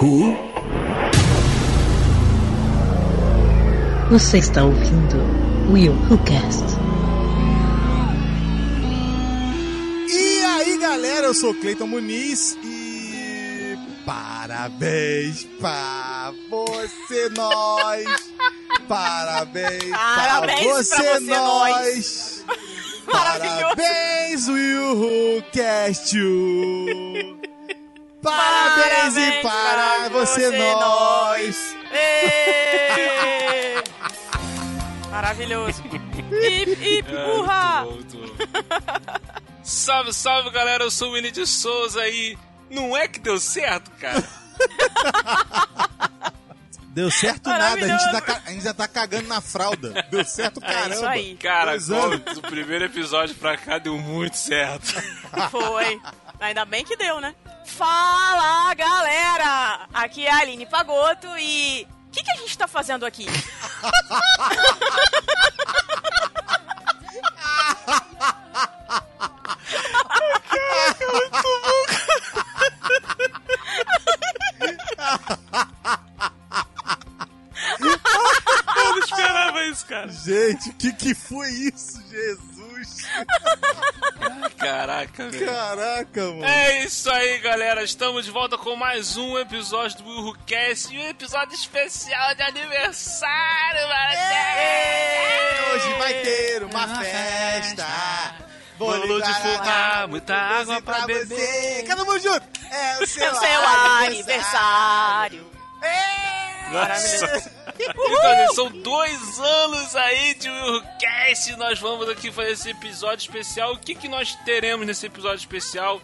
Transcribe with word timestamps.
Who? 0.00 0.36
Você 4.10 4.38
está 4.38 4.64
ouvindo 4.64 5.16
Will 5.72 5.92
Who 5.92 6.18
Cast. 6.24 6.64
E 10.08 10.44
aí, 10.44 10.78
galera, 10.78 11.26
eu 11.26 11.34
sou 11.34 11.52
Cleiton 11.54 11.86
Muniz 11.88 12.56
e 12.62 13.76
parabéns 14.06 15.44
pra 15.60 16.32
você 16.48 17.28
nós. 17.30 18.32
Parabéns, 18.86 19.90
Parabéns 19.90 20.60
pra 20.60 20.60
pra 20.60 20.82
você, 20.82 20.96
você, 20.96 21.20
nós. 21.20 22.44
Maravilhoso. 23.12 23.62
Parabéns, 23.62 24.48
Will 24.48 24.96
Who 24.96 25.42
Cast 25.52 26.16
You. 28.30 28.36
Parabéns, 28.36 29.16
e 29.16 29.42
para, 29.42 30.08
você, 30.10 30.50
nós. 30.74 31.76
Ê! 31.92 33.82
Maravilhoso. 35.10 35.82
Ip, 35.84 36.98
ip, 36.98 37.14
urra! 37.14 37.86
Salve, 39.62 40.12
salve 40.12 40.50
galera, 40.50 40.84
eu 40.84 40.90
sou 40.90 41.10
o 41.10 41.12
Winnie 41.14 41.30
de 41.30 41.46
Souza 41.46 42.06
e 42.08 42.36
não 42.70 42.96
é 42.96 43.08
que 43.08 43.18
deu 43.18 43.38
certo, 43.38 43.90
cara? 43.92 44.24
Deu 46.98 47.10
certo 47.12 47.48
nada, 47.48 47.84
a 47.84 47.88
gente, 47.88 48.10
tá, 48.10 48.42
a 48.44 48.50
gente 48.50 48.64
já 48.64 48.74
tá 48.74 48.88
cagando 48.88 49.28
na 49.28 49.40
fralda. 49.40 50.04
Deu 50.10 50.24
certo 50.24 50.60
caramba. 50.60 50.88
É 50.90 50.96
isso 50.96 51.06
aí. 51.06 51.36
Cara, 51.36 51.72
anos. 51.72 52.34
do 52.34 52.42
primeiro 52.42 52.86
episódio 52.86 53.36
pra 53.36 53.56
cá 53.56 53.78
deu 53.78 53.96
muito 53.98 54.36
certo. 54.36 54.94
Foi. 55.48 56.00
Ainda 56.40 56.64
bem 56.64 56.84
que 56.84 56.96
deu, 56.96 57.20
né? 57.20 57.36
Fala, 57.68 58.74
galera! 58.74 59.86
Aqui 59.94 60.26
é 60.26 60.32
a 60.32 60.38
Aline 60.38 60.66
Pagoto 60.66 61.28
e... 61.38 61.86
O 62.06 62.10
que, 62.10 62.22
que 62.24 62.30
a 62.30 62.36
gente 62.36 62.56
tá 62.56 62.66
fazendo 62.66 63.04
aqui? 63.04 63.26
Eu 78.76 78.92
não 78.92 78.98
esperava 78.98 79.64
isso, 79.66 79.86
cara. 79.86 80.08
Gente, 80.08 80.70
o 80.70 80.74
que, 80.74 80.92
que 80.92 81.14
foi 81.14 81.50
isso, 81.50 82.02
Jesus? 82.08 83.06
Caraca, 84.58 85.28
velho. 85.28 85.46
Caraca, 85.46 86.20
mano. 86.24 86.44
É 86.44 86.84
isso 86.84 87.10
aí, 87.10 87.38
galera. 87.38 87.82
Estamos 87.82 88.24
de 88.24 88.30
volta 88.30 88.58
com 88.58 88.74
mais 88.76 89.16
um 89.16 89.38
episódio 89.38 89.98
do 89.98 90.08
Will 90.08 90.24
Who 90.26 90.38
Cast 90.46 90.94
e 90.94 90.98
um 90.98 91.08
episódio 91.08 91.54
especial 91.54 92.34
de 92.34 92.42
aniversário, 92.42 93.88
mano. 93.88 94.18
Hoje 95.74 95.94
vai 95.98 96.14
ter 96.14 96.62
uma 96.64 96.88
festa. 97.04 97.86
Bolo 98.78 99.20
de 99.20 99.30
a- 99.30 100.06
muita 100.08 100.34
água 100.34 100.80
pra 100.82 101.00
você. 101.00 101.24
beber. 101.24 101.84
Todo 101.88 102.06
mundo 102.06 102.20
junto. 102.20 102.46
É 102.70 102.98
o 103.02 103.06
seu, 103.06 103.24
É 103.24 103.32
o 103.32 103.34
seu 103.34 103.66
aniversário. 104.06 105.50
Nossa. 106.70 107.57
Então, 108.10 108.54
são 108.54 108.70
dois 108.70 109.38
anos 109.38 109.96
aí 109.96 110.34
de 110.34 110.48
Will 110.48 110.74
Who 110.74 110.82
Cast. 110.98 111.56
Nós 111.56 111.78
vamos 111.78 112.08
aqui 112.08 112.32
fazer 112.32 112.52
esse 112.52 112.70
episódio 112.70 113.22
especial. 113.22 113.72
O 113.74 113.78
que, 113.78 113.94
que 113.94 114.08
nós 114.08 114.34
teremos 114.44 114.86
nesse 114.86 115.06
episódio 115.06 115.38
especial? 115.38 116.00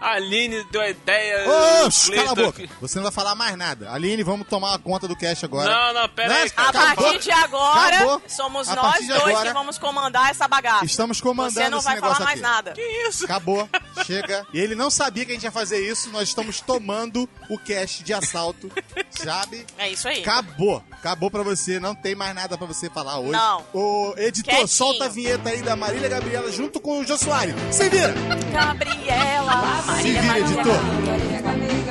A 0.00 0.12
Aline 0.12 0.64
deu 0.70 0.80
a 0.80 0.88
ideia. 0.88 1.44
Ô, 1.48 1.86
o 1.86 1.90
shh, 1.90 2.06
Cleiton 2.06 2.24
cala 2.24 2.32
a 2.32 2.46
boca. 2.46 2.62
aqui- 2.64 2.72
Você 2.80 2.96
não 2.96 3.02
vai 3.04 3.12
falar 3.12 3.34
mais 3.34 3.56
nada. 3.56 3.90
Aline, 3.92 4.22
vamos 4.22 4.46
tomar 4.48 4.78
conta 4.78 5.06
do 5.06 5.14
cast 5.14 5.44
agora. 5.44 5.70
Não, 5.70 6.00
não, 6.02 6.08
pera 6.08 6.34
aí, 6.34 6.52
Não. 6.56 6.64
A 6.64 6.68
Acabou. 6.68 7.04
partir 7.04 7.18
de 7.24 7.30
agora, 7.32 7.96
Acabou. 7.96 8.22
somos 8.26 8.68
A 8.68 8.74
nós 8.76 8.84
partir 8.84 9.02
de 9.02 9.08
dois 9.08 9.22
agora, 9.22 9.48
que 9.48 9.52
vamos 9.54 9.78
comandar 9.78 10.30
essa 10.30 10.48
bagaça. 10.48 10.84
Estamos 10.84 11.20
comandando 11.20 11.52
Você 11.52 11.68
não 11.68 11.80
vai 11.80 11.98
falar 12.00 12.18
mais 12.20 12.30
aqui. 12.30 12.40
nada. 12.40 12.72
Que 12.72 12.82
isso? 13.08 13.24
Acabou, 13.24 13.68
chega. 14.06 14.46
E 14.54 14.58
ele 14.58 14.74
não 14.74 14.90
sabia 14.90 15.24
que 15.24 15.32
a 15.32 15.34
gente 15.34 15.44
ia 15.44 15.52
fazer 15.52 15.78
isso. 15.86 16.10
Nós 16.10 16.28
estamos 16.28 16.60
tomando 16.60 17.28
o 17.48 17.58
cast 17.58 18.02
de 18.02 18.12
assalto, 18.14 18.70
sabe? 19.10 19.66
É 19.78 19.90
isso 19.90 20.08
aí. 20.08 20.20
Acabou. 20.22 20.82
Acabou 20.92 21.30
pra 21.30 21.42
você. 21.42 21.78
Não 21.78 21.94
tem 21.94 22.14
mais 22.14 22.34
nada 22.34 22.56
pra 22.56 22.66
você 22.66 22.88
falar 22.90 23.18
hoje. 23.18 23.32
Não. 23.32 23.64
Ô, 23.72 24.14
editor, 24.16 24.50
Quietinho. 24.50 24.68
solta 24.68 25.04
a 25.04 25.08
vinheta 25.08 25.48
aí 25.50 25.62
da 25.62 25.76
Marília 25.76 26.08
Gabriela 26.08 26.50
junto 26.50 26.80
com 26.80 27.00
o 27.00 27.04
Jô 27.06 27.16
Soares. 27.18 27.54
Se 27.70 27.88
vira! 27.88 28.14
Gabriela. 28.52 29.89
Se 29.96 30.12
Marília, 30.12 30.22
vira, 30.22 30.32
Marília. 30.32 30.54
editor. 30.54 31.90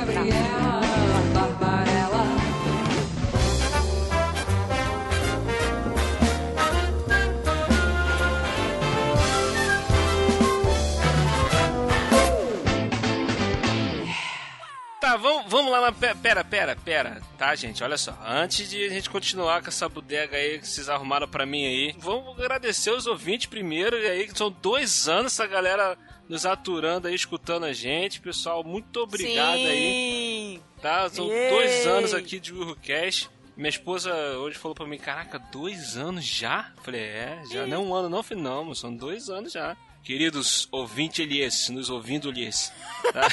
Tá, 15.00 15.16
vamos, 15.16 15.50
vamos 15.50 15.72
lá 15.72 15.80
na. 15.80 15.92
pe- 15.92 16.14
Pera, 16.16 16.44
pera, 16.44 16.76
pera. 16.76 17.22
Tá, 17.38 17.54
gente, 17.54 17.82
olha 17.82 17.96
só. 17.96 18.14
Antes 18.26 18.68
de 18.68 18.84
a 18.84 18.88
gente 18.90 19.08
continuar 19.08 19.62
com 19.62 19.68
essa 19.68 19.88
bodega 19.88 20.36
aí 20.36 20.58
que 20.58 20.68
vocês 20.68 20.90
arrumaram 20.90 21.26
pra 21.26 21.46
mim 21.46 21.64
aí, 21.64 21.94
vamos 21.98 22.38
agradecer 22.38 22.90
os 22.90 23.06
ouvintes 23.06 23.46
primeiro. 23.46 23.96
E 23.96 24.06
aí, 24.06 24.26
que 24.28 24.36
são 24.36 24.50
dois 24.60 25.08
anos 25.08 25.32
essa 25.32 25.46
galera 25.46 25.96
nos 26.30 26.46
aturando 26.46 27.08
aí, 27.08 27.14
escutando 27.14 27.64
a 27.64 27.72
gente. 27.72 28.20
Pessoal, 28.20 28.62
muito 28.62 29.00
obrigado 29.00 29.56
aí. 29.56 30.54
Sim. 30.54 30.62
Tá? 30.80 31.10
São 31.10 31.26
Yay. 31.26 31.50
dois 31.50 31.86
anos 31.88 32.14
aqui 32.14 32.38
de 32.38 32.52
Cash. 32.86 33.28
Minha 33.56 33.68
esposa 33.68 34.14
hoje 34.38 34.56
falou 34.56 34.76
pra 34.76 34.86
mim, 34.86 34.96
caraca, 34.96 35.40
dois 35.50 35.96
anos 35.96 36.24
já? 36.24 36.72
Falei, 36.84 37.00
é, 37.00 37.42
já 37.50 37.66
não 37.66 37.76
é 37.76 37.80
um 37.80 37.94
ano 37.94 38.08
não, 38.08 38.22
falei, 38.22 38.42
não, 38.42 38.64
mas 38.64 38.78
são 38.78 38.94
dois 38.94 39.28
anos 39.28 39.52
já. 39.52 39.76
Queridos 40.04 40.68
ouvintes, 40.70 41.68
nos 41.68 41.90
ouvindo-lhes. 41.90 42.72
Tá? 43.12 43.26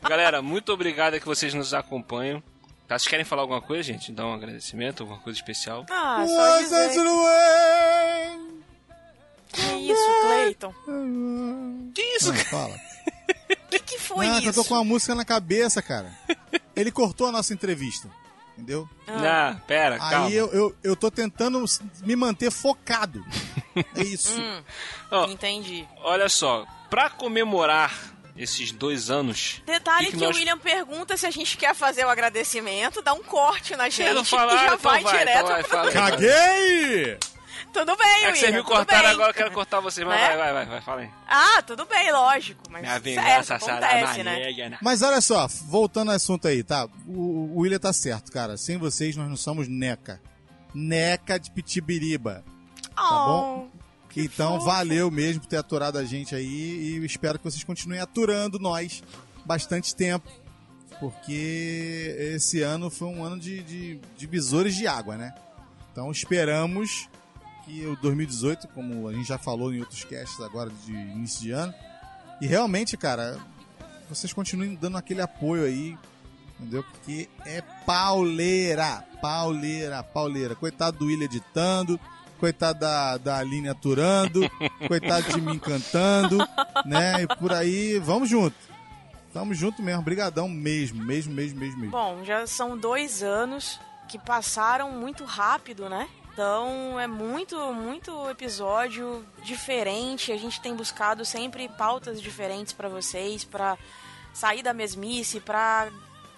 Galera, 0.08 0.40
muito 0.40 0.72
obrigado 0.72 1.20
que 1.20 1.26
vocês 1.26 1.52
nos 1.52 1.74
acompanham. 1.74 2.42
Tá? 2.88 2.98
Vocês 2.98 3.08
querem 3.08 3.26
falar 3.26 3.42
alguma 3.42 3.60
coisa, 3.60 3.82
gente? 3.82 4.10
Dar 4.10 4.26
um 4.26 4.32
agradecimento, 4.32 5.02
alguma 5.02 5.20
coisa 5.20 5.38
especial? 5.38 5.84
Ah, 5.90 6.24
só 6.26 6.58
dizer. 6.60 6.94
Que 9.52 9.62
isso, 9.62 10.20
Cleiton? 10.22 10.74
Que 11.94 12.02
isso, 12.16 12.32
cara? 12.32 12.44
fala. 12.44 12.76
O 12.76 13.68
que, 13.70 13.78
que 13.80 13.98
foi 13.98 14.26
Não, 14.26 14.40
que 14.40 14.46
eu 14.46 14.50
isso? 14.50 14.62
tô 14.62 14.68
com 14.68 14.74
a 14.74 14.84
música 14.84 15.14
na 15.14 15.24
cabeça, 15.24 15.80
cara. 15.82 16.12
Ele 16.74 16.90
cortou 16.90 17.26
a 17.26 17.32
nossa 17.32 17.52
entrevista. 17.52 18.08
Entendeu? 18.56 18.88
Não, 19.06 19.58
pera, 19.60 19.98
calma. 19.98 20.26
Aí 20.26 20.34
eu, 20.34 20.46
eu, 20.52 20.76
eu 20.84 20.94
tô 20.94 21.10
tentando 21.10 21.64
me 22.04 22.14
manter 22.14 22.50
focado. 22.50 23.24
É 23.96 24.02
isso. 24.02 24.38
Hum, 24.38 24.62
Ó, 25.10 25.26
entendi. 25.28 25.88
olha 26.02 26.28
só, 26.28 26.66
pra 26.90 27.08
comemorar 27.08 28.12
esses 28.36 28.70
dois 28.70 29.10
anos... 29.10 29.62
Detalhe 29.64 30.06
que 30.06 30.12
que, 30.12 30.18
que 30.18 30.24
nós- 30.26 30.36
o 30.36 30.38
William 30.38 30.58
pergunta 30.58 31.16
se 31.16 31.26
a 31.26 31.30
gente 31.30 31.56
quer 31.56 31.74
fazer 31.74 32.04
o 32.04 32.10
agradecimento, 32.10 33.00
dá 33.00 33.14
um 33.14 33.22
corte 33.22 33.74
na 33.76 33.84
gente 33.88 34.02
Quero 34.08 34.20
e 34.20 34.24
falar, 34.26 34.56
já 34.58 34.64
então 34.66 34.78
vai, 34.78 35.02
vai, 35.04 35.18
direto 35.18 35.38
então 35.38 35.46
vai, 35.48 35.64
pro- 35.64 35.78
aí. 35.80 35.92
Caguei! 35.92 37.18
Tudo 37.72 37.96
bem, 37.96 38.06
É 38.06 38.16
William. 38.16 38.32
que 38.32 38.38
vocês 38.38 38.54
me 38.54 38.62
cortaram 38.62 39.02
bem. 39.02 39.10
agora, 39.12 39.30
eu 39.30 39.34
quero 39.34 39.50
cortar 39.52 39.80
vocês, 39.80 40.06
mas 40.06 40.20
Né? 40.20 40.26
vai, 40.28 40.36
vai, 40.36 40.52
vai, 40.52 40.66
vai, 40.66 40.80
fala 40.80 41.00
aí. 41.02 41.10
Ah, 41.28 41.62
tudo 41.62 41.84
bem, 41.86 42.10
lógico. 42.12 42.62
Mas 42.70 42.82
Minha 42.82 42.92
certo, 42.94 43.04
vingança 43.04 43.58
será 43.58 43.76
acontece, 43.88 44.22
né? 44.22 44.38
maligna. 44.40 44.78
Mas 44.82 45.02
olha 45.02 45.20
só, 45.20 45.46
voltando 45.66 46.10
ao 46.10 46.16
assunto 46.16 46.48
aí, 46.48 46.62
tá? 46.62 46.86
O, 47.06 47.54
o 47.56 47.58
William 47.60 47.78
tá 47.78 47.92
certo, 47.92 48.30
cara. 48.32 48.56
Sem 48.56 48.76
vocês 48.78 49.16
nós 49.16 49.28
não 49.28 49.36
somos 49.36 49.68
neca. 49.68 50.20
Neca 50.74 51.38
de 51.38 51.50
pitibiriba. 51.50 52.44
Tá 52.94 53.02
bom? 53.24 53.68
Que 54.10 54.22
então 54.22 54.54
fofo. 54.54 54.66
valeu 54.66 55.10
mesmo 55.10 55.40
por 55.42 55.46
ter 55.48 55.56
aturado 55.56 55.96
a 55.96 56.04
gente 56.04 56.34
aí 56.34 56.44
e 57.00 57.04
espero 57.04 57.38
que 57.38 57.44
vocês 57.44 57.62
continuem 57.64 58.00
aturando 58.00 58.58
nós 58.58 59.02
bastante 59.44 59.94
tempo. 59.94 60.28
Porque 60.98 62.14
esse 62.34 62.60
ano 62.62 62.90
foi 62.90 63.08
um 63.08 63.24
ano 63.24 63.38
de, 63.38 63.62
de 63.62 64.00
divisores 64.18 64.74
de 64.74 64.86
água, 64.86 65.16
né? 65.16 65.34
Então 65.92 66.10
esperamos 66.10 67.08
que 67.70 67.86
o 67.86 67.96
2018, 67.96 68.68
como 68.68 69.08
a 69.08 69.12
gente 69.12 69.28
já 69.28 69.38
falou 69.38 69.72
em 69.72 69.80
outros 69.80 70.02
casts 70.04 70.40
agora 70.40 70.70
de 70.84 70.92
início 70.92 71.42
de 71.42 71.52
ano, 71.52 71.72
e 72.40 72.46
realmente, 72.46 72.96
cara, 72.96 73.38
vocês 74.08 74.32
continuem 74.32 74.74
dando 74.74 74.96
aquele 74.96 75.22
apoio 75.22 75.64
aí, 75.64 75.96
entendeu? 76.58 76.82
Porque 76.82 77.28
é 77.46 77.62
pauleira, 77.86 79.04
pauleira, 79.22 80.02
pauleira. 80.02 80.54
Coitado 80.56 80.98
do 80.98 81.06
William 81.06 81.26
editando, 81.26 82.00
coitado 82.38 82.80
da, 82.80 83.18
da 83.18 83.38
Aline 83.38 83.68
aturando, 83.68 84.40
coitado 84.88 85.32
de 85.32 85.40
mim 85.40 85.58
cantando, 85.58 86.38
né? 86.84 87.22
E 87.22 87.26
por 87.36 87.52
aí, 87.52 87.98
vamos 87.98 88.28
junto. 88.28 88.56
Tamo 89.32 89.54
junto 89.54 89.80
mesmo, 89.80 90.02
brigadão 90.02 90.48
mesmo, 90.48 91.04
mesmo, 91.04 91.32
mesmo, 91.32 91.60
mesmo, 91.60 91.78
mesmo. 91.78 91.90
Bom, 91.92 92.24
já 92.24 92.48
são 92.48 92.76
dois 92.76 93.22
anos 93.22 93.78
que 94.08 94.18
passaram 94.18 94.90
muito 94.90 95.24
rápido, 95.24 95.88
né? 95.88 96.08
Então 96.32 96.98
é 96.98 97.06
muito, 97.06 97.56
muito 97.72 98.28
episódio 98.30 99.26
diferente. 99.42 100.32
A 100.32 100.36
gente 100.36 100.60
tem 100.60 100.74
buscado 100.74 101.24
sempre 101.24 101.68
pautas 101.68 102.20
diferentes 102.20 102.72
pra 102.72 102.88
vocês, 102.88 103.44
pra 103.44 103.76
sair 104.32 104.62
da 104.62 104.72
mesmice, 104.72 105.40
pra 105.40 105.90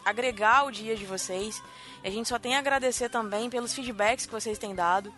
agregar 0.04 0.64
o 0.64 0.72
dia 0.72 0.96
de 0.96 1.04
vocês. 1.04 1.62
E 2.02 2.08
a 2.08 2.10
gente 2.10 2.28
só 2.28 2.38
tem 2.38 2.56
a 2.56 2.58
agradecer 2.58 3.08
também 3.08 3.48
pelos 3.48 3.74
feedbacks 3.74 4.26
que 4.26 4.32
vocês 4.32 4.58
têm 4.58 4.74
dado, 4.74 5.12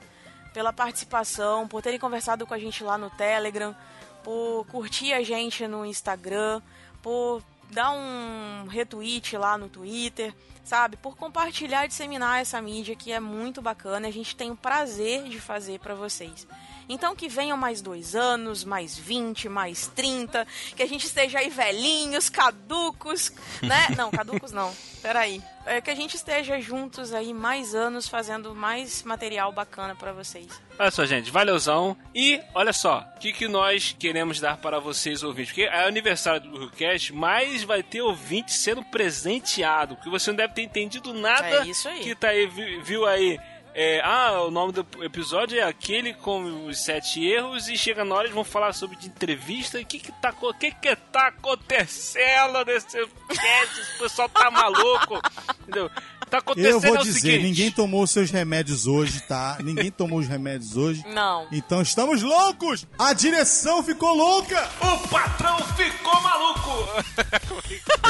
pela 0.52 0.72
participação, 0.72 1.66
por 1.66 1.80
terem 1.80 1.98
conversado 1.98 2.46
com 2.46 2.54
a 2.54 2.58
gente 2.58 2.84
lá 2.84 2.98
no 2.98 3.10
Telegram, 3.10 3.74
por 4.22 4.66
curtir 4.66 5.12
a 5.12 5.22
gente 5.22 5.66
no 5.66 5.84
Instagram, 5.84 6.60
por 7.02 7.42
dar 7.70 7.90
um 7.92 8.66
retweet 8.68 9.36
lá 9.36 9.58
no 9.58 9.68
Twitter, 9.68 10.34
sabe? 10.64 10.96
Por 10.96 11.16
compartilhar 11.16 11.84
e 11.84 11.88
disseminar 11.88 12.40
essa 12.40 12.60
mídia 12.60 12.96
que 12.96 13.12
é 13.12 13.20
muito 13.20 13.60
bacana. 13.60 14.08
A 14.08 14.10
gente 14.10 14.34
tem 14.34 14.50
o 14.50 14.56
prazer 14.56 15.24
de 15.24 15.40
fazer 15.40 15.78
para 15.80 15.94
vocês. 15.94 16.46
Então 16.88 17.14
que 17.16 17.28
venham 17.28 17.56
mais 17.56 17.80
dois 17.80 18.14
anos, 18.14 18.64
mais 18.64 18.96
20, 18.98 19.48
mais 19.48 19.86
30, 19.88 20.46
que 20.76 20.82
a 20.82 20.86
gente 20.86 21.06
esteja 21.06 21.38
aí 21.38 21.48
velhinhos, 21.48 22.28
caducos, 22.28 23.32
né? 23.62 23.88
Não, 23.96 24.10
caducos 24.10 24.52
não. 24.52 24.72
Peraí. 25.02 25.42
É 25.66 25.80
que 25.80 25.90
a 25.90 25.94
gente 25.94 26.14
esteja 26.14 26.60
juntos 26.60 27.14
aí 27.14 27.32
mais 27.32 27.74
anos 27.74 28.06
fazendo 28.06 28.54
mais 28.54 29.02
material 29.02 29.50
bacana 29.52 29.94
para 29.94 30.12
vocês. 30.12 30.46
Olha 30.78 30.90
só, 30.90 31.06
gente, 31.06 31.30
valeuzão. 31.30 31.96
E 32.14 32.40
olha 32.54 32.72
só, 32.72 33.06
o 33.16 33.18
que, 33.18 33.32
que 33.32 33.48
nós 33.48 33.94
queremos 33.98 34.40
dar 34.40 34.58
para 34.58 34.78
vocês 34.78 35.22
ouvintes? 35.22 35.52
Porque 35.52 35.62
é 35.62 35.86
aniversário 35.86 36.40
do 36.42 36.50
Brewcast, 36.50 37.12
mas 37.14 37.62
vai 37.64 37.82
ter 37.82 38.02
ouvinte 38.02 38.52
sendo 38.52 38.82
presenteado. 38.84 39.96
Que 39.96 40.10
você 40.10 40.30
não 40.30 40.36
deve 40.36 40.52
ter 40.54 40.62
entendido 40.62 41.14
nada 41.14 41.46
É 41.46 41.64
que 42.02 42.14
tá 42.14 42.28
aí, 42.28 42.46
vi- 42.46 42.80
viu 42.82 43.06
aí. 43.06 43.38
É, 43.74 44.00
ah, 44.04 44.42
o 44.42 44.50
nome 44.52 44.72
do 44.72 44.86
episódio 45.02 45.58
é 45.58 45.62
aquele 45.62 46.14
com 46.14 46.66
os 46.66 46.84
sete 46.84 47.24
erros 47.24 47.68
e 47.68 47.76
chega 47.76 48.04
na 48.04 48.14
hora 48.14 48.24
eles 48.26 48.34
vão 48.34 48.44
falar 48.44 48.72
sobre 48.72 48.96
de 48.96 49.08
entrevista. 49.08 49.78
O 49.78 49.84
que 49.84 49.98
que 49.98 50.12
tá, 50.12 50.32
que 50.58 50.70
que 50.70 50.94
tá 50.94 51.26
acontecendo 51.28 52.64
nesse 52.64 52.86
cast? 52.86 53.80
Esse 53.80 53.98
pessoal 53.98 54.28
tá 54.28 54.48
maluco, 54.48 55.20
entendeu? 55.62 55.90
Tá 56.30 56.38
acontecendo 56.38 56.70
Eu 56.72 56.80
vou 56.80 56.96
é 56.96 57.00
o 57.00 57.02
dizer, 57.02 57.20
seguinte. 57.20 57.42
ninguém 57.42 57.70
tomou 57.70 58.04
os 58.04 58.10
seus 58.10 58.30
remédios 58.30 58.86
hoje, 58.86 59.20
tá? 59.22 59.58
Ninguém 59.60 59.90
tomou 59.90 60.20
os 60.20 60.28
remédios 60.28 60.76
hoje. 60.76 61.04
Não. 61.08 61.48
Então 61.50 61.82
estamos 61.82 62.22
loucos! 62.22 62.86
A 62.96 63.12
direção 63.12 63.82
ficou 63.82 64.14
louca! 64.14 64.70
O 64.80 65.08
patrão 65.08 65.58
ficou 65.76 66.20
maluco! 66.20 66.88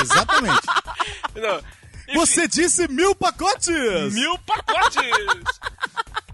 Exatamente. 0.02 0.66
Não, 1.34 1.60
enfim, 2.08 2.18
Você 2.18 2.48
disse 2.48 2.88
mil 2.88 3.14
pacotes! 3.14 4.12
Mil 4.14 4.38
pacotes! 4.40 5.00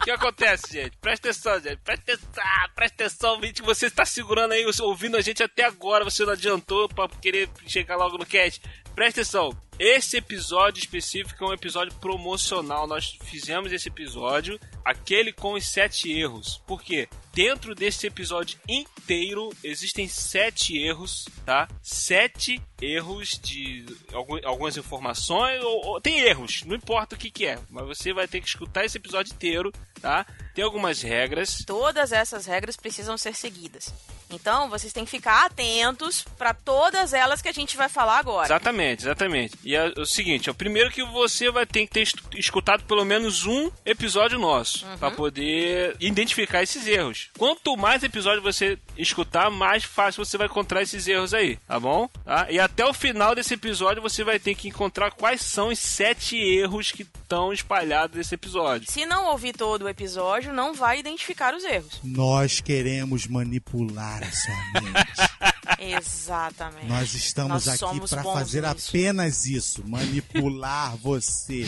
O 0.01 0.05
que 0.05 0.11
acontece, 0.11 0.73
gente? 0.73 0.97
Presta 0.97 1.29
atenção, 1.29 1.61
gente. 1.61 1.77
Presta 1.79 2.13
atenção, 2.13 2.45
presta 2.75 3.05
atenção, 3.05 3.31
ouvinte. 3.35 3.63
Você 3.63 3.87
está 3.87 4.05
segurando 4.05 4.53
aí, 4.53 4.65
ouvindo 4.81 5.17
a 5.17 5.21
gente 5.21 5.43
até 5.43 5.65
agora, 5.65 6.05
você 6.05 6.25
não 6.25 6.33
adiantou 6.33 6.89
pra 6.89 7.07
querer 7.09 7.51
chegar 7.67 7.97
logo 7.97 8.17
no 8.17 8.25
cast. 8.25 8.63
Presta 8.95 9.21
atenção. 9.21 9.55
Esse 9.83 10.19
episódio 10.19 10.79
específico 10.79 11.43
é 11.43 11.49
um 11.49 11.53
episódio 11.55 11.95
promocional. 11.95 12.87
Nós 12.87 13.17
fizemos 13.25 13.73
esse 13.73 13.89
episódio, 13.89 14.61
aquele 14.85 15.33
com 15.33 15.55
os 15.55 15.67
sete 15.67 16.13
erros. 16.13 16.61
Por 16.67 16.83
quê? 16.83 17.09
Dentro 17.33 17.75
desse 17.75 18.07
episódio 18.07 18.59
inteiro 18.69 19.49
existem 19.65 20.07
sete 20.07 20.77
erros, 20.77 21.25
tá? 21.47 21.67
Sete 21.81 22.61
erros 22.79 23.41
de 23.43 23.87
algu- 24.13 24.45
algumas 24.45 24.77
informações. 24.77 25.65
Ou, 25.65 25.87
ou- 25.87 26.01
tem 26.01 26.21
erros, 26.21 26.63
não 26.67 26.77
importa 26.77 27.15
o 27.15 27.19
que, 27.19 27.31
que 27.31 27.47
é. 27.47 27.59
Mas 27.71 27.87
você 27.87 28.13
vai 28.13 28.29
ter 28.29 28.43
que 28.43 28.49
escutar 28.49 28.85
esse 28.85 28.99
episódio 28.99 29.33
inteiro, 29.33 29.73
tá? 30.03 30.27
Tem 30.55 30.63
algumas 30.63 31.01
regras. 31.01 31.65
Todas 31.67 32.13
essas 32.13 32.45
regras 32.45 32.77
precisam 32.77 33.17
ser 33.17 33.35
seguidas. 33.35 33.95
Então, 34.33 34.69
vocês 34.69 34.93
têm 34.93 35.05
que 35.05 35.11
ficar 35.11 35.47
atentos 35.47 36.23
para 36.37 36.53
todas 36.55 37.13
elas 37.13 37.41
que 37.43 37.49
a 37.49 37.53
gente 37.53 37.77
vai 37.77 37.89
falar 37.89 38.19
agora. 38.19 38.47
Exatamente, 38.47 39.03
exatamente. 39.03 39.57
E 39.71 39.77
é 39.77 39.93
o 39.97 40.05
seguinte, 40.05 40.51
ó, 40.51 40.53
primeiro 40.53 40.91
que 40.91 41.05
você 41.05 41.49
vai 41.49 41.65
ter 41.65 41.87
que 41.87 41.93
ter 41.93 42.09
escutado 42.37 42.83
pelo 42.83 43.05
menos 43.05 43.47
um 43.47 43.71
episódio 43.87 44.37
nosso 44.37 44.85
pra 44.99 45.13
poder 45.13 45.97
identificar 46.01 46.61
esses 46.61 46.89
erros. 46.89 47.29
Quanto 47.39 47.77
mais 47.77 48.03
episódio 48.03 48.43
você 48.43 48.77
escutar, 48.99 49.49
mais 49.49 49.85
fácil 49.85 50.25
você 50.25 50.37
vai 50.37 50.49
encontrar 50.49 50.83
esses 50.83 51.07
erros 51.07 51.33
aí, 51.33 51.57
tá 51.69 51.79
bom? 51.79 52.09
Tá? 52.25 52.49
E 52.51 52.59
até 52.59 52.85
o 52.85 52.93
final 52.93 53.33
desse 53.33 53.55
episódio 53.55 54.03
você 54.03 54.25
vai 54.25 54.41
ter 54.41 54.57
que 54.57 54.67
encontrar 54.67 55.13
quais 55.13 55.41
são 55.41 55.69
os 55.69 55.79
sete 55.79 56.37
erros 56.37 56.91
que 56.91 57.03
estão 57.03 57.53
espalhados 57.53 58.17
nesse 58.17 58.35
episódio. 58.35 58.91
Se 58.91 59.07
não 59.07 59.27
ouvir 59.27 59.53
todo 59.53 59.83
o 59.83 59.89
episódio, 59.89 60.53
não 60.53 60.75
vai 60.75 60.99
identificar 60.99 61.55
os 61.55 61.63
erros. 61.63 62.01
Nós 62.03 62.61
queremos 62.61 63.29
manipular 63.29 64.21
a 64.25 64.33
sua 64.33 64.81
mente. 64.81 65.50
Exatamente. 65.79 66.87
Nós 66.87 67.15
estamos 67.15 67.67
Nós 67.67 67.83
aqui 67.83 68.01
para 68.09 68.23
fazer 68.23 68.63
nisso. 68.63 68.89
apenas 68.91 69.47
isso, 69.47 69.87
manipular 69.87 70.97
você. 71.03 71.65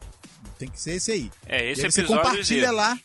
Tem 0.58 0.70
que 0.70 0.80
ser 0.80 0.94
esse 0.96 1.12
aí. 1.12 1.32
É, 1.48 1.72
esse 1.72 1.86
aí 1.86 1.92
você 1.92 2.04
compartilha 2.04 2.72
lá. 2.72 2.98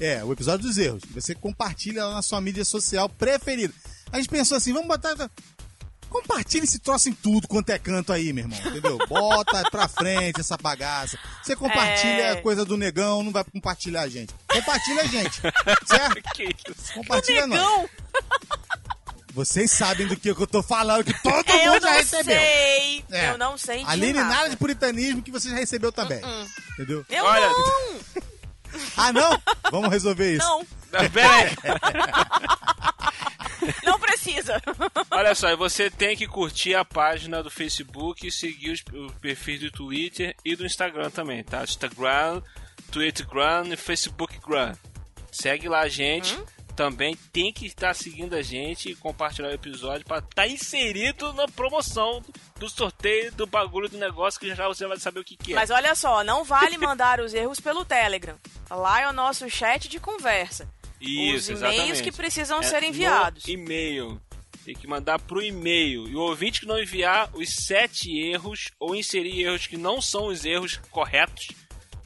É, 0.00 0.22
o 0.24 0.32
episódio 0.32 0.66
dos 0.66 0.76
erros. 0.76 1.02
Você 1.14 1.34
compartilha 1.34 2.04
lá 2.04 2.14
na 2.14 2.22
sua 2.22 2.40
mídia 2.40 2.64
social 2.64 3.08
preferida. 3.08 3.72
A 4.12 4.16
gente 4.18 4.28
pensou 4.28 4.56
assim, 4.56 4.72
vamos 4.72 4.88
botar. 4.88 5.14
Compartilha 6.08 6.64
esse 6.64 6.78
troço 6.78 7.08
em 7.08 7.12
tudo 7.12 7.48
quanto 7.48 7.70
é 7.70 7.78
canto 7.78 8.12
aí, 8.12 8.32
meu 8.32 8.44
irmão. 8.44 8.58
Entendeu? 8.58 8.96
Bota 9.08 9.68
pra 9.70 9.88
frente 9.88 10.40
essa 10.40 10.56
bagaça. 10.56 11.18
Você 11.42 11.56
compartilha 11.56 12.22
É. 12.28 12.36
coisa 12.36 12.64
do 12.64 12.76
negão, 12.76 13.22
não 13.22 13.32
vai 13.32 13.42
compartilhar 13.44 14.02
a 14.02 14.08
gente. 14.08 14.32
Compartilha 14.48 15.02
a 15.02 15.06
gente. 15.06 15.40
Certo? 15.86 16.22
Que 16.34 16.44
isso? 16.44 16.94
Compartilha 16.94 17.46
nós. 17.46 17.58
Negão, 17.58 17.88
Vocês 19.36 19.70
sabem 19.70 20.06
do 20.06 20.16
que 20.16 20.30
eu 20.30 20.46
tô 20.46 20.62
falando, 20.62 21.04
que 21.04 21.12
todo 21.22 21.48
eu 21.50 21.72
mundo 21.72 21.82
já 21.82 21.90
não 21.90 21.96
recebeu. 21.98 22.36
sei. 22.40 23.04
É. 23.12 23.30
Eu 23.30 23.38
não 23.38 23.58
sei 23.58 23.84
de 23.84 23.90
Aline, 23.90 24.14
nada 24.14 24.34
nada. 24.34 24.48
de 24.50 24.56
puritanismo 24.56 25.22
que 25.22 25.30
você 25.30 25.50
já 25.50 25.56
recebeu 25.56 25.92
também. 25.92 26.24
Uh-uh. 26.24 26.46
Entendeu? 26.72 27.04
Eu 27.10 27.22
Olha- 27.24 27.48
não, 27.50 28.00
Ah, 28.96 29.12
não? 29.12 29.42
Vamos 29.70 29.90
resolver 29.90 30.34
isso. 30.36 30.46
não, 30.46 30.66
Não, 30.92 31.10
Pera 31.10 31.34
aí. 31.34 31.50
não 33.84 33.98
precisa. 33.98 34.60
Olha 35.10 35.34
só, 35.34 35.50
e 35.50 35.56
você 35.56 35.90
tem 35.90 36.16
que 36.16 36.26
curtir 36.26 36.74
a 36.74 36.84
página 36.84 37.42
do 37.42 37.50
Facebook 37.50 38.26
e 38.26 38.32
seguir 38.32 38.70
os, 38.70 38.82
os 38.92 39.12
perfis 39.18 39.60
do 39.60 39.70
Twitter 39.70 40.34
e 40.44 40.56
do 40.56 40.64
Instagram 40.66 41.10
também, 41.10 41.42
tá? 41.44 41.62
Instagram, 41.62 42.42
Twittergram 42.90 43.72
e 43.72 43.76
Facebookgram. 43.76 44.72
Segue 45.30 45.68
lá 45.68 45.80
a 45.80 45.88
gente. 45.88 46.36
Também 46.76 47.16
tem 47.32 47.50
que 47.50 47.66
estar 47.66 47.94
seguindo 47.94 48.34
a 48.34 48.42
gente 48.42 48.90
e 48.90 48.94
compartilhar 48.94 49.48
o 49.48 49.54
episódio 49.54 50.04
para 50.06 50.18
estar 50.18 50.46
inserido 50.46 51.32
na 51.32 51.48
promoção 51.48 52.22
do 52.60 52.68
sorteio 52.68 53.32
do 53.32 53.46
bagulho 53.46 53.88
do 53.88 53.96
negócio 53.96 54.38
que 54.38 54.54
já 54.54 54.68
você 54.68 54.86
vai 54.86 54.98
saber 54.98 55.20
o 55.20 55.24
que, 55.24 55.36
que 55.36 55.52
é. 55.52 55.56
Mas 55.56 55.70
olha 55.70 55.94
só, 55.94 56.22
não 56.22 56.44
vale 56.44 56.76
mandar 56.76 57.18
os 57.20 57.32
erros 57.32 57.58
pelo 57.58 57.82
Telegram. 57.82 58.36
Lá 58.70 59.00
é 59.00 59.08
o 59.08 59.12
nosso 59.12 59.48
chat 59.48 59.88
de 59.88 59.98
conversa. 59.98 60.68
Isso, 61.00 61.54
Os 61.54 61.60
e-mails 61.60 62.00
que 62.00 62.12
precisam 62.12 62.60
É 62.60 62.62
ser 62.62 62.82
enviados. 62.82 63.48
E-mail. 63.48 64.20
Tem 64.64 64.74
que 64.74 64.86
mandar 64.86 65.18
pro 65.20 65.42
e-mail. 65.42 66.08
E 66.08 66.16
o 66.16 66.20
ouvinte 66.20 66.60
que 66.60 66.66
não 66.66 66.78
enviar 66.78 67.30
os 67.34 67.48
sete 67.54 68.10
erros 68.18 68.70
ou 68.80 68.94
inserir 68.94 69.44
erros 69.44 69.66
que 69.66 69.76
não 69.76 70.02
são 70.02 70.26
os 70.26 70.44
erros 70.44 70.78
corretos, 70.90 71.48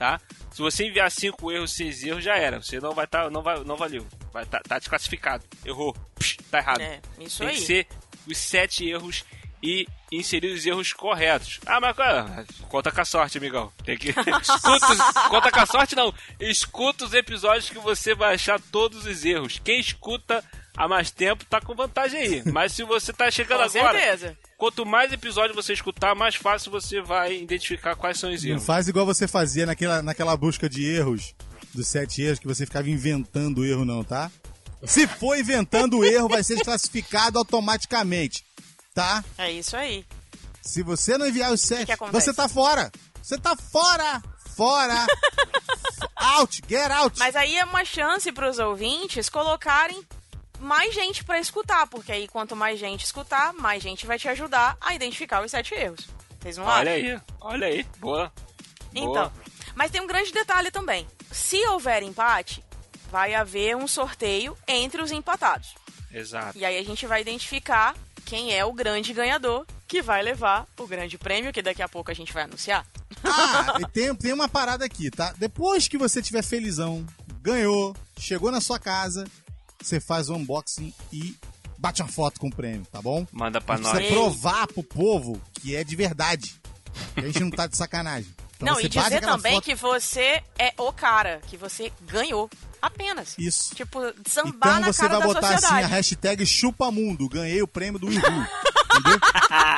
tá? 0.01 0.19
Se 0.51 0.63
você 0.63 0.89
enviar 0.89 1.11
cinco 1.11 1.53
erros, 1.53 1.73
seis 1.73 2.03
erros, 2.03 2.25
já 2.25 2.35
era. 2.35 2.63
Você 2.63 2.81
não 2.81 2.95
vai 2.95 3.05
estar, 3.05 3.31
não 3.31 3.43
vai, 3.43 3.63
não 3.63 3.77
valeu. 3.77 4.07
Vai 4.33 4.47
tá, 4.47 4.59
tá 4.67 4.79
desclassificado. 4.79 5.45
Errou. 5.63 5.95
Psh, 6.19 6.39
tá 6.51 6.59
errado. 6.59 6.81
É, 6.81 7.01
isso 7.21 7.41
Tem 7.41 7.49
aí. 7.49 7.55
que 7.55 7.61
ser 7.61 7.87
os 8.27 8.39
sete 8.39 8.89
erros 8.89 9.27
e 9.63 9.87
inserir 10.11 10.55
os 10.55 10.65
erros 10.65 10.95
corretos. 10.95 11.61
Ah, 11.67 11.79
mas 11.79 11.95
cara, 11.95 12.47
conta 12.71 12.91
com 12.91 13.01
a 13.03 13.05
sorte, 13.05 13.37
amigão. 13.37 13.71
Tem 13.85 13.99
que. 13.99 14.09
Escuta, 14.41 15.29
conta 15.29 15.53
com 15.53 15.61
a 15.61 15.67
sorte, 15.67 15.95
não. 15.95 16.15
Escuta 16.41 17.05
os 17.05 17.13
episódios 17.13 17.69
que 17.69 17.79
você 17.79 18.15
vai 18.15 18.35
achar 18.35 18.59
todos 18.73 19.05
os 19.05 19.25
erros. 19.27 19.61
Quem 19.63 19.79
escuta 19.79 20.43
há 20.81 20.89
mais 20.89 21.11
tempo 21.11 21.45
tá 21.45 21.61
com 21.61 21.75
vantagem 21.75 22.19
aí. 22.19 22.43
Mas 22.51 22.73
se 22.73 22.83
você 22.83 23.13
tá 23.13 23.31
chegando 23.31 23.71
Com 23.71 23.79
agora, 23.79 23.99
certeza. 24.01 24.39
quanto 24.57 24.87
mais 24.87 25.13
episódios 25.13 25.55
você 25.55 25.75
escutar, 25.75 26.15
mais 26.15 26.35
fácil 26.35 26.71
você 26.71 27.03
vai 27.03 27.37
identificar 27.37 27.95
quais 27.95 28.19
são 28.19 28.33
os 28.33 28.43
Não 28.43 28.51
erros. 28.53 28.65
faz 28.65 28.89
igual 28.89 29.05
você 29.05 29.29
fazia 29.29 29.67
naquela, 29.67 30.03
naquela 30.03 30.35
busca 30.37 30.69
de 30.71 30.85
erros, 30.87 31.35
dos 31.75 31.87
sete 31.87 32.23
erros, 32.23 32.39
que 32.39 32.47
você 32.47 32.65
ficava 32.65 32.89
inventando 32.89 33.65
erro, 33.65 33.85
não, 33.85 34.03
tá? 34.03 34.31
Se 34.85 35.07
for 35.07 35.39
inventando 35.39 35.99
o 35.99 36.05
erro, 36.07 36.29
vai 36.29 36.43
ser 36.43 36.55
desclassificado 36.55 37.39
automaticamente, 37.39 38.43
tá? 38.95 39.23
É 39.37 39.53
isso 39.53 39.77
aí. 39.77 40.07
Se 40.63 40.83
você 40.83 41.19
não 41.19 41.27
enviar 41.27 41.53
os 41.53 41.61
sete, 41.61 41.93
você 42.11 42.33
tá 42.33 42.49
fora! 42.49 42.91
Você 43.23 43.37
tá 43.39 43.55
fora! 43.55 44.23
Fora! 44.57 45.07
out! 46.17 46.63
Get 46.69 46.91
out! 46.91 47.19
Mas 47.19 47.37
aí 47.37 47.57
é 47.57 47.65
uma 47.65 47.85
chance 47.85 48.33
para 48.33 48.49
os 48.49 48.59
ouvintes 48.59 49.29
colocarem 49.29 50.03
mais 50.61 50.95
gente 50.95 51.25
para 51.25 51.41
escutar, 51.41 51.87
porque 51.87 52.13
aí 52.13 52.29
quanto 52.29 52.55
mais 52.55 52.79
gente 52.79 53.05
escutar, 53.05 53.53
mais 53.55 53.83
gente 53.83 54.07
vai 54.07 54.19
te 54.19 54.29
ajudar 54.29 54.77
a 54.81 54.95
identificar 54.95 55.43
os 55.45 55.51
sete 55.51 55.75
erros. 55.75 56.09
Vocês 56.41 56.57
não 56.57 56.65
Olha 56.65 56.93
acham? 56.93 57.11
aí, 57.11 57.21
olha 57.41 57.67
aí. 57.67 57.87
Boa. 57.99 58.33
Então, 58.95 59.13
Boa. 59.13 59.33
mas 59.75 59.91
tem 59.91 60.01
um 60.01 60.07
grande 60.07 60.33
detalhe 60.33 60.71
também. 60.71 61.07
Se 61.31 61.65
houver 61.69 62.03
empate, 62.03 62.65
vai 63.11 63.35
haver 63.35 63.77
um 63.77 63.87
sorteio 63.87 64.57
entre 64.67 65.03
os 65.03 65.11
empatados. 65.11 65.75
Exato. 66.13 66.59
E 66.59 66.65
aí 66.65 66.79
a 66.79 66.85
gente 66.85 67.07
vai 67.07 67.21
identificar 67.21 67.95
quem 68.25 68.55
é 68.55 68.65
o 68.65 68.73
grande 68.73 69.13
ganhador 69.13 69.67
que 69.87 70.01
vai 70.01 70.23
levar 70.23 70.67
o 70.79 70.87
grande 70.87 71.19
prêmio 71.19 71.53
que 71.53 71.63
daqui 71.63 71.83
a 71.83 71.89
pouco 71.89 72.11
a 72.11 72.15
gente 72.15 72.33
vai 72.33 72.45
anunciar. 72.45 72.87
Ah, 73.25 73.79
e 73.83 73.87
tem, 73.89 74.15
tem 74.15 74.33
uma 74.33 74.49
parada 74.49 74.85
aqui, 74.85 75.11
tá? 75.11 75.35
Depois 75.37 75.89
que 75.89 75.99
você 75.99 76.23
tiver 76.23 76.43
felizão, 76.43 77.05
ganhou, 77.41 77.97
chegou 78.19 78.51
na 78.51 78.61
sua 78.61 78.79
casa, 78.79 79.25
você 79.83 80.01
faz 80.01 80.29
o 80.29 80.35
unboxing 80.35 80.93
e 81.13 81.35
bate 81.79 82.03
uma 82.03 82.09
foto 82.09 82.39
com 82.41 82.49
o 82.49 82.55
prêmio, 82.55 82.87
tá 82.93 83.01
bom? 83.01 83.27
Manda 83.33 83.61
pra 83.61 83.79
nós. 83.79 83.99
Ei. 83.99 84.09
provar 84.13 84.67
pro 84.67 84.83
povo 84.83 85.41
que 85.55 85.75
é 85.77 85.83
de 85.85 85.97
verdade. 85.97 86.61
Que 87.15 87.21
a 87.21 87.27
gente 87.27 87.41
não 87.41 87.51
tá 87.51 87.67
de 87.67 87.77
sacanagem. 87.77 88.31
Então 88.57 88.67
Não, 88.69 88.75
você 88.75 88.87
e 88.87 88.89
dizer 88.91 89.21
também 89.23 89.55
foto- 89.55 89.65
que 89.65 89.75
você 89.75 90.43
é 90.59 90.75
o 90.77 90.93
cara, 90.93 91.41
que 91.47 91.57
você 91.57 91.91
ganhou. 92.03 92.51
Apenas. 92.83 93.35
Isso. 93.39 93.75
Tipo, 93.75 94.01
sambar 94.27 94.55
Então 94.79 94.81
na 94.81 94.87
você 94.93 95.03
cara 95.03 95.19
vai 95.19 95.21
da 95.21 95.27
botar 95.27 95.47
assim 95.47 95.55
a 95.55 95.61
sociedade. 95.61 95.87
hashtag 95.93 96.47
chupamundo, 96.47 97.29
ganhei 97.29 97.63
o 97.63 97.69
prêmio 97.69 97.99
do 97.99 98.11
Ihu. 98.13 98.19
entendeu? 98.19 99.21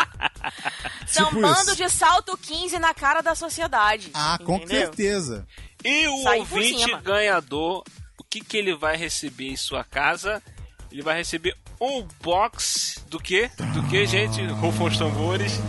Sambando 1.07 1.73
isso. 1.73 1.77
de 1.77 1.89
salto 1.91 2.37
15 2.37 2.79
na 2.79 2.95
cara 2.95 3.21
da 3.21 3.35
sociedade. 3.35 4.11
Ah, 4.15 4.39
com 4.45 4.57
entendeu? 4.57 4.81
certeza. 4.81 5.47
E 5.85 6.09
o 6.09 6.23
por 6.23 6.37
ouvinte 6.39 6.97
ganhador, 7.03 7.85
que, 8.33 8.41
que 8.41 8.57
ele 8.57 8.75
vai 8.75 8.97
receber 8.97 9.49
em 9.49 9.57
sua 9.57 9.85
casa? 9.85 10.43
Ele 10.91 11.03
vai 11.03 11.17
receber 11.19 11.55
um 11.79 12.03
box 12.23 13.05
do 13.09 13.21
que? 13.21 13.51
Do 13.75 13.83
que, 13.91 14.07
gente? 14.07 14.43
Rufam 14.47 14.87
os 14.87 14.97
tambores. 14.97 15.61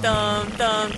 Tan, 0.00 0.44
tan! 0.56 0.88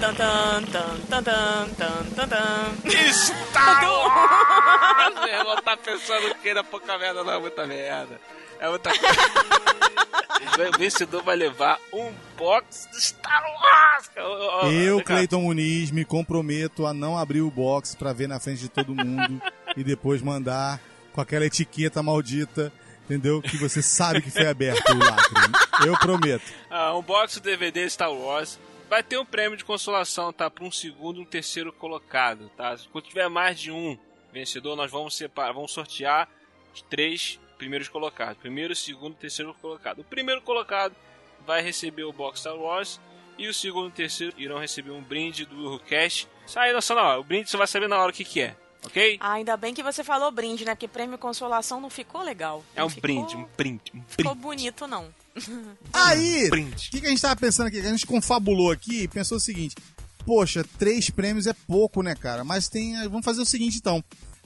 Meu 5.15 5.29
irmão 5.29 5.57
tá 5.63 5.77
pensando 5.77 6.35
que 6.37 6.49
era 6.49 6.65
pouca 6.65 6.97
merda, 6.97 7.23
não 7.23 7.35
é 7.35 7.39
muita 7.39 7.67
merda. 7.67 8.19
É 8.59 8.67
muita 8.67 8.89
coisa. 8.99 10.71
o 10.75 10.79
vencedor 10.79 11.23
vai 11.23 11.37
levar 11.37 11.79
um 11.93 12.13
box 12.39 12.89
de 12.91 13.03
Star 13.03 13.43
Wars! 13.43 14.11
Eu. 14.73 15.03
Cleiton 15.03 15.43
Muniz, 15.43 15.91
me 15.91 16.07
comprometo 16.07 16.87
a 16.87 16.95
não 16.95 17.19
abrir 17.19 17.43
o 17.43 17.51
box 17.51 17.95
pra 17.95 18.15
ver 18.15 18.27
na 18.27 18.41
frente 18.41 18.61
de 18.61 18.69
todo 18.71 18.95
mundo 18.95 19.43
e 19.77 19.85
depois 19.85 20.23
mandar 20.23 20.81
com 21.14 21.21
aquela 21.21 21.47
etiqueta 21.47 22.02
maldita, 22.02 22.73
entendeu? 23.04 23.40
Que 23.40 23.56
você 23.56 23.80
sabe 23.80 24.21
que 24.21 24.30
foi 24.30 24.47
aberto 24.49 24.90
o 24.90 24.99
lacre. 24.99 25.87
Eu 25.87 25.97
prometo. 25.97 26.52
Ah, 26.68 26.94
um 26.97 27.02
box 27.02 27.40
DVD 27.40 27.88
Star 27.88 28.12
Wars. 28.12 28.59
Vai 28.90 29.02
ter 29.02 29.16
um 29.16 29.25
prêmio 29.25 29.56
de 29.56 29.64
consolação, 29.64 30.33
tá? 30.33 30.50
Para 30.50 30.64
um 30.64 30.73
segundo 30.73 31.21
e 31.21 31.23
um 31.23 31.25
terceiro 31.25 31.73
colocado, 31.73 32.50
tá? 32.56 32.76
Quando 32.92 33.06
tiver 33.06 33.28
mais 33.28 33.59
de 33.59 33.71
um 33.71 33.97
vencedor, 34.33 34.76
nós 34.76 34.90
vamos 34.90 35.16
separar, 35.16 35.52
vamos 35.52 35.73
sortear 35.73 36.28
os 36.75 36.83
três 36.83 37.38
primeiros 37.56 37.88
colocados. 37.88 38.37
Primeiro, 38.38 38.75
segundo 38.75 39.14
e 39.14 39.18
terceiro 39.18 39.54
colocado. 39.54 40.00
O 40.00 40.04
primeiro 40.04 40.42
colocado 40.42 40.94
vai 41.47 41.62
receber 41.62 42.04
o 42.04 42.12
box 42.12 42.40
Star 42.40 42.56
Wars 42.56 43.00
e 43.38 43.47
o 43.47 43.54
segundo 43.54 43.88
e 43.88 43.92
terceiro 43.92 44.35
irão 44.37 44.59
receber 44.59 44.90
um 44.90 45.02
brinde 45.02 45.44
do 45.47 45.56
WilhoCast. 45.56 46.28
Sai 46.47 46.73
na 46.73 47.02
hora. 47.02 47.21
O 47.21 47.25
brinde 47.25 47.49
você 47.49 47.56
vai 47.56 47.66
saber 47.66 47.88
na 47.88 47.99
hora 47.99 48.11
o 48.11 48.14
que, 48.14 48.25
que 48.25 48.40
é, 48.40 48.56
ok? 48.85 49.17
Ah, 49.21 49.33
ainda 49.33 49.57
bem 49.57 49.73
que 49.75 49.83
você 49.83 50.03
falou 50.05 50.31
brinde, 50.31 50.64
né? 50.64 50.75
Porque 50.75 50.88
prêmio 50.88 51.19
consolação 51.19 51.81
não 51.81 51.91
ficou 51.91 52.23
legal. 52.23 52.64
É 52.75 52.81
Não 52.81 52.87
um 52.87 52.91
ficou- 52.91 53.03
brinde, 53.03 53.37
um 53.37 53.47
brinde, 53.57 53.83
um 53.95 54.03
Ficou 54.09 54.35
brinde. 54.35 54.41
bonito, 54.43 54.87
não. 54.87 55.07
Aí, 55.93 56.49
o 56.49 56.67
que, 56.91 57.00
que 57.00 57.07
a 57.07 57.11
gente 57.11 57.21
tava 57.23 57.37
pensando 57.37 57.67
aqui? 57.67 57.79
A 57.81 57.91
gente 57.91 58.07
confabulou 58.07 58.71
aqui 58.71 59.03
e 59.03 59.09
pensou 59.09 59.37
o 59.38 59.41
seguinte: 59.41 59.75
Poxa, 60.25 60.64
três 60.79 61.11
prêmios 61.11 61.47
é 61.47 61.53
pouco, 61.67 62.03
né, 62.03 62.14
cara? 62.14 62.45
Mas 62.45 62.69
tem. 62.69 62.95
Vamos 63.09 63.25
fazer 63.25 63.41
o 63.43 63.47
seguinte 63.47 63.76
então. 63.79 64.03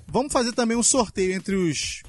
Vamos 0.06 0.32
fazer 0.32 0.52
também 0.52 0.76
um 0.76 0.82
sorteio 0.82 1.32
entre 1.34 1.54
os 1.54 2.02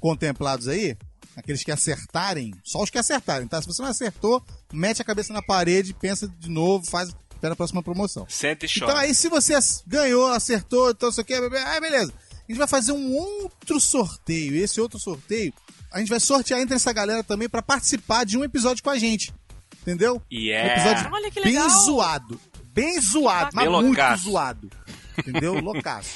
contemplados 0.00 0.68
aí. 0.68 0.96
Aqueles 1.34 1.62
que 1.64 1.72
acertarem, 1.72 2.52
só 2.62 2.82
os 2.82 2.90
que 2.90 2.98
acertarem, 2.98 3.48
tá? 3.48 3.60
Se 3.60 3.66
você 3.66 3.80
não 3.80 3.88
acertou, 3.88 4.42
mete 4.70 5.00
a 5.00 5.04
cabeça 5.04 5.32
na 5.32 5.40
parede, 5.40 5.94
pensa 5.94 6.28
de 6.28 6.50
novo, 6.50 6.84
faz. 6.90 7.14
Espera 7.42 7.54
a 7.54 7.56
próxima 7.56 7.82
promoção. 7.82 8.24
Senta 8.28 8.66
e 8.66 8.68
chora. 8.68 8.84
Então 8.92 8.96
aí, 8.96 9.12
se 9.12 9.28
você 9.28 9.58
ganhou, 9.84 10.28
acertou, 10.28 10.92
então 10.92 11.08
isso 11.08 11.20
aqui, 11.20 11.34
ah, 11.34 11.80
beleza. 11.80 12.12
A 12.30 12.44
gente 12.52 12.56
vai 12.58 12.68
fazer 12.68 12.92
um 12.92 13.12
outro 13.14 13.80
sorteio. 13.80 14.54
Esse 14.54 14.80
outro 14.80 14.96
sorteio, 15.00 15.52
a 15.90 15.98
gente 15.98 16.08
vai 16.08 16.20
sortear 16.20 16.60
entre 16.60 16.76
essa 16.76 16.92
galera 16.92 17.24
também 17.24 17.48
pra 17.48 17.60
participar 17.60 18.24
de 18.24 18.38
um 18.38 18.44
episódio 18.44 18.80
com 18.80 18.90
a 18.90 18.96
gente. 18.98 19.34
Entendeu? 19.80 20.22
Um 20.30 20.34
Yeah. 20.36 20.72
episódio 20.72 21.12
Olha 21.12 21.30
que 21.32 21.42
bem 21.42 21.52
legal. 21.54 21.68
zoado. 21.68 22.40
Bem 22.66 23.00
zoado, 23.00 23.50
mas 23.54 23.64
Bem 23.64 23.72
muito 23.74 23.86
loucaço. 23.88 24.22
zoado. 24.30 24.70
Entendeu? 25.18 25.54
Loucaço. 25.58 26.10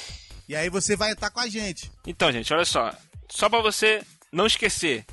E 0.47 0.55
aí 0.55 0.69
você 0.69 0.95
vai 0.95 1.11
estar 1.11 1.29
com 1.29 1.41
a 1.41 1.49
gente. 1.49 1.91
Então, 2.05 2.31
gente, 2.31 2.53
olha 2.53 2.63
só. 2.63 2.89
Só 3.29 3.49
pra 3.49 3.59
você 3.61 4.01
não 4.31 4.45
esquecer, 4.47 5.05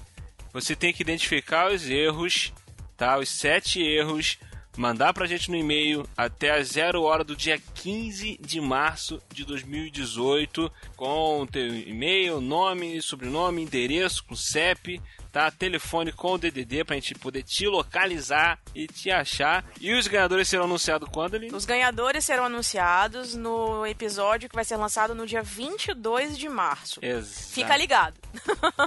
você 0.52 0.76
tem 0.76 0.92
que 0.92 1.02
identificar 1.02 1.72
os 1.72 1.84
erros, 1.90 2.52
tá? 2.96 3.18
Os 3.18 3.28
sete 3.28 3.82
erros, 3.82 4.38
mandar 4.76 5.12
pra 5.12 5.26
gente 5.26 5.50
no 5.50 5.56
e-mail 5.56 6.08
até 6.16 6.50
a 6.50 6.62
zero 6.62 7.02
hora 7.02 7.24
do 7.24 7.36
dia 7.36 7.60
15 7.74 8.38
de 8.40 8.60
março 8.60 9.20
de 9.32 9.44
2018, 9.44 10.70
com 10.96 11.46
teu 11.50 11.74
e-mail, 11.74 12.40
nome, 12.40 13.00
sobrenome, 13.00 13.62
endereço, 13.62 14.24
com 14.24 14.34
CEP, 14.34 15.00
tá? 15.34 15.50
Telefone 15.50 16.12
com 16.12 16.32
o 16.32 16.38
DDD 16.38 16.84
pra 16.84 16.94
gente 16.94 17.14
poder 17.16 17.42
te 17.42 17.66
localizar 17.66 18.58
e 18.74 18.86
te 18.86 19.10
achar. 19.10 19.64
E 19.80 19.92
os 19.92 20.06
ganhadores 20.06 20.48
serão 20.48 20.64
anunciados 20.64 21.08
quando, 21.10 21.34
ali? 21.34 21.48
Os 21.52 21.64
ganhadores 21.64 22.24
serão 22.24 22.44
anunciados 22.44 23.34
no 23.34 23.84
episódio 23.86 24.48
que 24.48 24.54
vai 24.54 24.64
ser 24.64 24.76
lançado 24.76 25.14
no 25.14 25.26
dia 25.26 25.42
22 25.42 26.38
de 26.38 26.48
março. 26.48 27.00
Exato. 27.02 27.52
Fica 27.52 27.76
ligado. 27.76 28.14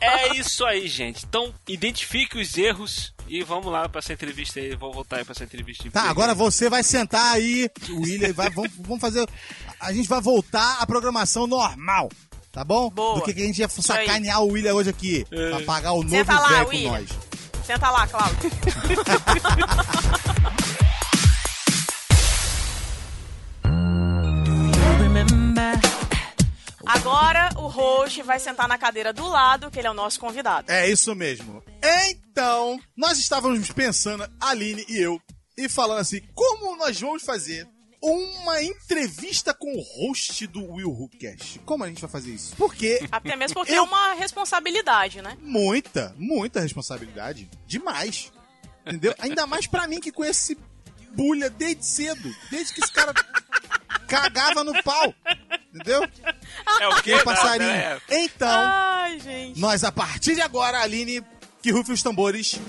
É 0.01 0.35
isso 0.37 0.65
aí, 0.65 0.87
gente. 0.87 1.25
Então, 1.25 1.53
identifique 1.67 2.37
os 2.37 2.57
erros 2.57 3.13
e 3.27 3.43
vamos 3.43 3.71
lá 3.71 3.87
pra 3.89 3.99
essa 3.99 4.13
entrevista 4.13 4.59
aí. 4.59 4.75
Vou 4.75 4.93
voltar 4.93 5.17
aí 5.17 5.25
pra 5.25 5.33
essa 5.33 5.43
entrevista. 5.43 5.89
Tá, 5.91 6.03
agora 6.03 6.33
você 6.33 6.69
vai 6.69 6.83
sentar 6.83 7.35
aí, 7.35 7.69
William, 7.89 8.33
vai, 8.33 8.49
vamos, 8.49 8.71
vamos 8.79 9.01
fazer. 9.01 9.27
A 9.79 9.91
gente 9.93 10.07
vai 10.07 10.21
voltar 10.21 10.79
à 10.79 10.87
programação 10.87 11.45
normal, 11.47 12.09
tá 12.51 12.63
bom? 12.63 12.89
Boa. 12.89 13.15
Do 13.15 13.21
que, 13.23 13.33
que 13.33 13.41
a 13.41 13.45
gente 13.45 13.59
ia 13.59 13.69
sacanear 13.69 14.41
o 14.41 14.51
William 14.51 14.73
hoje 14.73 14.89
aqui. 14.89 15.25
É. 15.31 15.49
Pra 15.49 15.61
pagar 15.61 15.91
o 15.93 16.03
novo 16.03 16.09
Senta 16.09 16.39
lá, 16.39 16.63
velho 16.63 16.65
com 16.65 16.91
nós. 16.91 17.09
Senta 17.65 17.91
lá, 17.91 18.07
Cláudio. 18.07 18.51
Agora 26.87 27.49
o 27.57 27.67
host 27.67 28.21
vai 28.23 28.39
sentar 28.39 28.67
na 28.67 28.77
cadeira 28.77 29.11
do 29.13 29.27
lado, 29.27 29.69
que 29.69 29.79
ele 29.79 29.87
é 29.87 29.91
o 29.91 29.93
nosso 29.95 30.19
convidado. 30.19 30.71
É 30.71 30.89
isso 30.89 31.13
mesmo. 31.15 31.63
Então, 32.09 32.79
nós 32.95 33.17
estávamos 33.17 33.69
pensando, 33.71 34.27
Aline 34.39 34.85
e 34.87 34.97
eu, 34.97 35.21
e 35.57 35.67
falando 35.67 35.99
assim, 35.99 36.21
como 36.33 36.75
nós 36.77 36.99
vamos 36.99 37.23
fazer 37.23 37.67
uma 38.01 38.61
entrevista 38.61 39.53
com 39.55 39.73
o 39.75 39.81
host 39.81 40.45
do 40.47 40.63
Will 40.73 40.91
Who 40.91 41.09
Cash. 41.19 41.59
Como 41.65 41.83
a 41.83 41.87
gente 41.87 41.99
vai 41.99 42.09
fazer 42.09 42.31
isso? 42.31 42.55
Porque 42.55 42.99
Até 43.11 43.35
mesmo 43.35 43.55
porque 43.55 43.71
Eu- 43.71 43.77
é 43.77 43.81
uma 43.81 44.13
responsabilidade, 44.13 45.21
né? 45.21 45.35
muita, 45.41 46.13
muita 46.17 46.59
responsabilidade. 46.59 47.49
Demais. 47.65 48.31
Entendeu? 48.85 49.13
Ainda 49.19 49.45
mais 49.47 49.65
pra 49.67 49.87
mim 49.87 49.99
que 49.99 50.11
conhece 50.11 50.53
esse 50.53 50.61
bulha 51.17 51.49
desde 51.49 51.83
cedo. 51.85 52.35
Desde 52.51 52.73
que 52.73 52.81
esse 52.81 52.91
cara 52.93 53.11
cagava 54.07 54.63
no 54.63 54.81
pau. 54.83 55.13
Entendeu? 55.73 56.07
É 56.79 56.87
o 56.87 56.91
quê? 56.91 56.97
Aquele 57.13 57.23
passarinho. 57.23 57.69
Não, 57.69 57.75
é. 57.75 57.99
Então, 58.09 58.61
Ai, 58.63 59.19
gente. 59.19 59.59
nós 59.59 59.83
a 59.83 59.91
partir 59.91 60.35
de 60.35 60.41
agora, 60.41 60.79
Aline, 60.79 61.23
que 61.61 61.71
rufe 61.71 61.91
os 61.91 62.03
tambores. 62.03 62.59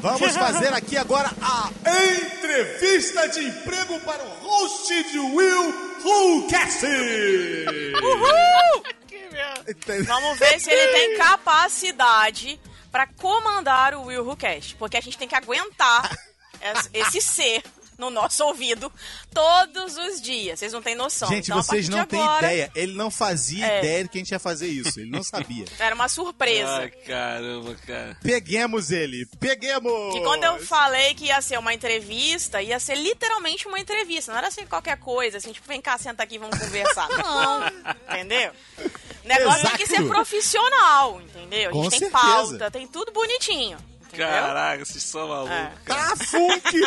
Vamos 0.00 0.34
fazer 0.36 0.72
aqui 0.74 0.96
agora 0.96 1.30
a 1.40 1.70
entrevista 2.26 3.28
de 3.28 3.40
emprego 3.44 4.00
para 4.00 4.22
o 4.22 4.28
host 4.28 5.10
de 5.10 5.18
Will 5.18 6.46
Cast. 6.48 6.84
Entendeu? 9.68 10.04
Vamos 10.04 10.38
ver 10.38 10.60
se 10.60 10.70
ele 10.70 10.92
tem 10.92 11.16
capacidade 11.18 12.60
pra 12.90 13.06
comandar 13.06 13.94
o 13.94 14.04
Will 14.04 14.24
Who 14.26 14.36
Cast. 14.36 14.74
Porque 14.76 14.96
a 14.96 15.00
gente 15.00 15.18
tem 15.18 15.28
que 15.28 15.34
aguentar 15.34 16.10
esse 16.92 17.20
ser 17.20 17.62
no 17.98 18.10
nosso 18.10 18.44
ouvido 18.44 18.92
todos 19.34 19.96
os 19.96 20.20
dias. 20.20 20.60
Vocês 20.60 20.72
não 20.72 20.80
têm 20.80 20.94
noção. 20.94 21.28
Gente, 21.28 21.46
Então, 21.46 21.58
a 21.58 21.62
vocês 21.64 21.88
partir 21.88 21.96
não 21.96 22.04
de 22.04 22.10
têm 22.10 22.22
agora, 22.22 22.46
ideia. 22.46 22.70
Ele 22.76 22.92
não 22.94 23.10
fazia 23.10 23.66
É. 23.66 23.78
ideia 23.80 24.02
de 24.04 24.08
que 24.10 24.18
a 24.18 24.20
gente 24.20 24.30
ia 24.30 24.38
fazer 24.38 24.68
isso. 24.68 25.00
Ele 25.00 25.10
não 25.10 25.24
sabia. 25.24 25.64
Era 25.80 25.96
uma 25.96 26.08
surpresa. 26.08 26.76
Ai, 26.76 26.90
caramba, 26.90 27.74
cara. 27.84 28.16
Peguemos 28.22 28.92
ele. 28.92 29.26
Peguemos. 29.40 30.14
E 30.14 30.20
quando 30.22 30.44
eu 30.44 30.64
falei 30.64 31.12
que 31.14 31.24
ia 31.24 31.40
ser 31.42 31.58
uma 31.58 31.74
entrevista, 31.74 32.62
ia 32.62 32.78
ser 32.78 32.94
literalmente 32.94 33.66
uma 33.66 33.80
entrevista. 33.80 34.30
Não 34.30 34.38
era 34.38 34.46
assim 34.46 34.64
qualquer 34.64 34.96
coisa, 34.98 35.38
assim, 35.38 35.50
tipo, 35.52 35.66
vem 35.66 35.80
cá, 35.80 35.98
senta 35.98 36.22
aqui, 36.22 36.38
vamos 36.38 36.56
conversar. 36.56 37.08
Não, 37.18 37.66
entendeu? 38.14 38.52
O 39.24 39.28
negócio 39.28 39.62
tem 39.68 39.76
que 39.76 39.82
Exato. 39.82 40.02
ser 40.02 40.08
profissional, 40.08 41.20
entendeu? 41.20 41.70
A 41.70 41.72
gente 41.72 41.82
Com 41.82 41.90
tem 41.90 41.98
certeza. 41.98 42.20
pauta, 42.22 42.70
tem 42.70 42.86
tudo 42.86 43.10
bonitinho. 43.10 43.76
Entendeu? 44.08 44.26
Caraca, 44.26 44.84
vocês 44.84 45.04
são 45.04 45.28
malucos. 45.28 45.54
É. 45.54 45.72
Tá 45.86 46.16
funk. 46.16 46.80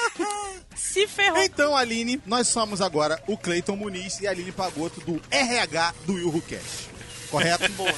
Se 0.74 1.06
ferrou. 1.06 1.42
Então, 1.42 1.76
Aline, 1.76 2.20
nós 2.26 2.48
somos 2.48 2.80
agora 2.80 3.22
o 3.26 3.36
Cleiton 3.36 3.76
Muniz 3.76 4.20
e 4.20 4.26
a 4.26 4.30
Aline 4.30 4.52
Pagoto 4.52 5.00
do 5.00 5.20
RH 5.30 5.94
do 6.04 6.14
Will 6.14 6.42
Cash. 6.48 6.88
Correto? 7.30 7.70
Boa. 7.72 7.92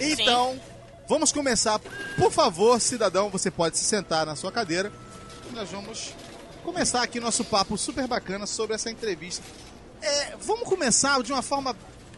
Então, 0.00 0.60
vamos 1.08 1.32
começar. 1.32 1.78
Por 2.16 2.30
favor, 2.32 2.80
cidadão, 2.80 3.30
você 3.30 3.50
pode 3.50 3.78
se 3.78 3.84
sentar 3.84 4.26
na 4.26 4.34
sua 4.36 4.50
cadeira. 4.50 4.92
Nós 5.52 5.70
vamos 5.70 6.14
começar 6.64 7.02
aqui 7.02 7.20
nosso 7.20 7.44
papo 7.44 7.76
super 7.78 8.06
bacana 8.08 8.46
sobre 8.46 8.74
essa 8.74 8.90
entrevista. 8.90 9.44
É, 10.02 10.36
vamos 10.40 10.68
começar 10.68 11.22
de 11.22 11.32
uma 11.32 11.42
forma 11.42 11.76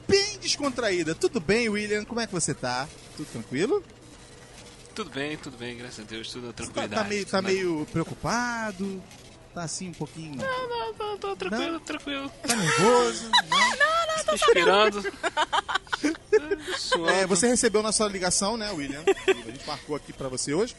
bem 0.08 0.38
descontraída. 0.38 1.14
Tudo 1.14 1.40
bem, 1.40 1.68
William? 1.68 2.04
Como 2.04 2.20
é 2.20 2.26
que 2.26 2.32
você 2.32 2.54
tá? 2.54 2.88
Tudo 3.16 3.26
tranquilo? 3.30 3.82
Tudo 4.96 5.10
bem, 5.10 5.36
tudo 5.36 5.56
bem, 5.58 5.76
graças 5.76 6.00
a 6.00 6.02
Deus, 6.08 6.30
tudo 6.30 6.46
na 6.46 6.52
Tá, 6.54 6.64
tranquilidade. 6.64 7.02
tá 7.02 7.08
meio, 7.08 7.24
tá 7.26 7.36
tudo 7.38 7.46
bem. 7.46 7.54
meio 7.54 7.86
preocupado? 7.92 9.02
Tá 9.54 9.62
assim 9.64 9.90
um 9.90 9.92
pouquinho. 9.92 10.36
Não, 10.36 10.94
não, 10.98 11.18
tô 11.18 11.36
tranquilo, 11.36 11.72
Não? 11.72 11.80
tranquilo. 11.80 12.30
Tá 12.46 12.56
nervoso? 12.56 13.30
Não? 13.50 14.32
Respirando. 14.32 15.02
Suando. 16.78 17.10
É, 17.10 17.26
você 17.26 17.46
recebeu 17.46 17.82
nossa 17.82 18.06
ligação, 18.08 18.56
né, 18.56 18.70
William? 18.72 19.04
A 19.26 19.32
gente 19.50 19.66
marcou 19.66 19.94
aqui 19.94 20.12
pra 20.12 20.28
você 20.28 20.52
hoje. 20.54 20.74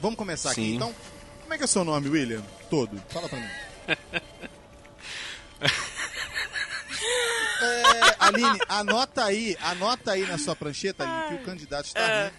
Vamos 0.00 0.16
começar 0.16 0.52
aqui, 0.52 0.62
Sim. 0.62 0.76
então. 0.76 0.94
Como 1.42 1.52
é 1.52 1.56
que 1.56 1.64
é 1.64 1.66
o 1.66 1.68
seu 1.68 1.84
nome, 1.84 2.08
William? 2.08 2.42
Todo. 2.70 2.96
Fala 3.10 3.28
pra 3.28 3.38
mim. 3.38 3.48
É, 7.62 8.16
Aline, 8.18 8.58
anota 8.68 9.24
aí, 9.24 9.56
anota 9.62 10.12
aí 10.12 10.26
na 10.26 10.36
sua 10.38 10.54
prancheta, 10.54 11.04
Aline, 11.04 11.28
que 11.38 11.42
o 11.42 11.46
candidato 11.46 11.86
está 11.86 12.24
rindo. 12.24 12.32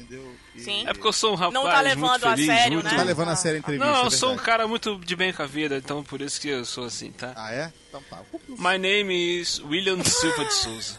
Entendeu? 0.00 0.34
E- 0.54 0.60
Sim. 0.60 0.82
É 0.86 0.92
porque 0.92 1.06
eu 1.08 1.12
sou 1.12 1.32
um 1.32 1.34
rapaz 1.34 1.54
Não 1.54 1.64
tá 1.64 1.80
levando 1.80 2.10
muito 2.10 2.26
a 2.26 2.30
feliz, 2.30 2.46
sério, 2.46 2.72
muito... 2.74 2.90
né? 2.90 2.96
Tá 2.96 3.02
levando 3.02 3.28
a 3.28 3.36
sério 3.36 3.56
a 3.56 3.58
entrevista. 3.60 3.86
Não, 3.90 4.02
é 4.02 4.06
eu 4.06 4.10
sou 4.10 4.32
um 4.32 4.36
cara 4.36 4.66
muito 4.66 4.96
de 4.98 5.16
bem 5.16 5.32
com 5.32 5.42
a 5.42 5.46
vida, 5.46 5.76
então 5.76 6.02
por 6.02 6.20
isso 6.20 6.40
que 6.40 6.48
eu 6.48 6.64
sou 6.64 6.84
assim, 6.84 7.10
tá? 7.12 7.32
Ah, 7.36 7.52
é? 7.52 7.72
Então 7.88 8.02
tá. 8.08 8.22
My 8.48 8.78
name 8.78 9.40
is 9.40 9.58
William 9.60 10.02
Silva 10.04 10.44
de 10.44 10.54
Souza. 10.54 10.98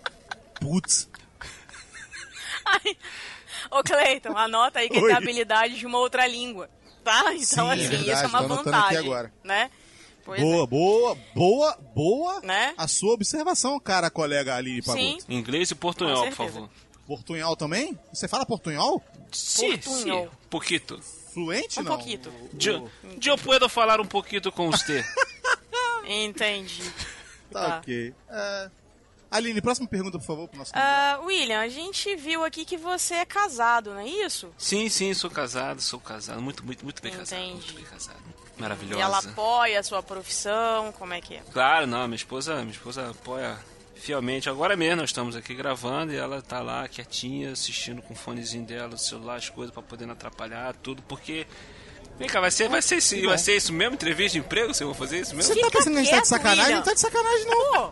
Putz. 0.60 1.08
Ai. 2.64 2.96
Ô, 3.70 3.82
Cleiton, 3.82 4.36
anota 4.36 4.78
aí 4.78 4.88
que 4.88 4.96
ele 4.96 5.04
Oi. 5.04 5.08
tem 5.08 5.16
habilidade 5.16 5.78
de 5.78 5.86
uma 5.86 5.98
outra 5.98 6.26
língua. 6.26 6.70
Tá? 7.04 7.32
Então, 7.34 7.66
Sim, 7.66 7.70
é 7.70 7.74
assim, 7.74 7.88
verdade, 7.88 8.10
isso 8.10 8.24
é 8.24 8.26
uma 8.26 8.42
vantagem. 8.42 8.86
aqui 8.88 8.96
agora. 8.96 9.32
Né? 9.44 9.70
Pois 10.24 10.40
Boa, 10.40 10.66
boa, 10.66 11.16
boa, 11.32 11.78
boa 11.94 12.40
Né? 12.40 12.74
a 12.76 12.88
sua 12.88 13.14
observação, 13.14 13.78
cara, 13.78 14.10
colega 14.10 14.56
Aline 14.56 14.82
Pagoto. 14.82 15.00
Sim. 15.00 15.18
Inglês 15.28 15.70
e 15.70 15.74
Com 15.76 15.92
por 15.92 16.32
favor. 16.32 16.68
Portunhol 17.06 17.56
também? 17.56 17.98
Você 18.12 18.26
fala 18.26 18.44
portunhol? 18.44 19.02
Sim, 19.32 19.80
sim. 19.80 20.28
Poquito. 20.50 21.00
Fluente, 21.32 21.78
Um 21.80 21.82
não? 21.84 21.96
pouquito. 21.96 22.32
Eu, 22.64 22.90
eu 23.24 23.38
puedo 23.38 23.68
falar 23.68 24.00
um 24.00 24.06
pouquinho 24.06 24.50
com 24.52 24.70
você. 24.70 25.04
Entendi. 26.06 26.82
Tá, 27.52 27.68
Tá. 27.70 27.78
ok. 27.78 28.12
É, 28.28 28.70
Aline, 29.30 29.62
próxima 29.62 29.86
pergunta, 29.86 30.18
por 30.18 30.24
favor, 30.26 30.48
pro 30.48 30.58
nosso. 30.58 30.72
Ah, 30.74 31.20
William, 31.22 31.60
a 31.60 31.68
gente 31.68 32.14
viu 32.16 32.44
aqui 32.44 32.64
que 32.64 32.76
você 32.76 33.14
é 33.14 33.24
casado, 33.24 33.90
não 33.90 34.00
é 34.00 34.06
isso? 34.08 34.52
Sim, 34.58 34.88
sim, 34.88 35.14
sou 35.14 35.30
casado, 35.30 35.80
sou 35.80 36.00
casado. 36.00 36.42
Muito, 36.42 36.64
muito, 36.66 36.84
muito 36.84 37.00
bem 37.00 37.12
casado. 37.12 37.38
Entendi. 37.40 37.54
Muito 37.54 37.74
bem 37.74 37.84
casado. 37.84 38.18
E 38.58 38.60
Maravilhosa. 38.60 39.00
ela 39.02 39.18
apoia 39.18 39.78
a 39.78 39.82
sua 39.84 40.02
profissão, 40.02 40.90
como 40.98 41.14
é 41.14 41.20
que 41.20 41.36
é? 41.36 41.42
Claro, 41.52 41.86
não, 41.86 42.06
minha 42.08 42.16
esposa, 42.16 42.56
minha 42.56 42.72
esposa 42.72 43.10
apoia 43.10 43.56
fielmente. 43.96 44.48
Agora 44.48 44.76
mesmo 44.76 44.96
nós 44.96 45.10
estamos 45.10 45.34
aqui 45.34 45.54
gravando 45.54 46.12
e 46.12 46.16
ela 46.16 46.40
tá 46.40 46.60
lá 46.60 46.86
quietinha, 46.88 47.52
assistindo 47.52 48.00
com 48.02 48.14
o 48.14 48.16
fonezinho 48.16 48.64
dela, 48.64 48.94
o 48.94 48.98
celular, 48.98 49.36
as 49.36 49.48
coisas 49.48 49.72
pra 49.72 49.82
poder 49.82 50.06
não 50.06 50.12
atrapalhar 50.12 50.74
tudo, 50.74 51.02
porque 51.02 51.46
Vem 52.18 52.28
cá, 52.28 52.40
vai 52.40 52.50
ser, 52.50 52.68
vai 52.68 52.80
ser, 52.80 52.96
isso, 52.96 53.20
vai 53.26 53.36
ser 53.36 53.56
isso 53.56 53.72
mesmo? 53.74 53.94
Entrevista 53.94 54.38
de 54.38 54.44
emprego? 54.44 54.72
Vocês 54.72 54.86
vão 54.86 54.94
fazer 54.94 55.20
isso 55.20 55.36
mesmo? 55.36 55.52
Você 55.52 55.60
tá 55.60 55.70
pensando 55.70 55.92
que 55.92 55.98
a 55.98 56.02
gente 56.02 56.14
tá 56.14 56.20
de 56.20 56.28
sacanagem? 56.28 56.64
William. 56.64 56.76
Não 56.78 56.84
tá 56.84 56.94
de 56.94 57.00
sacanagem, 57.00 57.46
não. 57.46 57.90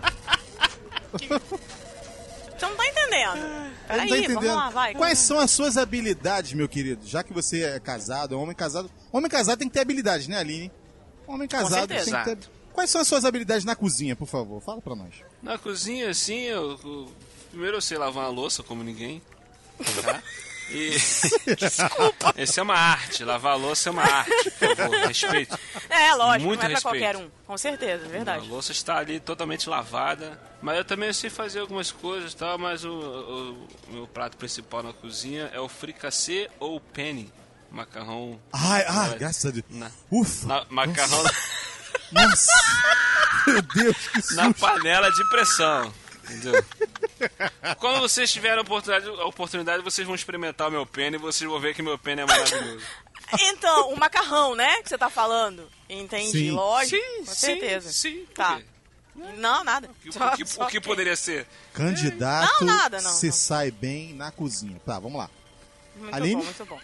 Pô! 1.18 1.54
Você 2.56 2.66
não 2.66 2.76
tá 2.76 2.86
entendendo. 2.86 3.36
Eu 3.36 3.36
não 3.36 3.72
Peraí, 3.86 4.08
entendendo. 4.08 4.34
vamos 4.34 4.54
lá, 4.54 4.70
vai. 4.70 4.94
Quais 4.94 5.18
são 5.18 5.38
as 5.38 5.50
suas 5.50 5.76
habilidades, 5.76 6.52
meu 6.54 6.68
querido? 6.68 7.06
Já 7.06 7.22
que 7.22 7.32
você 7.32 7.64
é 7.64 7.80
casado, 7.80 8.34
é 8.34 8.38
um 8.38 8.42
homem 8.42 8.54
casado. 8.54 8.90
Homem 9.12 9.28
casado 9.28 9.58
tem 9.58 9.68
que 9.68 9.74
ter 9.74 9.80
habilidades, 9.80 10.28
né, 10.28 10.38
Aline? 10.38 10.70
Homem 11.26 11.48
casado 11.48 11.88
tem 11.88 11.98
que 11.98 12.24
ter. 12.24 12.38
Quais 12.72 12.90
são 12.90 13.00
as 13.00 13.08
suas 13.08 13.24
habilidades 13.24 13.64
na 13.64 13.76
cozinha, 13.76 14.16
por 14.16 14.26
favor? 14.26 14.60
Fala 14.62 14.80
pra 14.80 14.94
nós. 14.94 15.14
Na 15.44 15.59
cozinha, 15.59 16.09
assim, 16.11 16.40
eu, 16.42 16.78
eu- 16.83 17.12
primeiro 17.50 17.76
eu 17.76 17.80
sei 17.80 17.98
lavar 17.98 18.24
uma 18.24 18.30
louça 18.30 18.62
como 18.62 18.83
ninguém, 18.83 19.20
tá? 20.02 20.22
E... 20.70 20.90
Desculpa. 21.57 22.33
Essa 22.37 22.61
é 22.61 22.62
uma 22.62 22.74
arte, 22.74 23.22
lavar 23.22 23.52
a 23.52 23.57
louça 23.57 23.90
é 23.90 23.92
uma 23.92 24.02
arte, 24.02 24.50
por 24.52 24.74
favor, 24.76 24.96
respeito. 25.07 25.59
É, 25.90 26.14
lógico, 26.14 26.46
Muito 26.46 26.61
não 26.61 26.66
é 26.66 26.68
pra 26.68 26.68
respeito. 26.68 26.83
qualquer 26.83 27.16
um. 27.18 27.30
Com 27.46 27.59
certeza, 27.59 28.04
é 28.04 28.07
A 28.07 28.11
verdade. 28.11 28.48
louça 28.48 28.72
está 28.72 28.96
ali 28.96 29.20
totalmente 29.20 29.68
lavada, 29.68 30.40
mas 30.62 30.78
eu 30.78 30.85
também 30.85 31.12
sei 31.12 31.28
fazer 31.28 31.61
algumas 31.61 31.92
coisas 31.92 32.33
e 32.33 32.37
tal, 32.37 32.57
mas 32.57 32.83
o, 32.85 32.90
o- 32.90 33.68
o 33.88 33.92
meu 33.92 34.07
prato 34.09 34.38
principal 34.38 34.83
na 34.83 34.94
cozinha 34.94 35.50
é 35.52 35.61
o 35.61 35.68
fricassê 35.68 36.50
ou 36.59 36.76
o 36.76 36.80
penne, 36.80 37.30
macarrão... 37.70 38.40
Ai, 38.50 38.85
ah, 38.88 39.11
É. 39.14 39.18
graças 39.18 39.44
a 39.44 39.50
Deus. 39.50 39.66
Na, 39.68 39.90
Ufa. 40.11 40.46
na- 40.46 40.66
macarrão 40.70 41.22
Nossa. 42.12 42.52
meu 43.46 43.62
Deus, 43.62 43.96
que 44.08 44.22
susto. 44.22 44.34
na 44.36 44.54
panela 44.54 45.10
de 45.10 45.28
pressão. 45.28 45.92
Entendeu? 46.24 46.64
Quando 47.78 48.00
vocês 48.00 48.32
tiverem 48.32 48.58
a 48.58 48.62
oportunidade, 48.62 49.06
a 49.20 49.24
oportunidade, 49.26 49.82
vocês 49.82 50.06
vão 50.06 50.14
experimentar 50.14 50.68
o 50.68 50.70
meu 50.70 50.86
pene 50.86 51.16
e 51.16 51.20
vocês 51.20 51.48
vão 51.48 51.60
ver 51.60 51.74
que 51.74 51.82
meu 51.82 51.98
pene 51.98 52.22
é 52.22 52.26
maravilhoso. 52.26 52.84
Então, 53.40 53.90
o 53.92 53.98
macarrão, 53.98 54.54
né, 54.54 54.82
que 54.82 54.88
você 54.88 54.96
tá 54.98 55.10
falando. 55.10 55.68
Entendi, 55.88 56.30
Sim. 56.30 56.50
lógico. 56.52 56.96
Sim, 57.02 57.18
com 57.24 57.26
sim, 57.26 57.34
certeza. 57.34 57.92
sim, 57.92 58.26
Tá. 58.34 58.56
quê? 58.56 58.64
Não, 59.36 59.62
nada. 59.62 59.88
O 59.88 59.94
que, 59.94 60.12
Só- 60.12 60.26
o 60.32 60.36
que- 60.36 60.46
só 60.46 60.64
o 60.64 60.66
que 60.66 60.80
poderia 60.80 61.14
ser? 61.14 61.46
Candidato 61.72 62.64
Não, 62.64 62.66
nada, 62.74 63.00
não, 63.00 63.12
se 63.12 63.26
não. 63.26 63.32
sai 63.32 63.70
bem 63.70 64.12
na 64.14 64.30
cozinha. 64.32 64.80
Tá, 64.84 64.98
vamos 64.98 65.18
lá. 65.18 65.30
Muito 65.96 66.14
Aline? 66.14 66.36
bom, 66.36 66.44
muito 66.44 66.64
bom. 66.64 66.80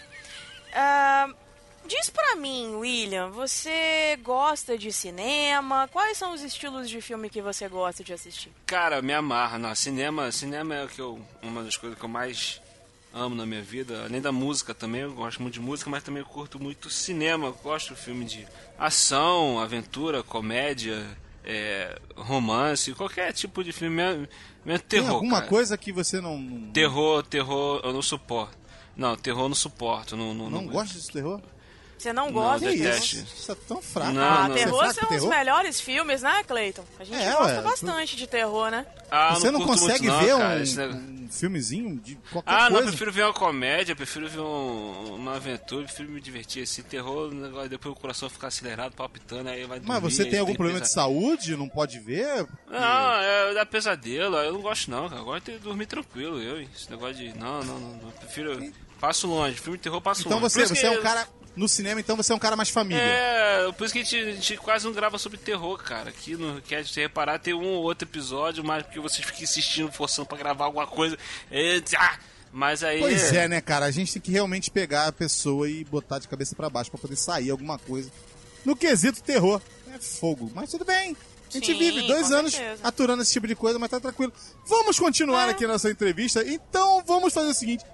Ah, 0.72 1.28
diz 1.90 2.08
pra 2.08 2.36
mim, 2.36 2.76
William, 2.76 3.30
você 3.30 4.16
gosta 4.22 4.78
de 4.78 4.92
cinema? 4.92 5.88
Quais 5.92 6.16
são 6.16 6.32
os 6.32 6.40
estilos 6.42 6.88
de 6.88 7.00
filme 7.00 7.28
que 7.28 7.42
você 7.42 7.68
gosta 7.68 8.04
de 8.04 8.12
assistir? 8.12 8.52
Cara, 8.64 9.02
me 9.02 9.12
amarra. 9.12 9.58
Não, 9.58 9.74
cinema, 9.74 10.30
cinema 10.30 10.74
é 10.76 10.84
o 10.84 10.88
que 10.88 11.00
eu, 11.00 11.20
uma 11.42 11.64
das 11.64 11.76
coisas 11.76 11.98
que 11.98 12.04
eu 12.04 12.08
mais 12.08 12.60
amo 13.12 13.34
na 13.34 13.44
minha 13.44 13.60
vida. 13.62 14.04
Além 14.04 14.20
da 14.20 14.30
música 14.30 14.72
também, 14.72 15.00
eu 15.00 15.12
gosto 15.12 15.42
muito 15.42 15.54
de 15.54 15.60
música, 15.60 15.90
mas 15.90 16.04
também 16.04 16.22
eu 16.22 16.28
curto 16.28 16.62
muito 16.62 16.88
cinema. 16.88 17.48
Eu 17.48 17.54
gosto 17.54 17.92
de 17.92 18.00
filme 18.00 18.24
de 18.24 18.46
ação, 18.78 19.58
aventura, 19.58 20.22
comédia, 20.22 21.04
é, 21.44 21.98
romance, 22.16 22.94
qualquer 22.94 23.32
tipo 23.32 23.64
de 23.64 23.72
filme. 23.72 23.96
Mesmo, 23.96 24.28
mesmo 24.64 24.84
Tem 24.86 25.00
terror, 25.00 25.16
alguma 25.16 25.38
cara. 25.38 25.48
coisa 25.48 25.76
que 25.76 25.92
você 25.92 26.20
não. 26.20 26.38
Não, 26.38 26.70
Terror, 26.70 27.24
terror, 27.24 27.80
eu 27.82 27.92
não 27.92 28.00
suporto. 28.02 28.56
Não, 28.96 29.16
terror 29.16 29.42
eu 29.44 29.48
não 29.48 29.56
suporto. 29.56 30.16
Não, 30.16 30.32
não, 30.32 30.48
não 30.48 30.66
gosta 30.68 30.94
desse 30.94 31.10
terror? 31.10 31.40
Você 32.00 32.12
não 32.14 32.32
gosta 32.32 32.60
terror? 32.60 32.78
detesto. 32.78 33.16
isso? 33.16 33.26
Isso 33.36 33.52
é 33.52 33.54
tão 33.68 33.82
fraco. 33.82 34.12
Não, 34.12 34.22
Ah, 34.22 34.48
não. 34.48 34.54
Você 34.54 34.60
é 34.60 34.64
terror 34.64 34.78
fraco 34.78 34.94
são 34.94 35.08
com 35.08 35.14
os 35.14 35.20
terror? 35.20 35.36
melhores 35.36 35.80
filmes, 35.80 36.22
né, 36.22 36.42
Cleiton? 36.44 36.84
A 36.98 37.04
gente 37.04 37.22
É, 37.22 37.32
gosta 37.32 37.56
ué. 37.56 37.60
bastante 37.62 38.16
de 38.16 38.26
terror, 38.26 38.70
né? 38.70 38.86
Ah, 39.10 39.34
Você 39.34 39.50
não, 39.50 39.60
consegue 39.66 40.08
muito, 40.08 40.12
não, 40.28 40.38
ver 40.38 40.38
cara, 40.76 40.94
um, 40.94 41.24
um 41.24 41.28
filmezinho 41.30 41.96
de 42.00 42.14
qualquer 42.32 42.50
Ah, 42.50 42.58
não, 42.60 42.66
eu 42.66 42.72
coisa? 42.74 42.88
prefiro 42.88 43.12
ver 43.12 43.24
uma 43.24 43.32
comédia, 43.34 43.92
eu 43.92 43.96
prefiro 43.96 44.28
ver 44.28 44.38
um- 44.40 45.14
uma 45.16 45.34
aventura, 45.36 45.82
eu 45.82 45.86
prefiro 45.86 46.08
me 46.08 46.20
divertir. 46.20 46.62
Esse 46.62 46.82
terror, 46.82 47.30
depois 47.68 47.94
o 47.94 47.98
coração 48.00 48.30
ficar 48.30 48.46
acelerado, 48.46 48.92
palpitando, 48.94 49.50
aí 49.50 49.64
vai 49.66 49.78
dormir. 49.80 50.00
Mas 50.00 50.02
você 50.14 50.24
tem 50.24 50.38
algum 50.40 50.54
problema 50.54 50.80
de 50.80 50.88
saúde? 50.90 51.54
Não 51.56 51.68
pode 51.68 51.98
ver? 51.98 52.46
Não, 52.70 52.78
é 53.20 53.52
dá 53.54 53.66
pesadelo, 53.66 54.36
eu 54.36 54.52
não 54.54 54.60
gosto 54.62 54.90
não, 54.90 55.08
cara. 55.08 55.20
Eu 55.20 55.24
gosto 55.26 55.50
de 55.52 55.58
dormir 55.58 55.86
tranquilo, 55.86 56.40
eu. 56.40 56.60
Esse 56.62 56.90
negócio 56.90 57.16
de. 57.16 57.36
Não, 57.36 57.62
não, 57.62 57.78
não. 57.78 57.90
não. 57.96 58.08
Eu 58.08 58.12
prefiro. 58.20 58.72
Passo 59.00 59.26
longe, 59.26 59.56
filme 59.58 59.78
de 59.78 59.82
terror 59.84 59.98
passo 60.00 60.20
Então 60.20 60.32
longe. 60.38 60.50
você, 60.50 60.58
Por 60.60 60.64
isso 60.66 60.76
você 60.76 60.86
é 60.86 60.90
um 60.90 61.02
cara. 61.02 61.26
No 61.60 61.68
cinema, 61.68 62.00
então 62.00 62.16
você 62.16 62.32
é 62.32 62.34
um 62.34 62.38
cara 62.38 62.56
mais 62.56 62.70
família. 62.70 63.02
É, 63.02 63.70
por 63.72 63.84
isso 63.84 63.92
que 63.92 64.00
a 64.00 64.02
gente, 64.02 64.16
a 64.16 64.32
gente 64.32 64.56
quase 64.56 64.86
não 64.86 64.94
grava 64.94 65.18
sobre 65.18 65.36
terror, 65.36 65.76
cara. 65.76 66.08
Aqui 66.08 66.34
no 66.34 66.62
Cast, 66.62 66.88
se 66.88 66.94
você 66.94 67.00
reparar, 67.02 67.38
tem 67.38 67.52
um 67.52 67.66
ou 67.74 67.82
outro 67.82 68.08
episódio, 68.08 68.64
mas 68.64 68.82
porque 68.82 68.98
vocês 68.98 69.26
ficam 69.26 69.42
insistindo, 69.42 69.92
forçando 69.92 70.26
pra 70.26 70.38
gravar 70.38 70.64
alguma 70.64 70.86
coisa. 70.86 71.18
É, 71.50 71.82
ah, 71.98 72.18
mas 72.50 72.82
aí. 72.82 73.00
Pois 73.00 73.34
é, 73.34 73.46
né, 73.46 73.60
cara? 73.60 73.84
A 73.84 73.90
gente 73.90 74.10
tem 74.14 74.22
que 74.22 74.30
realmente 74.32 74.70
pegar 74.70 75.06
a 75.08 75.12
pessoa 75.12 75.68
e 75.68 75.84
botar 75.84 76.18
de 76.18 76.28
cabeça 76.28 76.56
pra 76.56 76.70
baixo 76.70 76.90
pra 76.90 76.98
poder 76.98 77.16
sair 77.16 77.50
alguma 77.50 77.78
coisa. 77.78 78.10
No 78.64 78.74
quesito 78.74 79.22
terror. 79.22 79.60
É 79.94 79.98
fogo. 79.98 80.50
Mas 80.54 80.70
tudo 80.70 80.86
bem. 80.86 81.14
A 81.50 81.52
gente 81.52 81.66
Sim, 81.72 81.78
vive 81.78 82.06
dois 82.06 82.32
anos 82.32 82.54
certeza. 82.54 82.80
aturando 82.82 83.20
esse 83.22 83.32
tipo 83.32 83.46
de 83.46 83.54
coisa, 83.54 83.78
mas 83.78 83.90
tá 83.90 84.00
tranquilo. 84.00 84.32
Vamos 84.64 84.98
continuar 84.98 85.48
É. 85.48 85.50
aqui 85.50 85.66
a 85.66 85.68
nossa 85.68 85.90
entrevista. 85.90 86.42
Então 86.42 87.04
vamos 87.06 87.34
fazer 87.34 87.50
o 87.50 87.54
seguinte: 87.54 87.84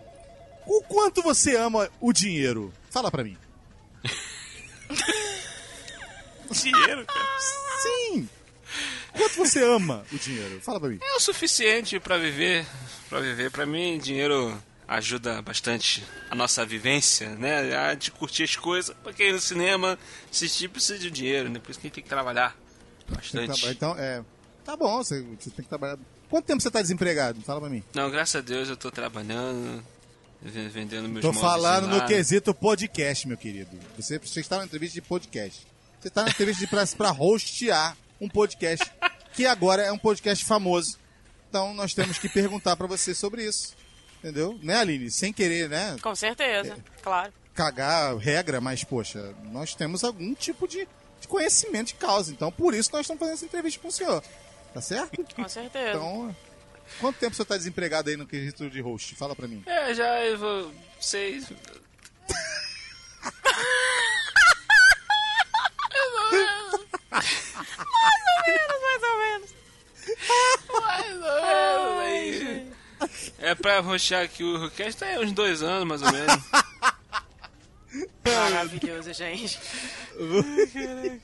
o 0.65 0.83
quanto 0.83 1.21
você 1.21 1.57
ama 1.57 1.91
o 2.01 2.13
dinheiro? 2.13 2.73
Fala 2.93 3.11
pra 3.11 3.25
mim. 3.25 3.37
Dinheiro, 6.51 7.05
cara. 7.07 7.27
Sim! 7.83 8.29
Quanto 9.13 9.37
você 9.37 9.63
ama 9.65 10.05
o 10.13 10.19
dinheiro? 10.19 10.61
Fala 10.61 10.79
pra 10.79 10.89
mim. 10.89 10.99
É 11.03 11.17
o 11.17 11.21
suficiente 11.21 11.99
pra 11.99 12.19
viver. 12.19 12.67
Pra 13.09 13.21
viver, 13.21 13.51
pra 13.51 13.67
mim, 13.67 13.99
dinheiro 13.99 14.57
ajuda 14.87 15.43
bastante 15.43 16.05
a 16.31 16.35
nossa 16.35 16.65
vivência, 16.65 17.31
né? 17.31 17.75
A 17.77 17.95
de 17.95 18.11
curtir 18.11 18.45
as 18.45 18.57
coisas. 18.57 18.95
Porque 19.03 19.29
ir 19.29 19.33
no 19.33 19.41
cinema, 19.41 19.99
assistir 20.31 20.69
precisa 20.69 20.99
de 20.99 21.11
dinheiro, 21.11 21.49
né? 21.49 21.59
Por 21.59 21.71
isso 21.71 21.81
que 21.81 21.87
a 21.87 21.89
gente 21.89 21.95
tem 21.95 22.05
que 22.05 22.11
trabalhar 22.11 22.55
Tem 23.07 23.07
que 23.07 23.15
bastante. 23.15 23.47
trabalhar. 23.47 23.73
Então, 23.73 23.97
é. 23.99 24.23
Tá 24.65 24.77
bom, 24.77 24.97
você, 24.99 25.23
você 25.23 25.51
tem 25.51 25.65
que 25.65 25.69
trabalhar. 25.69 25.99
Quanto 26.29 26.45
tempo 26.45 26.61
você 26.61 26.71
tá 26.71 26.83
desempregado? 26.83 27.41
Fala 27.43 27.61
pra 27.61 27.71
mim. 27.71 27.83
Não, 27.95 28.11
graças 28.11 28.37
a 28.37 28.41
Deus 28.41 28.69
eu 28.69 28.77
tô 28.77 28.91
trabalhando, 28.91 29.83
vendendo 30.43 31.09
meus 31.09 31.23
Tô 31.23 31.33
falando 31.33 31.89
no 31.89 32.07
quesito 32.07 32.55
podcast, 32.55 33.27
meu 33.27 33.37
querido. 33.37 33.77
Você, 33.97 34.19
você 34.19 34.41
está 34.41 34.59
na 34.59 34.65
entrevista 34.65 34.95
de 34.95 35.03
podcast. 35.03 35.67
Você 36.01 36.09
está 36.09 36.23
na 36.23 36.31
entrevista 36.31 36.61
de, 36.61 36.67
pra, 36.69 36.87
pra 36.87 37.13
hostear 37.13 37.97
um 38.21 38.29
podcast, 38.29 38.91
que 39.33 39.47
agora 39.47 39.83
é 39.83 39.93
um 39.93 39.99
podcast 39.99 40.45
famoso. 40.45 40.99
Então 41.49 41.75
nós 41.75 41.95
temos 41.95 42.19
que 42.19 42.29
perguntar 42.29 42.77
pra 42.77 42.87
você 42.87 43.15
sobre 43.15 43.45
isso. 43.45 43.75
Entendeu? 44.19 44.59
Né, 44.63 44.77
Aline? 44.77 45.11
Sem 45.11 45.33
querer, 45.33 45.69
né? 45.69 45.97
Com 46.03 46.15
certeza, 46.15 46.77
claro. 47.03 47.33
Cagar 47.55 48.17
regra, 48.17 48.61
mas, 48.61 48.85
poxa, 48.85 49.35
nós 49.45 49.75
temos 49.75 50.05
algum 50.05 50.35
tipo 50.35 50.67
de, 50.67 50.87
de 51.21 51.29
conhecimento 51.29 51.89
de 51.89 51.95
causa. 51.95 52.33
Então, 52.33 52.51
por 52.51 52.75
isso 52.75 52.91
nós 52.93 53.03
estamos 53.03 53.21
fazendo 53.21 53.35
essa 53.35 53.45
entrevista 53.45 53.81
com 53.81 53.89
o 53.89 53.93
senhor. 53.93 54.23
Tá 54.75 54.81
certo? 54.81 55.25
Com 55.35 55.49
certeza. 55.49 55.91
Então, 55.91 56.37
quanto 57.01 57.19
tempo 57.19 57.35
você 57.35 57.43
está 57.43 57.57
desempregado 57.57 58.11
aí 58.11 58.17
no 58.17 58.27
quesito 58.27 58.69
de 58.71 58.81
host? 58.81 59.15
Fala 59.15 59.35
pra 59.35 59.49
mim. 59.49 59.63
É, 59.67 59.95
já 59.95 60.25
eu 60.25 60.39
vou. 60.39 60.75
Sei. 61.01 61.41
mais 68.83 69.03
ou 69.03 69.19
menos. 69.19 69.51
Mais 70.73 71.13
ou 71.13 71.43
menos 71.47 72.01
aí. 72.03 72.73
É 73.39 73.55
pra 73.55 73.81
roxar 73.81 74.25
aqui 74.25 74.43
o 74.43 74.59
Rookcast 74.59 74.99
tá 74.99 75.07
aí 75.07 75.19
uns 75.19 75.33
dois 75.33 75.63
anos, 75.63 75.87
mais 75.87 76.03
ou 76.03 76.13
menos. 76.13 76.37
Maravilhoso, 78.25 79.13
gente. 79.13 79.59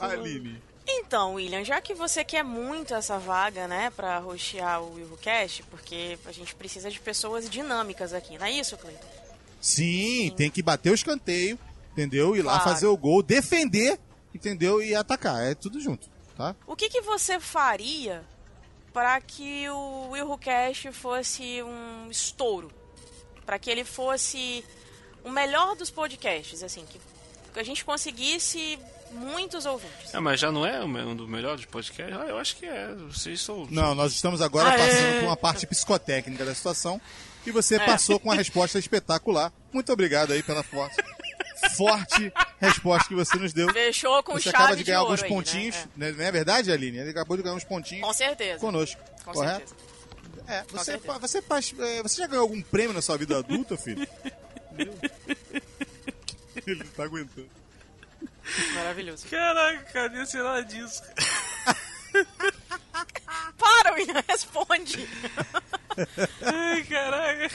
Aline. 0.00 0.62
Então, 0.98 1.34
William, 1.34 1.64
já 1.64 1.80
que 1.80 1.94
você 1.94 2.24
quer 2.24 2.42
muito 2.42 2.94
essa 2.94 3.18
vaga, 3.18 3.68
né, 3.68 3.90
pra 3.90 4.18
rostear 4.18 4.82
o 4.82 4.94
WilhoCast, 4.94 5.62
porque 5.64 6.18
a 6.24 6.32
gente 6.32 6.54
precisa 6.54 6.90
de 6.90 6.98
pessoas 6.98 7.48
dinâmicas 7.48 8.12
aqui, 8.12 8.36
não 8.38 8.46
é 8.46 8.50
isso, 8.50 8.76
Cleiton? 8.76 9.06
Sim, 9.60 10.32
tem 10.36 10.50
que 10.50 10.62
bater 10.62 10.90
o 10.90 10.94
escanteio, 10.94 11.58
entendeu? 11.92 12.34
Ir 12.34 12.42
lá 12.42 12.54
Claro. 12.58 12.70
fazer 12.70 12.86
o 12.86 12.96
gol, 12.96 13.22
defender, 13.22 13.98
entendeu? 14.34 14.82
E 14.82 14.94
atacar. 14.94 15.42
É 15.44 15.54
tudo 15.54 15.80
junto, 15.80 16.08
tá? 16.36 16.56
O 16.66 16.74
que, 16.74 16.88
que 16.88 17.00
você 17.02 17.38
faria 17.38 18.24
para 18.92 19.20
que 19.20 19.68
o 19.68 20.10
WilhoCast 20.10 20.92
fosse 20.92 21.62
um 21.62 22.10
estouro? 22.10 22.70
Para 23.44 23.58
que 23.58 23.70
ele 23.70 23.84
fosse 23.84 24.64
o 25.24 25.30
melhor 25.30 25.76
dos 25.76 25.90
podcasts, 25.90 26.62
assim, 26.62 26.84
que 26.86 27.00
a 27.58 27.62
gente 27.62 27.84
conseguisse 27.84 28.78
muitos 29.12 29.66
ouvintes. 29.66 30.14
É, 30.14 30.20
mas 30.20 30.38
já 30.40 30.50
não 30.52 30.64
é 30.66 30.84
um 30.84 31.14
dos 31.16 31.28
melhores 31.28 31.64
podcasts? 31.64 32.16
Ah, 32.16 32.26
eu 32.26 32.38
acho 32.38 32.56
que 32.56 32.66
é. 32.66 32.88
Vocês 33.10 33.40
são. 33.40 33.66
Não, 33.70 33.94
nós 33.94 34.12
estamos 34.12 34.40
agora 34.40 34.68
Ah, 34.70 34.78
passando 34.78 35.06
é. 35.06 35.18
por 35.20 35.26
uma 35.26 35.36
parte 35.36 35.66
psicotécnica 35.66 36.44
da 36.44 36.54
situação 36.54 37.00
e 37.46 37.50
você 37.50 37.76
É. 37.76 37.86
passou 37.86 38.18
com 38.20 38.28
uma 38.28 38.34
resposta 38.36 38.78
espetacular. 38.78 39.52
Muito 39.72 39.92
obrigado 39.92 40.32
aí 40.32 40.42
pela 40.42 40.62
forte, 40.62 40.96
forte 41.76 42.32
resposta 42.60 43.08
que 43.08 43.14
você 43.14 43.36
nos 43.38 43.52
deu. 43.52 43.72
Fechou 43.72 44.22
com 44.22 44.32
Você 44.34 44.50
chave 44.50 44.56
acaba 44.56 44.76
de 44.76 44.84
ganhar 44.84 45.00
ouro 45.02 45.12
alguns 45.12 45.22
aí, 45.24 45.28
pontinhos, 45.28 45.76
né? 45.96 46.10
né? 46.10 46.12
não 46.12 46.24
é 46.24 46.32
verdade, 46.32 46.70
Aline? 46.72 46.98
Ele 46.98 47.10
acabou 47.10 47.36
de 47.36 47.42
ganhar 47.42 47.54
uns 47.56 47.64
É. 47.64 47.66
pontinhos 47.66 48.06
Com 48.06 48.12
certeza. 48.12 48.58
conosco, 48.58 49.00
Com 49.24 49.32
correto? 49.32 49.68
certeza. 49.70 49.90
É, 50.48 50.64
você, 50.70 50.84
certeza. 50.92 51.18
você, 51.20 51.42
faz- 51.42 51.74
é, 51.78 52.02
você 52.02 52.16
já 52.22 52.26
ganhou 52.26 52.42
algum 52.42 52.60
prêmio 52.60 52.92
na 52.92 53.00
sua 53.00 53.16
vida 53.16 53.38
adulta, 53.38 53.76
filho? 53.76 54.06
Ele 56.66 56.82
não 56.84 56.90
tá 56.92 57.04
aguentando. 57.04 57.48
Maravilhoso. 58.74 59.26
Caraca, 59.28 59.84
cadê 59.92 60.26
sei 60.26 60.42
lá 60.42 60.60
disso? 60.60 61.02
Para, 63.56 63.94
William, 63.94 64.22
responde. 64.28 65.08
Ai, 66.42 66.84
caraca. 66.84 67.48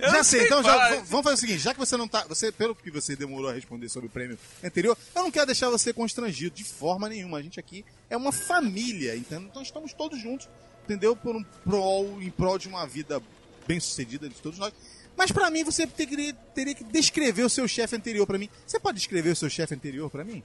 Eu 0.00 0.10
já 0.10 0.16
não 0.16 0.24
sei, 0.24 0.44
então 0.44 0.62
já, 0.62 1.00
vamos 1.02 1.24
fazer 1.24 1.34
o 1.34 1.36
seguinte, 1.36 1.58
já 1.58 1.72
que 1.72 1.78
você 1.78 1.96
não 1.96 2.08
tá, 2.08 2.24
você 2.26 2.50
pelo 2.50 2.74
que 2.74 2.90
você 2.90 3.14
demorou 3.14 3.50
a 3.50 3.52
responder 3.52 3.88
sobre 3.88 4.08
o 4.08 4.10
prêmio 4.10 4.38
anterior, 4.62 4.96
eu 5.14 5.22
não 5.22 5.30
quero 5.30 5.46
deixar 5.46 5.70
você 5.70 5.92
constrangido 5.92 6.54
de 6.54 6.64
forma 6.64 7.08
nenhuma. 7.08 7.38
A 7.38 7.42
gente 7.42 7.60
aqui 7.60 7.84
é 8.10 8.16
uma 8.16 8.32
família, 8.32 9.16
entendeu? 9.16 9.48
Então 9.48 9.62
estamos 9.62 9.92
todos 9.92 10.20
juntos, 10.20 10.48
entendeu? 10.84 11.14
Por 11.14 11.36
um 11.36 11.44
prol, 11.64 12.20
em 12.20 12.30
prol 12.30 12.58
de 12.58 12.68
uma 12.68 12.86
vida 12.86 13.22
bem-sucedida 13.66 14.28
de 14.28 14.36
todos 14.36 14.58
nós. 14.58 14.72
Mas 15.16 15.32
pra 15.32 15.50
mim 15.50 15.64
você 15.64 15.86
teria, 15.86 16.32
teria 16.54 16.74
que 16.74 16.84
descrever 16.84 17.42
o 17.42 17.48
seu 17.50 17.66
chefe 17.66 17.96
anterior 17.96 18.26
pra 18.26 18.38
mim. 18.38 18.48
Você 18.66 18.78
pode 18.78 18.98
descrever 18.98 19.30
o 19.30 19.36
seu 19.36 19.48
chefe 19.48 19.74
anterior 19.74 20.10
pra 20.10 20.24
mim? 20.24 20.42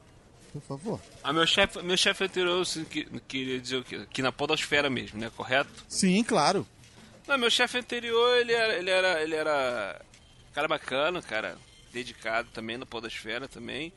Por 0.53 0.61
favor. 0.61 0.99
Ah, 1.23 1.31
meu 1.31 1.45
chefe, 1.47 1.81
meu 1.81 1.95
chefe 1.97 2.23
anterior 2.25 2.61
assim, 2.61 2.83
que- 2.85 3.05
queria 3.27 3.59
dizer 3.59 3.77
o 3.77 3.83
quê? 3.83 4.05
Que 4.11 4.21
na 4.21 4.31
podosfera 4.31 4.89
mesmo, 4.89 5.19
né? 5.19 5.31
Correto? 5.35 5.69
Sim, 5.87 6.23
claro. 6.23 6.67
Não, 7.27 7.37
meu 7.37 7.49
chefe 7.49 7.77
anterior, 7.77 8.37
ele 8.37 8.51
era, 8.53 8.73
ele 8.77 8.89
era, 8.89 9.23
ele 9.23 9.35
era 9.35 10.01
cara 10.53 10.67
bacana, 10.67 11.21
cara 11.21 11.57
dedicado 11.93 12.49
também 12.53 12.77
na 12.77 12.85
podosfera 12.85 13.47
também. 13.47 13.93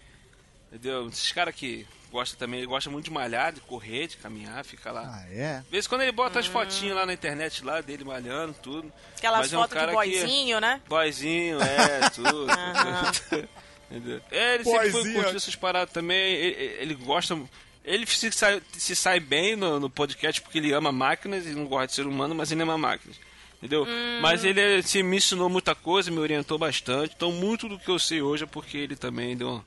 Entendeu? 0.73 1.09
Esses 1.09 1.33
caras 1.33 1.55
que 1.55 1.87
gosta 2.15 2.37
também, 2.37 2.61
ele 2.61 2.69
gosta 2.69 2.89
muito 2.89 3.07
de 3.07 3.11
malhar, 3.11 3.53
de 3.53 3.61
correr, 3.61 4.07
de 4.07 4.17
caminhar, 4.19 4.65
fica 4.65 4.93
lá. 4.93 5.03
Ah, 5.05 5.27
é? 5.33 5.59
De 5.63 5.71
vez 5.71 5.85
em 5.85 5.89
quando 5.89 6.03
ele 6.03 6.13
bota 6.13 6.39
as 6.39 6.47
fotinhas 6.47 6.95
lá 6.95 7.05
na 7.05 7.13
internet 7.13 7.65
lá 7.65 7.81
dele 7.81 8.05
malhando, 8.05 8.55
tudo. 8.63 8.91
Aquelas 9.19 9.41
Mas 9.41 9.53
é 9.53 9.59
um 9.59 9.63
fotos 9.63 9.81
de 9.81 9.93
boizinho, 9.93 10.61
né? 10.61 10.81
Que... 10.85 10.89
Boyzinho, 10.89 11.59
é, 11.61 12.11
tudo. 12.15 12.47
Entendeu? 13.91 14.21
É, 14.31 14.55
ele 14.55 14.65
sempre 14.65 14.91
foi 14.93 15.13
curtir 15.13 15.37
essas 15.37 15.57
paradas 15.57 15.93
também. 15.93 16.17
Ele, 16.17 16.77
ele 16.79 16.95
gosta. 16.95 17.37
Ele 17.85 18.07
se 18.07 18.31
sai, 18.31 18.63
se 18.73 18.95
sai 18.95 19.19
bem 19.19 19.57
no, 19.57 19.81
no 19.81 19.91
podcast 19.91 20.41
porque 20.41 20.59
ele 20.59 20.73
ama 20.73 20.93
máquinas 20.93 21.45
e 21.47 21.51
não 21.51 21.67
gosta 21.67 21.89
de 21.89 21.95
ser 21.95 22.07
humano, 22.07 22.33
mas 22.33 22.53
ele 22.53 22.63
ama 22.63 22.79
máquinas. 22.79 23.19
Entendeu? 23.59 23.87
Mas 24.21 24.45
ele 24.45 24.61
assim, 24.77 25.03
me 25.03 25.17
ensinou 25.17 25.49
muita 25.49 25.75
coisa, 25.75 26.11
me 26.11 26.19
orientou 26.19 26.59
bastante. 26.59 27.15
Então, 27.17 27.33
muito 27.33 27.69
do 27.69 27.79
que 27.79 27.91
eu 27.91 27.99
sei 27.99 28.23
hoje 28.23 28.45
é 28.45 28.47
porque 28.47 28.77
ele 28.77 28.95
também 28.95 29.37
deu, 29.37 29.65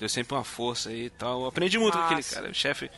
deu 0.00 0.08
sempre 0.08 0.34
uma 0.34 0.42
força 0.42 0.88
aí 0.88 1.04
e 1.04 1.10
tal. 1.10 1.42
Eu 1.42 1.46
aprendi 1.46 1.78
muito 1.78 1.96
com 1.96 2.04
aquele 2.04 2.22
cara. 2.22 2.50
O 2.50 2.54
chefe 2.54 2.90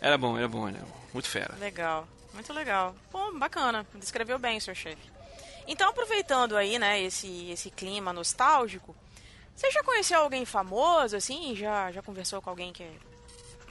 era 0.00 0.18
bom, 0.18 0.36
era 0.36 0.46
bom, 0.46 0.68
era 0.68 0.78
bom. 0.78 1.00
Muito 1.14 1.28
fera. 1.28 1.54
Legal, 1.58 2.06
muito 2.34 2.52
legal. 2.52 2.94
Pô, 3.10 3.32
bacana, 3.32 3.86
descreveu 3.94 4.38
bem, 4.38 4.60
seu 4.60 4.74
chefe. 4.74 5.10
Então, 5.66 5.88
aproveitando 5.88 6.56
aí, 6.56 6.78
né, 6.78 7.00
esse, 7.00 7.50
esse 7.50 7.70
clima 7.70 8.12
nostálgico, 8.12 8.94
você 9.56 9.70
já 9.70 9.82
conheceu 9.82 10.20
alguém 10.20 10.44
famoso, 10.44 11.16
assim? 11.16 11.56
Já, 11.56 11.90
já 11.90 12.02
conversou 12.02 12.42
com 12.42 12.50
alguém 12.50 12.72
que 12.72 12.82
é, 12.82 12.92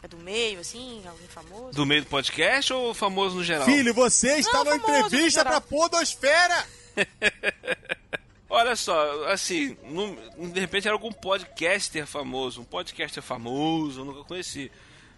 é 0.01 0.07
do 0.07 0.17
meio, 0.17 0.59
assim? 0.59 1.03
Alguém 1.05 1.27
famoso? 1.27 1.73
Do 1.73 1.85
meio 1.85 2.01
do 2.01 2.07
podcast 2.07 2.73
ou 2.73 2.93
famoso 2.93 3.35
no 3.35 3.43
geral? 3.43 3.65
Filho, 3.65 3.93
você 3.93 4.37
está 4.37 4.63
Não, 4.63 4.63
numa 4.63 4.75
entrevista 4.77 5.45
pra 5.45 5.61
Podosfera! 5.61 6.65
Olha 8.53 8.75
só, 8.75 9.27
assim, 9.29 9.77
de 10.53 10.59
repente 10.59 10.85
era 10.85 10.93
algum 10.93 11.11
podcaster 11.11 12.05
famoso, 12.05 12.59
um 12.61 12.65
podcaster 12.65 13.23
famoso, 13.23 14.01
eu 14.01 14.05
nunca 14.05 14.23
conheci. 14.25 14.69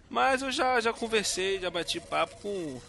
Mas 0.08 0.40
eu 0.42 0.52
já, 0.52 0.80
já 0.80 0.92
conversei, 0.92 1.58
já 1.58 1.68
bati 1.68 1.98
papo 1.98 2.36
com, 2.40 2.80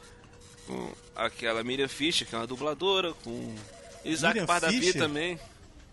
com 0.68 0.92
aquela 1.16 1.64
Miriam 1.64 1.88
Fischer, 1.88 2.28
que 2.28 2.36
é 2.36 2.38
uma 2.38 2.46
dubladora, 2.46 3.12
com 3.24 3.56
Isaac 4.04 4.40
Miriam 4.40 4.46
Fischer? 4.70 5.02
também. 5.02 5.40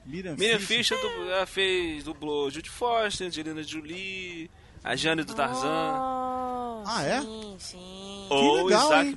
Miriam, 0.05 0.37
Miriam 0.37 0.59
Fischer. 0.61 0.99
Fischer 0.99 1.01
du- 1.01 1.31
ela 1.31 1.47
fez, 1.47 2.05
dublou 2.05 2.51
Judy 2.51 2.69
Foster, 2.69 3.29
Angelina 3.29 3.63
Jolie, 3.63 4.51
a 4.85 4.95
Jane 4.95 5.25
do 5.25 5.35
Tarzan. 5.35 5.95
Oh, 5.97 6.85
Ah, 6.87 7.03
é? 7.05 7.21
Sim, 7.23 7.57
sim. 7.59 8.27
Ou 8.29 8.65
legal, 8.67 8.87
Isaac 8.89 9.09
hein? 9.09 9.17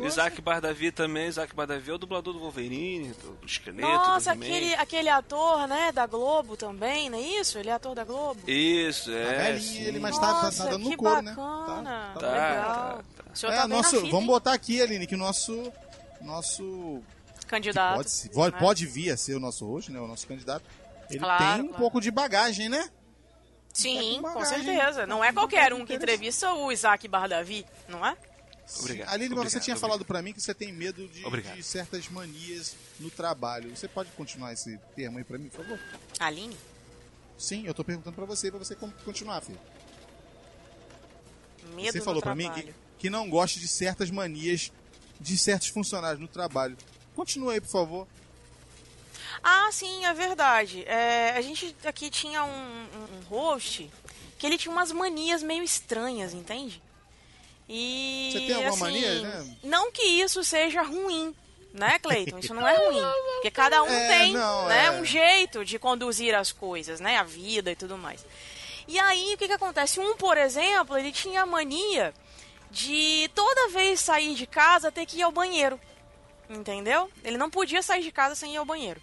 Bardavi. 0.00 0.06
Isaac 0.20 0.40
Bardavi 0.42 0.92
também, 0.92 1.28
Isaac 1.28 1.54
Bardavi 1.54 1.90
é 1.90 1.94
o 1.94 1.98
dublador 1.98 2.32
do 2.34 2.40
Wolverine, 2.40 3.08
do 3.12 3.38
esqueleto, 3.46 3.86
Nossa, 3.88 4.34
do 4.34 4.42
aquele, 4.42 4.74
aquele 4.74 5.08
ator, 5.08 5.66
né, 5.68 5.92
da 5.92 6.06
Globo 6.06 6.56
também, 6.56 7.08
não 7.10 7.18
é 7.18 7.22
isso? 7.22 7.58
Ele 7.58 7.70
é 7.70 7.72
ator 7.72 7.94
da 7.94 8.04
Globo? 8.04 8.40
Isso, 8.50 9.10
Tá 9.10 9.16
é. 9.16 9.52
velhinho, 9.52 9.60
sim. 9.62 9.82
ele 9.82 9.98
mais 10.00 10.18
tá, 10.18 10.26
tá, 10.26 10.42
Nossa, 10.44 10.64
tá 10.64 10.70
dando 10.70 10.84
que 10.84 10.90
no 10.90 10.96
couro, 10.96 11.22
né? 11.22 11.34
bacana. 11.34 12.10
Tá, 12.14 12.20
Tá, 12.20 12.26
Legal. 12.32 12.64
tá, 12.64 13.02
tá. 13.24 13.24
O 13.32 13.36
senhor 13.36 13.52
É, 13.52 13.56
tá 13.56 13.68
nosso, 13.68 14.10
vamos 14.10 14.26
botar 14.26 14.52
aqui, 14.52 14.80
Aline, 14.82 15.06
que 15.06 15.14
o 15.14 15.18
nosso. 15.18 15.72
Nosso. 16.20 17.00
Candidato. 17.46 17.96
Pode, 17.96 18.10
se- 18.10 18.28
pode, 18.30 18.54
né? 18.54 18.60
pode 18.60 18.86
vir 18.86 19.10
a 19.10 19.16
ser 19.16 19.34
o 19.34 19.40
nosso 19.40 19.66
host, 19.66 19.90
né? 19.90 19.98
O 20.00 20.06
nosso 20.06 20.26
candidato. 20.26 20.64
Ele 21.08 21.18
Claro, 21.18 21.42
tem 21.54 21.62
um 21.62 21.66
claro. 21.68 21.80
pouco 21.80 22.00
de 22.00 22.10
bagagem, 22.10 22.68
né? 22.68 22.88
Sim, 23.72 24.20
Tá 24.22 24.28
com 24.28 24.34
com 24.34 24.40
bagagem. 24.40 24.64
certeza. 24.64 25.06
Não 25.06 25.18
Tá 25.20 25.26
é 25.26 25.28
com 25.28 25.34
qualquer 25.40 25.72
um 25.72 25.84
que 25.84 25.94
entrevista 25.94 26.52
o 26.52 26.70
Isaac 26.70 27.06
Bardavi, 27.08 27.64
não 27.88 28.04
é? 28.06 28.16
Obrigado, 28.78 29.08
Aline, 29.08 29.28
mas 29.30 29.38
você 29.38 29.40
obrigado, 29.58 29.64
tinha 29.64 29.74
obrigado. 29.74 29.80
falado 29.80 30.04
pra 30.04 30.22
mim 30.22 30.32
que 30.32 30.40
você 30.40 30.54
tem 30.54 30.72
medo 30.72 31.08
de, 31.08 31.24
Obrigado. 31.26 31.56
de 31.56 31.62
certas 31.62 32.08
manias 32.08 32.76
no 33.00 33.10
trabalho. 33.10 33.74
Você 33.76 33.88
pode 33.88 34.10
continuar 34.12 34.52
esse 34.52 34.78
termo 34.94 35.18
aí 35.18 35.24
pra 35.24 35.36
mim, 35.38 35.48
por 35.48 35.64
favor? 35.64 35.78
Aline? 36.18 36.56
Sim, 37.36 37.66
eu 37.66 37.74
tô 37.74 37.82
perguntando 37.82 38.14
pra 38.14 38.24
você, 38.24 38.50
pra 38.50 38.58
você 38.58 38.74
con- 38.76 38.92
continuar, 39.04 39.40
filho. 39.40 39.58
Medo 41.74 41.92
você 41.92 42.00
falou 42.00 42.20
pra 42.22 42.34
mim 42.34 42.50
que, 42.52 42.74
que 42.98 43.10
não 43.10 43.28
gosta 43.28 43.58
de 43.58 43.68
certas 43.68 44.10
manias 44.10 44.70
de 45.20 45.36
certos 45.38 45.68
funcionários 45.68 46.20
no 46.20 46.28
trabalho. 46.28 46.76
Continua 47.14 47.52
aí, 47.54 47.60
por 47.60 47.70
favor. 47.70 48.08
Ah, 49.42 49.70
sim, 49.72 50.04
é 50.04 50.12
verdade. 50.12 50.84
É, 50.84 51.30
a 51.30 51.40
gente 51.40 51.74
aqui 51.84 52.10
tinha 52.10 52.44
um, 52.44 52.50
um- 52.50 53.18
um 53.18 53.20
host 53.28 53.90
que 54.38 54.46
ele 54.46 54.58
tinha 54.58 54.72
umas 54.72 54.90
manias 54.92 55.42
meio 55.42 55.62
estranhas, 55.62 56.32
entende? 56.34 56.82
E. 57.72 58.30
Você 58.32 58.40
tem 58.40 58.54
alguma 58.54 58.70
assim, 58.70 58.80
mania, 58.80 59.20
né? 59.22 59.56
Não 59.62 59.92
que 59.92 60.02
isso 60.02 60.42
seja 60.42 60.82
ruim, 60.82 61.32
né, 61.72 62.00
Cleiton? 62.00 62.40
Isso 62.40 62.52
não 62.52 62.66
é 62.66 62.76
ruim. 62.76 63.00
Porque 63.34 63.50
cada 63.52 63.80
um 63.84 63.88
É, 63.88 64.18
tem 64.18 64.32
não, 64.32 64.66
né, 64.66 64.86
é. 64.86 64.90
um 64.90 65.04
jeito 65.04 65.64
de 65.64 65.78
conduzir 65.78 66.34
as 66.34 66.50
coisas, 66.50 66.98
né? 66.98 67.16
A 67.16 67.22
vida 67.22 67.70
e 67.70 67.76
tudo 67.76 67.96
mais. 67.96 68.26
E 68.88 68.98
aí, 68.98 69.34
o 69.34 69.38
que, 69.38 69.46
que 69.46 69.52
acontece? 69.52 70.00
Um, 70.00 70.16
por 70.16 70.36
exemplo, 70.36 70.98
ele 70.98 71.12
tinha 71.12 71.42
a 71.42 71.46
mania 71.46 72.12
de 72.72 73.30
toda 73.36 73.68
vez 73.68 74.00
sair 74.00 74.34
de 74.34 74.48
casa 74.48 74.90
ter 74.90 75.06
que 75.06 75.18
ir 75.18 75.22
ao 75.22 75.30
banheiro. 75.30 75.78
Entendeu? 76.48 77.08
Ele 77.22 77.38
não 77.38 77.48
podia 77.48 77.82
sair 77.82 78.02
de 78.02 78.10
casa 78.10 78.34
sem 78.34 78.54
ir 78.54 78.56
ao 78.56 78.64
banheiro. 78.64 79.00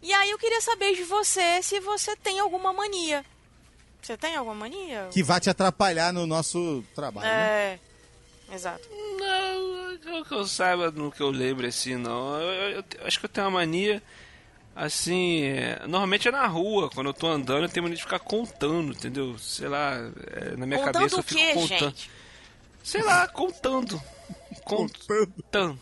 E 0.00 0.10
aí 0.14 0.30
eu 0.30 0.38
queria 0.38 0.62
saber 0.62 0.94
de 0.94 1.02
você 1.02 1.62
se 1.62 1.80
você 1.80 2.16
tem 2.16 2.40
alguma 2.40 2.72
mania. 2.72 3.24
Você 4.04 4.16
tem 4.16 4.36
alguma 4.36 4.54
mania? 4.54 5.08
Que 5.10 5.22
vai 5.22 5.40
te 5.40 5.48
atrapalhar 5.48 6.12
no 6.12 6.26
nosso 6.26 6.84
trabalho, 6.94 7.26
né? 7.26 7.32
É. 7.40 7.78
Exato. 8.54 8.86
Não, 9.18 9.92
não 10.12 10.24
que 10.24 10.34
eu 10.34 10.46
saiba, 10.46 10.90
no 10.90 11.10
que 11.10 11.22
eu 11.22 11.30
lembro 11.30 11.66
assim, 11.66 11.96
não. 11.96 12.38
Eu, 12.40 12.70
eu- 12.76 12.84
eu 13.00 13.06
acho 13.06 13.18
que 13.18 13.24
eu 13.24 13.28
tenho 13.30 13.46
uma 13.46 13.54
mania, 13.60 14.02
assim, 14.76 15.44
é, 15.44 15.80
normalmente 15.86 16.28
é 16.28 16.30
na 16.30 16.46
rua, 16.46 16.90
quando 16.90 17.06
eu 17.06 17.14
tô 17.14 17.26
andando, 17.26 17.62
eu 17.64 17.68
tenho 17.70 17.82
mania 17.84 17.96
de 17.96 18.02
ficar 18.02 18.18
contando, 18.18 18.92
entendeu? 18.92 19.38
Sei 19.38 19.66
lá, 19.68 19.94
é, 20.32 20.56
na 20.56 20.66
minha 20.66 20.78
Contando 20.80 20.92
cabeça 20.92 21.14
eu 21.16 21.20
o 21.20 21.22
fico 21.22 21.40
quê, 21.40 21.54
contando. 21.54 21.78
gente? 21.78 22.10
Sei 22.82 23.02
lá, 23.02 23.26
contando. 23.28 24.02
Contando. 24.64 25.32
Contando. 25.34 25.80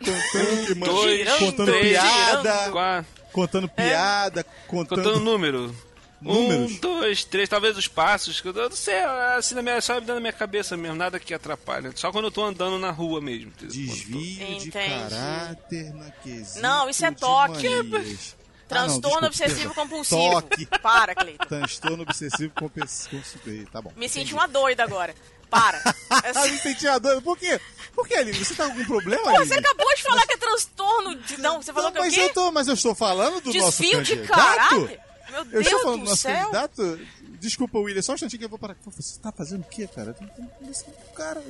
Contando, 0.00 0.66
que- 0.66 0.74
dois, 0.74 1.38
contando 1.38 1.66
três, 1.66 1.88
piada, 1.92 2.70
Quatro. 2.72 3.06
contando 3.32 3.68
piada, 3.68 4.44
contando, 4.66 5.02
Contando 5.02 5.20
número. 5.20 5.74
Números? 6.20 6.72
Um, 6.72 6.76
dois, 6.78 7.24
três, 7.24 7.48
talvez 7.48 7.76
os 7.76 7.86
passos. 7.88 8.40
que 8.40 8.48
Eu 8.48 8.52
não 8.54 8.70
sei, 8.72 8.98
assim, 9.36 9.54
na 9.54 9.62
minha, 9.62 9.80
só 9.80 10.00
da 10.00 10.18
minha 10.20 10.32
cabeça 10.32 10.76
mesmo, 10.76 10.96
nada 10.96 11.20
que 11.20 11.34
atrapalha. 11.34 11.92
Só 11.94 12.10
quando 12.10 12.26
eu 12.26 12.30
tô 12.30 12.42
andando 12.44 12.78
na 12.78 12.90
rua 12.90 13.20
mesmo. 13.20 13.50
tô- 13.58 13.66
desvio 13.66 14.18
de 14.20 14.42
Entendi. 14.42 14.70
caráter 14.70 15.92
na 15.94 16.10
quesito 16.10 16.60
Não, 16.60 16.88
isso 16.88 17.04
é 17.04 17.10
toque. 17.10 17.68
manias. 17.68 18.34
Ah, 18.34 18.36
não, 18.38 18.44
Transtorno 18.68 19.26
obsessivo 19.26 19.74
compulsivo. 19.74 20.40
Toque. 20.42 20.66
Para, 20.82 21.14
Cleiton. 21.14 21.44
Transtorno 21.46 22.02
obsessivo 22.02 22.52
compulsivo. 22.54 23.22
Tá 23.70 23.82
bom. 23.82 23.92
Me 23.94 24.08
senti 24.08 24.32
uma 24.32 24.48
doida 24.48 24.82
agora. 24.82 25.14
Para. 25.50 25.80
Ah, 26.10 26.46
me 26.48 26.58
senti 26.58 26.86
a 26.88 26.98
doida. 26.98 27.20
Por 27.20 27.36
quê? 27.36 27.60
Por 27.94 28.08
que, 28.08 28.14
Aline? 28.14 28.36
Você 28.44 28.54
tá 28.54 28.64
com 28.64 28.70
algum 28.72 28.84
problema, 28.86 29.22
Pô, 29.22 29.28
Aline? 29.28 29.46
você 29.46 29.54
acabou 29.54 29.94
de 29.94 30.02
falar 30.02 30.26
que 30.26 30.32
é 30.32 30.36
transtorno 30.36 31.14
de. 31.16 31.36
Não, 31.40 31.60
você 31.62 31.72
falou 31.72 31.90
Não, 31.90 31.92
que 31.92 31.98
é 31.98 32.00
o 32.00 32.04
mas 32.04 32.14
quê? 32.14 32.20
eu 32.22 32.32
tô, 32.32 32.50
mas 32.52 32.66
eu 32.68 32.74
estou 32.74 32.94
falando 32.94 33.40
do 33.40 33.52
nosso 33.52 33.82
Desvio 33.82 34.02
de 34.02 34.16
caráter? 34.26 35.00
Meu 35.34 35.40
Eu 35.40 35.44
Deus 35.50 35.66
estou 35.66 35.82
falando 35.82 36.00
do 36.00 36.06
nosso 36.10 36.22
céu. 36.22 36.36
candidato. 36.38 37.00
Desculpa, 37.40 37.78
William, 37.78 38.02
só 38.02 38.12
um 38.12 38.14
instantinho 38.14 38.38
que 38.38 38.44
eu 38.44 38.48
vou 38.50 38.58
parar. 38.58 38.74
Pô, 38.76 38.90
Você 38.90 39.18
tá 39.20 39.32
fazendo 39.32 39.62
o 39.62 39.68
quê, 39.68 39.86
cara? 39.86 40.16
Eu 40.20 41.14
cara. 41.14 41.42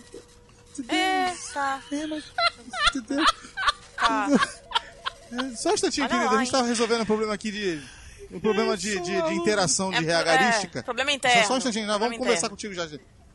Entendeu? 0.79 0.97
É, 0.97 1.35
tá. 1.53 1.83
É, 1.93 2.07
mas. 2.07 2.25
Entendeu? 2.95 3.25
Tá. 3.97 4.29
É, 5.33 5.57
Só 5.57 5.71
um 5.71 5.75
instantinho, 5.75 6.05
Olha 6.07 6.15
querida. 6.15 6.31
lá, 6.31 6.37
a 6.37 6.45
gente 6.45 6.53
tava 6.53 6.67
resolvendo 6.67 7.03
um 7.03 7.07
problema 7.07 7.35
aqui 7.35 7.51
de. 7.53 7.83
Um 8.33 8.41
problema 8.41 8.77
de, 8.77 8.99
de, 9.01 9.23
de 9.23 9.35
interação 9.35 9.91
de 9.91 9.99
É, 9.99 10.01
reagarística. 10.01 10.81
é, 10.81 10.83
problema 10.83 11.13
interno. 11.13 11.43
Só, 11.43 11.49
só 11.49 11.55
um 11.55 11.59
instantinho, 11.59 11.87
nós 11.87 11.99
vamos 11.99 12.17
conversar 12.19 12.47
interno. 12.47 12.57
contigo 12.57 12.75
já. 12.75 12.89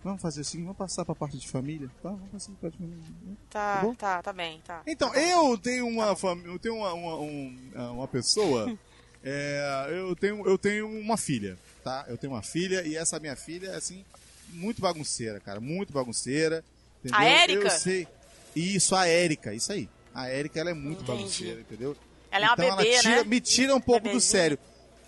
Vamos 0.03 0.21
fazer 0.21 0.41
assim, 0.41 0.61
vamos 0.61 0.77
passar 0.77 1.03
pra 1.05 1.13
parte 1.13 1.37
de 1.37 1.47
família. 1.47 1.89
Tá? 2.01 2.09
Vamos 2.09 2.29
passar 2.31 2.51
pra 2.53 2.69
parte 2.69 2.77
de 2.81 2.83
família. 2.83 3.03
Tá, 3.49 3.79
bom? 3.81 3.93
tá, 3.95 4.21
tá 4.23 4.33
bem, 4.33 4.61
tá. 4.65 4.81
Então, 4.87 5.13
eu 5.13 5.57
tenho 5.57 5.87
uma 5.87 6.15
família, 6.15 6.51
eu 6.51 6.59
tenho 6.59 6.75
uma, 6.75 6.93
uma, 6.93 7.15
um- 7.17 7.71
uma 7.93 8.07
pessoa, 8.07 8.77
é, 9.23 9.87
eu, 9.91 10.15
tenho, 10.15 10.47
eu 10.47 10.57
tenho 10.57 10.87
uma 10.87 11.17
filha, 11.17 11.57
tá? 11.83 12.05
Eu 12.07 12.17
tenho 12.17 12.33
uma 12.33 12.41
filha 12.41 12.85
e 12.85 12.95
essa 12.95 13.19
minha 13.19 13.35
filha 13.35 13.69
é, 13.69 13.75
assim, 13.75 14.03
muito 14.49 14.81
bagunceira, 14.81 15.39
cara, 15.39 15.59
muito 15.59 15.91
bagunceira. 15.93 16.63
entendeu? 16.99 17.19
A 17.19 17.25
Érica? 17.25 17.67
Eu 17.67 17.69
sei. 17.69 18.07
Isso, 18.55 18.95
a 18.95 19.05
Érica, 19.07 19.53
isso 19.53 19.71
aí. 19.71 19.89
A 20.13 20.27
Érica, 20.27 20.59
ela 20.59 20.71
é 20.71 20.73
muito 20.73 21.03
Entendi. 21.03 21.17
bagunceira, 21.17 21.61
entendeu? 21.61 21.95
Ela 22.31 22.45
é 22.45 22.49
uma 22.49 22.53
então, 22.53 22.77
bebê, 22.77 22.89
ela 22.91 23.01
tira, 23.01 23.15
né? 23.17 23.23
me 23.23 23.41
tira 23.41 23.75
um 23.75 23.81
pouco 23.81 24.09
do 24.09 24.19
sério. 24.19 24.57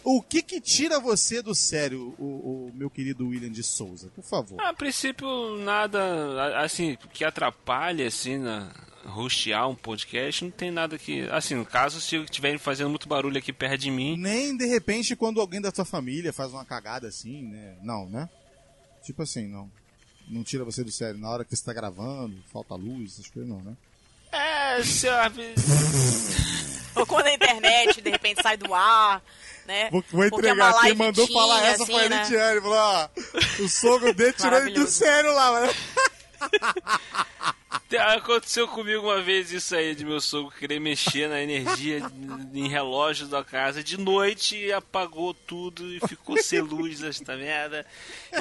O 0.04 0.21
que 0.21 0.41
que 0.41 0.60
tira 0.60 1.00
você 1.00 1.41
do 1.41 1.54
sério, 1.54 2.15
o, 2.17 2.69
o 2.69 2.71
meu 2.74 2.89
querido 2.89 3.28
William 3.28 3.52
de 3.52 3.62
Souza? 3.62 4.10
Por 4.15 4.24
favor. 4.24 4.60
Ah, 4.60 4.69
a 4.69 4.74
princípio, 4.74 5.58
nada, 5.60 6.60
assim, 6.60 6.97
que 7.13 7.24
atrapalhe, 7.24 8.04
assim, 8.04 8.38
na 8.38 8.71
rostear 9.06 9.68
um 9.70 9.76
podcast, 9.76 10.44
não 10.44 10.52
tem 10.52 10.72
nada 10.72 10.98
que... 10.98 11.22
Assim, 11.30 11.56
no 11.56 11.66
caso, 11.66 12.00
se 12.02 12.16
estiverem 12.18 12.58
fazendo 12.58 12.90
muito 12.90 13.08
barulho 13.08 13.38
aqui 13.38 13.52
perto 13.52 13.78
de 13.80 13.92
mim, 13.92 14.18
Nem 14.18 14.56
de 14.56 14.66
repente 14.66 15.16
quando 15.16 15.42
alguém 15.42 15.62
da 15.62 15.72
sua 15.74 15.86
família 15.86 16.32
faz 16.34 16.52
uma 16.52 16.66
cagada 16.66 17.08
assim, 17.08 17.44
né? 17.44 17.78
Não, 17.82 18.10
né? 18.10 18.30
Tipo 19.04 19.24
assim, 19.24 19.48
não. 19.48 19.70
Não 20.30 20.44
tira 20.44 20.64
você 20.64 20.84
do 20.84 20.92
sério. 20.92 21.20
Na 21.20 21.30
hora 21.30 21.44
que 21.44 21.56
você 21.56 21.64
tá 21.64 21.74
gravando, 21.74 22.38
falta 22.52 22.76
luz, 22.76 23.14
essas 23.14 23.28
coisas 23.30 23.50
não, 23.50 23.62
né? 23.62 23.76
é, 24.32 24.84
se 24.84 25.08
a... 25.10 25.32
Ou 26.96 27.06
quando 27.06 27.28
a 27.28 27.34
internet 27.34 28.02
de 28.02 28.10
repente 28.10 28.42
sai 28.42 28.58
do 28.58 28.74
ar, 28.74 29.24
né? 29.66 29.90
Vou, 29.92 30.04
vou 30.12 30.30
Porque 30.30 30.48
é 30.48 30.52
entregar. 30.52 30.74
uma 30.74 30.82
Quem 30.82 30.96
mandou 30.96 31.28
falar 31.28 31.64
essa 31.64 31.84
assim, 31.84 31.94
foi 31.94 32.06
a 32.06 32.10
né? 32.10 32.24
Litiane. 32.24 32.62
Falou, 32.62 32.78
ó, 32.78 33.10
o 33.60 33.70
sogro 33.70 34.14
dele 34.14 34.34
tirou 34.34 34.60
ele 34.60 34.72
do 34.72 34.88
sério 34.88 35.34
lá, 35.34 35.52
mano. 35.52 35.74
Aconteceu 37.99 38.67
comigo 38.69 39.04
uma 39.04 39.21
vez 39.21 39.51
isso 39.51 39.75
aí, 39.75 39.93
de 39.93 40.06
meu 40.06 40.21
sogro 40.21 40.56
querer 40.56 40.80
mexer 40.80 41.27
na 41.27 41.41
energia 41.41 41.99
em 42.54 42.67
relógios 42.67 43.30
da 43.30 43.43
casa 43.43 43.84
de 43.84 43.97
noite 43.97 44.71
apagou 44.71 45.34
tudo 45.34 45.93
e 45.93 45.99
ficou 46.08 46.38
sem 46.41 46.62
luz 46.62 47.04
esta 47.04 47.36
merda 47.36 47.86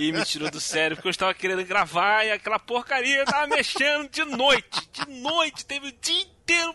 e 0.01 0.13
me 0.13 0.25
tirou 0.25 0.51
do 0.51 0.61
sério 0.61 0.97
porque 0.97 1.09
eu 1.09 1.11
estava 1.11 1.35
querendo 1.35 1.65
gravar 1.65 2.25
e 2.25 2.31
aquela 2.31 2.61
porcaria 2.61 3.25
tava 3.25 3.49
mexendo 3.49 4.09
de 4.09 4.25
noite, 4.25 4.89
de 4.93 5.11
noite, 5.21 5.67
teve 5.67 5.89
o 5.89 5.93
dia 5.93 6.23
inteiro. 6.23 6.75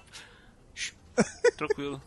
Tranquilo. 1.55 2.01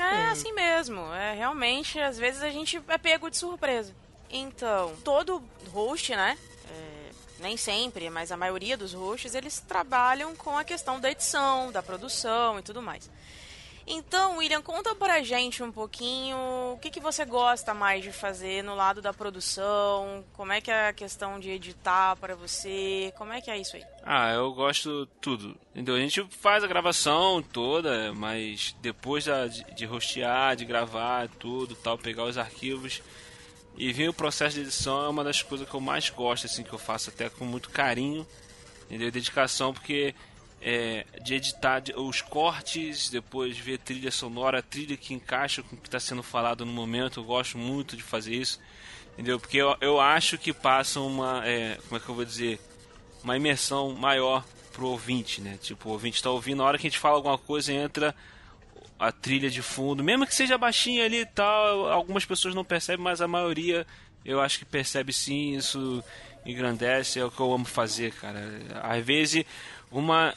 É 0.00 0.30
assim 0.30 0.52
mesmo. 0.52 1.12
É 1.12 1.34
realmente, 1.34 1.98
às 2.00 2.18
vezes 2.18 2.42
a 2.42 2.50
gente 2.50 2.82
é 2.88 2.98
pego 2.98 3.30
de 3.30 3.36
surpresa. 3.36 3.94
Então, 4.30 4.94
todo 5.04 5.42
host, 5.72 6.14
né? 6.14 6.38
Nem 7.40 7.56
sempre, 7.56 8.08
mas 8.10 8.30
a 8.30 8.36
maioria 8.36 8.76
dos 8.76 8.92
hosts, 8.92 9.34
eles 9.34 9.60
trabalham 9.60 10.34
com 10.36 10.56
a 10.56 10.64
questão 10.64 11.00
da 11.00 11.10
edição, 11.10 11.72
da 11.72 11.82
produção 11.82 12.58
e 12.58 12.62
tudo 12.62 12.80
mais. 12.82 13.10
Então, 13.92 14.36
William, 14.36 14.62
conta 14.62 14.94
pra 14.94 15.20
gente 15.20 15.64
um 15.64 15.72
pouquinho 15.72 16.36
o 16.74 16.78
que, 16.80 16.90
que 16.90 17.00
você 17.00 17.24
gosta 17.24 17.74
mais 17.74 18.04
de 18.04 18.12
fazer 18.12 18.62
no 18.62 18.76
lado 18.76 19.02
da 19.02 19.12
produção, 19.12 20.24
como 20.34 20.52
é 20.52 20.60
que 20.60 20.70
é 20.70 20.88
a 20.88 20.92
questão 20.92 21.40
de 21.40 21.50
editar 21.50 22.14
para 22.16 22.36
você, 22.36 23.12
como 23.18 23.32
é 23.32 23.40
que 23.40 23.50
é 23.50 23.58
isso 23.58 23.74
aí? 23.74 23.84
Ah, 24.04 24.30
eu 24.32 24.52
gosto 24.52 25.06
tudo. 25.20 25.56
Entendeu? 25.72 25.96
A 25.96 25.98
gente 25.98 26.24
faz 26.30 26.62
a 26.62 26.68
gravação 26.68 27.42
toda, 27.42 28.12
mas 28.14 28.76
depois 28.80 29.24
de, 29.24 29.74
de 29.74 29.86
rostear, 29.86 30.54
de 30.54 30.64
gravar 30.64 31.28
tudo, 31.28 31.74
tal, 31.74 31.98
pegar 31.98 32.24
os 32.24 32.38
arquivos 32.38 33.02
e 33.80 33.94
ver 33.94 34.10
o 34.10 34.12
processo 34.12 34.56
de 34.56 34.60
edição 34.60 35.06
é 35.06 35.08
uma 35.08 35.24
das 35.24 35.40
coisas 35.40 35.66
que 35.66 35.74
eu 35.74 35.80
mais 35.80 36.10
gosto, 36.10 36.44
assim, 36.44 36.62
que 36.62 36.70
eu 36.70 36.78
faço 36.78 37.08
até 37.08 37.30
com 37.30 37.46
muito 37.46 37.70
carinho, 37.70 38.26
entendeu? 38.84 39.10
Dedicação, 39.10 39.72
porque 39.72 40.14
é, 40.60 41.06
de 41.22 41.36
editar 41.36 41.82
os 41.96 42.20
cortes, 42.20 43.08
depois 43.08 43.56
ver 43.56 43.78
trilha 43.78 44.10
sonora, 44.10 44.62
trilha 44.62 44.98
que 44.98 45.14
encaixa 45.14 45.62
com 45.62 45.76
o 45.76 45.78
que 45.78 45.88
está 45.88 45.98
sendo 45.98 46.22
falado 46.22 46.66
no 46.66 46.72
momento. 46.72 47.20
Eu 47.20 47.24
gosto 47.24 47.56
muito 47.56 47.96
de 47.96 48.02
fazer 48.02 48.34
isso, 48.34 48.60
entendeu? 49.14 49.40
Porque 49.40 49.56
eu, 49.56 49.74
eu 49.80 49.98
acho 49.98 50.36
que 50.36 50.52
passa 50.52 51.00
uma, 51.00 51.40
é, 51.48 51.78
como 51.88 51.96
é 51.96 52.00
que 52.00 52.08
eu 52.10 52.14
vou 52.14 52.24
dizer, 52.26 52.60
uma 53.24 53.34
imersão 53.34 53.94
maior 53.94 54.44
pro 54.74 54.88
ouvinte, 54.88 55.40
né? 55.40 55.58
Tipo, 55.58 55.88
o 55.88 55.92
ouvinte 55.92 56.16
está 56.16 56.28
ouvindo, 56.28 56.58
na 56.58 56.64
hora 56.64 56.76
que 56.76 56.86
a 56.86 56.90
gente 56.90 57.00
fala 57.00 57.16
alguma 57.16 57.38
coisa, 57.38 57.72
entra 57.72 58.14
a 59.00 59.10
trilha 59.10 59.50
de 59.50 59.62
fundo, 59.62 60.04
mesmo 60.04 60.26
que 60.26 60.34
seja 60.34 60.58
baixinha 60.58 61.04
ali 61.06 61.20
e 61.20 61.26
tal, 61.26 61.88
algumas 61.90 62.24
pessoas 62.24 62.54
não 62.54 62.64
percebem, 62.64 63.02
mas 63.02 63.20
a 63.20 63.26
maioria 63.26 63.86
eu 64.24 64.40
acho 64.40 64.58
que 64.58 64.64
percebe 64.66 65.12
sim, 65.12 65.56
isso 65.56 66.04
engrandece, 66.44 67.18
é 67.18 67.24
o 67.24 67.30
que 67.30 67.40
eu 67.40 67.52
amo 67.52 67.64
fazer, 67.64 68.12
cara. 68.12 68.40
Às 68.82 69.04
vezes 69.04 69.44
uma, 69.90 70.32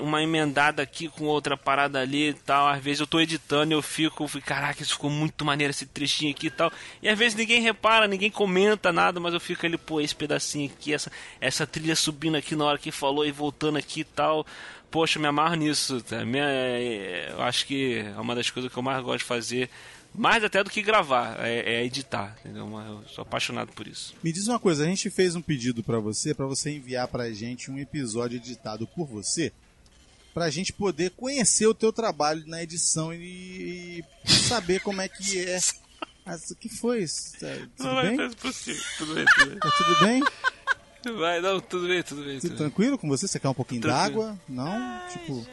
uma 0.00 0.22
emendada 0.22 0.82
aqui 0.82 1.08
com 1.08 1.24
outra 1.24 1.56
parada 1.56 2.00
ali 2.00 2.30
e 2.30 2.34
tal. 2.34 2.66
Às 2.68 2.82
vezes 2.82 3.00
eu 3.00 3.06
tô 3.06 3.20
editando 3.20 3.72
e 3.72 3.76
eu 3.76 3.82
fico, 3.82 4.28
caraca, 4.40 4.82
isso 4.82 4.94
ficou 4.94 5.10
muito 5.10 5.44
maneiro 5.44 5.70
esse 5.70 5.86
trechinho 5.86 6.32
aqui 6.32 6.48
e 6.48 6.50
tal. 6.50 6.72
E 7.00 7.08
às 7.08 7.16
vezes 7.16 7.36
ninguém 7.36 7.62
repara, 7.62 8.08
ninguém 8.08 8.30
comenta 8.30 8.92
nada, 8.92 9.20
mas 9.20 9.32
eu 9.32 9.40
fico 9.40 9.64
ali, 9.64 9.78
pô, 9.78 10.00
esse 10.00 10.14
pedacinho 10.14 10.70
aqui, 10.70 10.92
essa, 10.92 11.10
essa 11.40 11.66
trilha 11.66 11.94
subindo 11.94 12.36
aqui 12.36 12.56
na 12.56 12.64
hora 12.64 12.78
que 12.78 12.90
falou 12.90 13.24
e 13.24 13.30
voltando 13.30 13.78
aqui 13.78 14.00
e 14.00 14.04
tal. 14.04 14.44
Poxa, 14.90 15.18
me 15.18 15.26
amarro 15.26 15.54
nisso. 15.54 16.00
Tá? 16.02 16.24
Minha, 16.24 16.44
é, 16.44 17.30
eu 17.30 17.42
acho 17.42 17.66
que 17.66 17.98
é 17.98 18.20
uma 18.20 18.34
das 18.34 18.50
coisas 18.50 18.72
que 18.72 18.78
eu 18.78 18.82
mais 18.82 19.02
gosto 19.02 19.18
de 19.18 19.24
fazer 19.24 19.70
mais 20.14 20.42
até 20.42 20.62
do 20.62 20.70
que 20.70 20.82
gravar, 20.82 21.36
é, 21.38 21.76
é 21.76 21.84
editar, 21.84 22.36
entendeu? 22.40 22.68
Eu 22.80 23.04
sou 23.08 23.22
apaixonado 23.22 23.72
por 23.72 23.86
isso. 23.86 24.14
Me 24.22 24.32
diz 24.32 24.48
uma 24.48 24.58
coisa, 24.58 24.82
a 24.82 24.86
gente 24.86 25.08
fez 25.08 25.36
um 25.36 25.42
pedido 25.42 25.82
para 25.82 25.98
você, 25.98 26.34
para 26.34 26.46
você 26.46 26.70
enviar 26.70 27.06
pra 27.08 27.32
gente 27.32 27.70
um 27.70 27.78
episódio 27.78 28.36
editado 28.36 28.86
por 28.88 29.06
você, 29.06 29.52
pra 30.34 30.50
gente 30.50 30.72
poder 30.72 31.10
conhecer 31.10 31.66
o 31.66 31.74
teu 31.74 31.92
trabalho 31.92 32.42
na 32.46 32.62
edição 32.62 33.14
e, 33.14 34.04
e 34.24 34.30
saber 34.30 34.80
como 34.80 35.00
é 35.00 35.08
que 35.08 35.38
é. 35.38 35.58
O 36.30 36.54
que 36.54 36.68
foi? 36.68 37.06
Tá, 37.40 37.48
tudo 37.76 37.88
não, 37.88 38.02
bem? 38.02 38.30
Possível. 38.34 38.84
Tudo 38.98 39.14
bem, 39.14 39.24
tudo 39.34 39.50
bem. 39.50 39.58
Tá 39.58 39.70
tudo 39.76 40.00
bem? 40.00 40.22
Vai, 41.18 41.40
não, 41.40 41.60
tudo 41.60 41.88
bem, 41.88 42.02
tudo 42.02 42.22
bem. 42.22 42.38
Tudo 42.40 42.56
tranquilo 42.56 42.98
com 42.98 43.08
você? 43.08 43.26
Você 43.26 43.38
quer 43.40 43.48
um 43.48 43.54
pouquinho 43.54 43.80
d'água? 43.80 44.38
Não? 44.48 44.66
Ai, 44.70 45.08
tipo, 45.10 45.34
gente. 45.36 45.48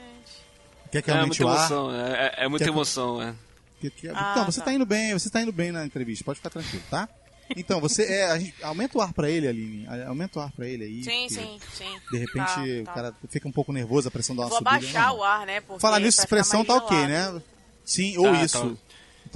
quer 0.92 1.02
que 1.02 1.10
É 1.12 1.14
aumente 1.18 1.42
muita 1.42 1.46
o 1.46 1.48
ar? 1.50 1.58
emoção, 1.72 1.94
é, 1.94 2.12
é- 2.12 2.46
é 2.46 2.48
muita 2.48 2.66
Quer- 2.66 2.72
emoção, 2.72 3.22
é. 3.22 3.34
Que- 3.80 3.90
que- 3.92 4.10
Ah, 4.10 4.32
então, 4.32 4.46
você 4.46 4.60
tá. 4.60 4.66
tá. 4.66 4.74
indo 4.74 4.86
bem, 4.86 5.14
você 5.14 5.30
tá 5.30 5.42
indo 5.42 5.52
bem 5.54 5.72
na 5.72 5.86
entrevista, 5.86 6.24
pode 6.26 6.38
ficar 6.40 6.50
tranquilo, 6.50 6.84
tá? 6.90 7.08
Então, 7.56 7.80
você 7.80 8.04
é, 8.04 8.30
a 8.30 8.38
gente- 8.38 8.62
aumenta 8.62 8.98
o 8.98 9.02
ar 9.02 9.14
pra 9.14 9.30
ele, 9.30 9.48
Aline. 9.48 9.88
Aumenta 10.06 10.38
o 10.38 10.42
ar 10.42 10.52
pra 10.52 10.68
ele 10.68 10.84
aí. 10.84 11.02
Sim, 11.02 11.30
sim, 11.30 11.58
sim. 11.74 11.98
De 12.12 12.18
repente 12.18 12.46
Tá, 12.46 12.62
o 12.62 12.84
tá. 12.84 12.92
cara 12.94 13.16
fica 13.30 13.48
um 13.48 13.52
pouco 13.54 13.72
nervoso, 13.72 14.10
a 14.10 14.12
pressão 14.12 14.36
dá 14.36 14.42
uma 14.44 14.50
Vou 14.50 14.58
subida. 14.58 14.76
abaixar 14.76 15.08
não. 15.08 15.18
o 15.20 15.24
ar, 15.24 15.46
né? 15.46 15.64
Falar 15.80 16.02
nisso, 16.02 16.28
pressão 16.28 16.66
tá 16.66 16.76
ok, 16.76 17.08
né? 17.08 17.42
Sim, 17.86 18.18
ou 18.18 18.26
Tá, 18.34 18.44
isso. 18.44 18.78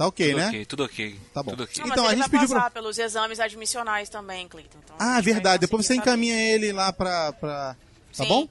Tá, 0.02 0.06
ok, 0.08 0.26
Tudo 0.30 0.36
né? 0.38 0.48
ok, 0.48 0.66
tudo 0.66 0.84
ok. 0.84 1.20
Tá 1.32 1.42
bom. 1.42 1.50
Tudo 1.52 1.62
ok. 1.64 1.74
Não, 1.84 1.86
Então, 1.92 2.04
mas 2.04 2.12
a 2.12 2.16
gente 2.16 2.20
vai 2.30 2.40
pediu 2.40 2.48
passar 2.56 2.60
pra- 2.62 2.70
pelos 2.70 2.98
exames 2.98 3.40
admissionais 3.40 4.08
também, 4.08 4.48
Cleiton. 4.48 4.78
Então, 4.84 4.96
Ah, 4.98 5.20
verdade. 5.20 5.60
Depois 5.60 5.86
você 5.86 5.94
conseguir 5.94 5.98
saber. 6.10 6.10
encaminha 6.10 6.54
ele 6.54 6.72
lá 6.72 6.92
pra. 6.92 7.32
pra... 7.34 7.74
Tá 8.16 8.24
Sim, 8.24 8.28
bom? 8.28 8.48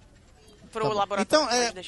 Pro 0.71 0.83
Tá 0.83 0.89
bom. 0.89 0.95
laboratório, 0.95 1.45
Então, 1.49 1.83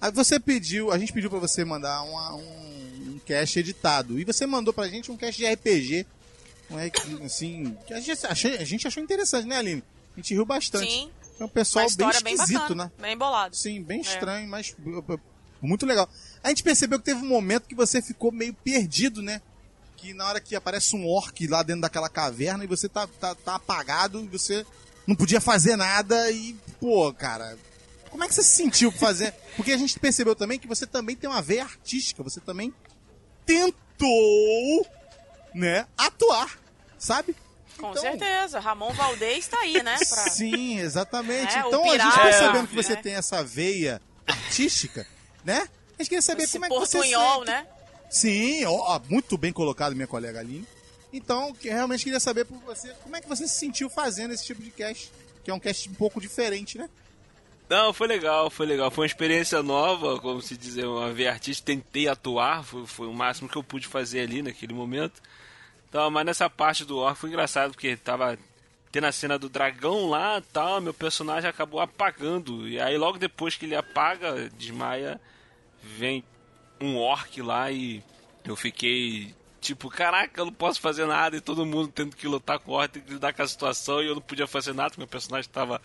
é- 0.00 0.10
você 0.12 0.38
pediu, 0.38 0.90
a 0.92 0.98
gente 0.98 1.12
pediu 1.12 1.28
pra 1.28 1.38
você 1.40 1.64
mandar 1.64 2.02
uma- 2.02 2.34
um, 2.36 3.14
um 3.14 3.20
cast 3.26 3.58
editado. 3.58 4.18
E 4.18 4.24
você 4.24 4.46
mandou 4.46 4.72
pra 4.72 4.86
gente 4.88 5.10
um 5.10 5.16
cast 5.16 5.36
de 5.36 5.46
RPG. 5.46 6.06
Um, 6.70 6.78
é 6.78 6.88
que, 6.90 7.22
assim, 7.24 7.76
que 7.86 7.94
a 7.94 8.00
gente, 8.00 8.26
achei- 8.26 8.56
a 8.58 8.64
gente 8.64 8.86
achou 8.86 9.02
interessante, 9.02 9.46
né, 9.48 9.56
Aline? 9.56 9.82
A 10.16 10.20
gente 10.20 10.34
riu 10.34 10.44
bastante. 10.46 10.90
Sim, 10.90 11.10
É 11.40 11.42
um 11.42 11.46
uma 11.46 11.48
pessoal 11.48 11.84
bem 11.84 11.90
história 11.90 12.20
bem, 12.20 12.34
esquisito, 12.34 12.58
bacana, 12.60 12.84
né? 12.84 12.90
bem 13.00 13.16
bolado. 13.16 13.56
Sim, 13.56 13.82
bem 13.82 13.98
É. 13.98 14.02
estranho, 14.02 14.48
mas 14.48 14.74
uh, 14.84 14.98
uh, 15.14 15.20
muito 15.62 15.84
legal. 15.86 16.08
A 16.42 16.48
gente 16.48 16.62
percebeu 16.62 16.98
que 16.98 17.04
teve 17.04 17.20
um 17.20 17.28
momento 17.28 17.66
que 17.68 17.74
você 17.74 18.00
ficou 18.02 18.30
meio 18.32 18.54
perdido, 18.54 19.20
né? 19.22 19.40
Que 19.96 20.14
na 20.14 20.26
hora 20.26 20.40
que 20.40 20.54
aparece 20.54 20.94
um 20.94 21.06
orc 21.06 21.46
lá 21.46 21.62
dentro 21.62 21.82
daquela 21.82 22.08
caverna 22.08 22.62
e 22.64 22.66
você 22.68 22.88
tá, 22.88 23.06
tá, 23.20 23.34
tá 23.34 23.56
apagado 23.56 24.20
e 24.22 24.28
você 24.28 24.64
não 25.06 25.16
podia 25.16 25.40
fazer 25.40 25.76
nada 25.76 26.30
e, 26.30 26.54
pô, 26.80 27.12
cara, 27.12 27.56
como 28.10 28.22
é 28.24 28.28
que 28.28 28.34
você 28.34 28.42
se 28.42 28.54
sentiu 28.56 28.90
pra 28.92 29.00
fazer? 29.00 29.32
Porque 29.56 29.72
a 29.72 29.76
gente 29.76 29.98
percebeu 29.98 30.36
também 30.36 30.58
que 30.58 30.68
você 30.68 30.86
também 30.86 31.16
tem 31.16 31.28
uma 31.28 31.42
veia 31.42 31.64
artística, 31.64 32.22
você 32.22 32.40
também 32.40 32.72
tentou, 33.44 34.86
né, 35.54 35.86
atuar, 35.96 36.58
sabe? 36.98 37.34
Com 37.78 37.90
Então- 37.90 38.02
certeza, 38.02 38.58
Ramon 38.60 38.92
Valdez 38.92 39.46
tá 39.48 39.58
aí, 39.60 39.82
né? 39.82 39.96
Pra... 40.08 40.28
Sim, 40.30 40.78
exatamente. 40.80 41.54
É, 41.56 41.60
então 41.60 41.82
a 41.84 41.88
gente 41.88 41.92
pirata, 42.02 42.20
percebendo 42.22 42.68
que 42.68 42.74
você 42.74 42.94
né? 42.94 43.02
tem 43.02 43.14
essa 43.14 43.42
veia 43.42 44.00
artística, 44.26 45.06
né? 45.44 45.68
Gente 45.98 46.08
queria 46.08 46.22
saber 46.22 46.44
Esse 46.44 46.52
como 46.52 46.66
é 46.66 46.68
que 46.68 46.74
você 46.74 47.02
sente. 47.02 47.46
né? 47.46 47.66
Sim, 48.10 48.64
ó, 48.64 48.96
ó, 48.96 49.00
muito 49.08 49.36
bem 49.36 49.52
colocado, 49.52 49.94
minha 49.94 50.06
colega 50.06 50.40
Aline. 50.40 50.66
Então, 51.12 51.52
que 51.54 51.68
realmente 51.68 52.04
queria 52.04 52.20
saber 52.20 52.44
por 52.44 52.58
você, 52.58 52.92
como 53.02 53.16
é 53.16 53.20
que 53.20 53.28
você 53.28 53.48
se 53.48 53.54
sentiu 53.58 53.88
fazendo 53.88 54.32
esse 54.32 54.44
tipo 54.44 54.62
de 54.62 54.70
cast, 54.70 55.10
que 55.42 55.50
é 55.50 55.54
um 55.54 55.58
cast 55.58 55.88
um 55.88 55.94
pouco 55.94 56.20
diferente, 56.20 56.78
né? 56.78 56.88
Não, 57.68 57.92
foi 57.92 58.06
legal, 58.06 58.48
foi 58.48 58.66
legal. 58.66 58.90
Foi 58.90 59.02
uma 59.02 59.06
experiência 59.06 59.62
nova, 59.62 60.18
como 60.20 60.40
se 60.40 60.56
dizer, 60.56 60.86
uma 60.86 61.12
veia 61.12 61.32
artista. 61.32 61.66
Tentei 61.66 62.08
atuar, 62.08 62.64
foi, 62.64 62.86
foi 62.86 63.06
o 63.06 63.12
máximo 63.12 63.48
que 63.48 63.56
eu 63.56 63.62
pude 63.62 63.86
fazer 63.86 64.20
ali 64.20 64.40
naquele 64.40 64.72
momento. 64.72 65.20
Então, 65.88 66.10
mas 66.10 66.24
nessa 66.24 66.48
parte 66.48 66.84
do 66.84 66.96
orc 66.96 67.18
foi 67.18 67.28
engraçado, 67.28 67.72
porque 67.72 67.96
tava 67.96 68.38
tendo 68.90 69.06
a 69.06 69.12
cena 69.12 69.38
do 69.38 69.50
dragão 69.50 70.08
lá 70.08 70.42
tal, 70.50 70.80
meu 70.80 70.94
personagem 70.94 71.48
acabou 71.48 71.80
apagando. 71.80 72.66
E 72.66 72.80
aí 72.80 72.96
logo 72.96 73.18
depois 73.18 73.54
que 73.54 73.66
ele 73.66 73.76
apaga, 73.76 74.48
desmaia, 74.56 75.20
vem 75.82 76.24
um 76.80 76.96
orc 76.96 77.40
lá 77.42 77.70
e 77.70 78.02
eu 78.44 78.56
fiquei 78.56 79.34
tipo, 79.60 79.90
caraca, 79.90 80.40
eu 80.40 80.46
não 80.46 80.52
posso 80.52 80.80
fazer 80.80 81.06
nada 81.06 81.36
e 81.36 81.40
todo 81.40 81.66
mundo 81.66 81.88
tendo 81.88 82.16
que 82.16 82.26
lutar 82.28 82.58
com 82.58 82.72
o 82.72 82.74
orc, 82.74 82.92
tendo 82.92 83.04
que 83.04 83.12
lidar 83.14 83.32
com 83.32 83.42
a 83.42 83.48
situação 83.48 84.02
e 84.02 84.06
eu 84.06 84.14
não 84.14 84.22
podia 84.22 84.46
fazer 84.46 84.72
nada, 84.72 84.90
porque 84.90 85.00
meu 85.00 85.08
personaggem 85.08 85.50
tava, 85.50 85.80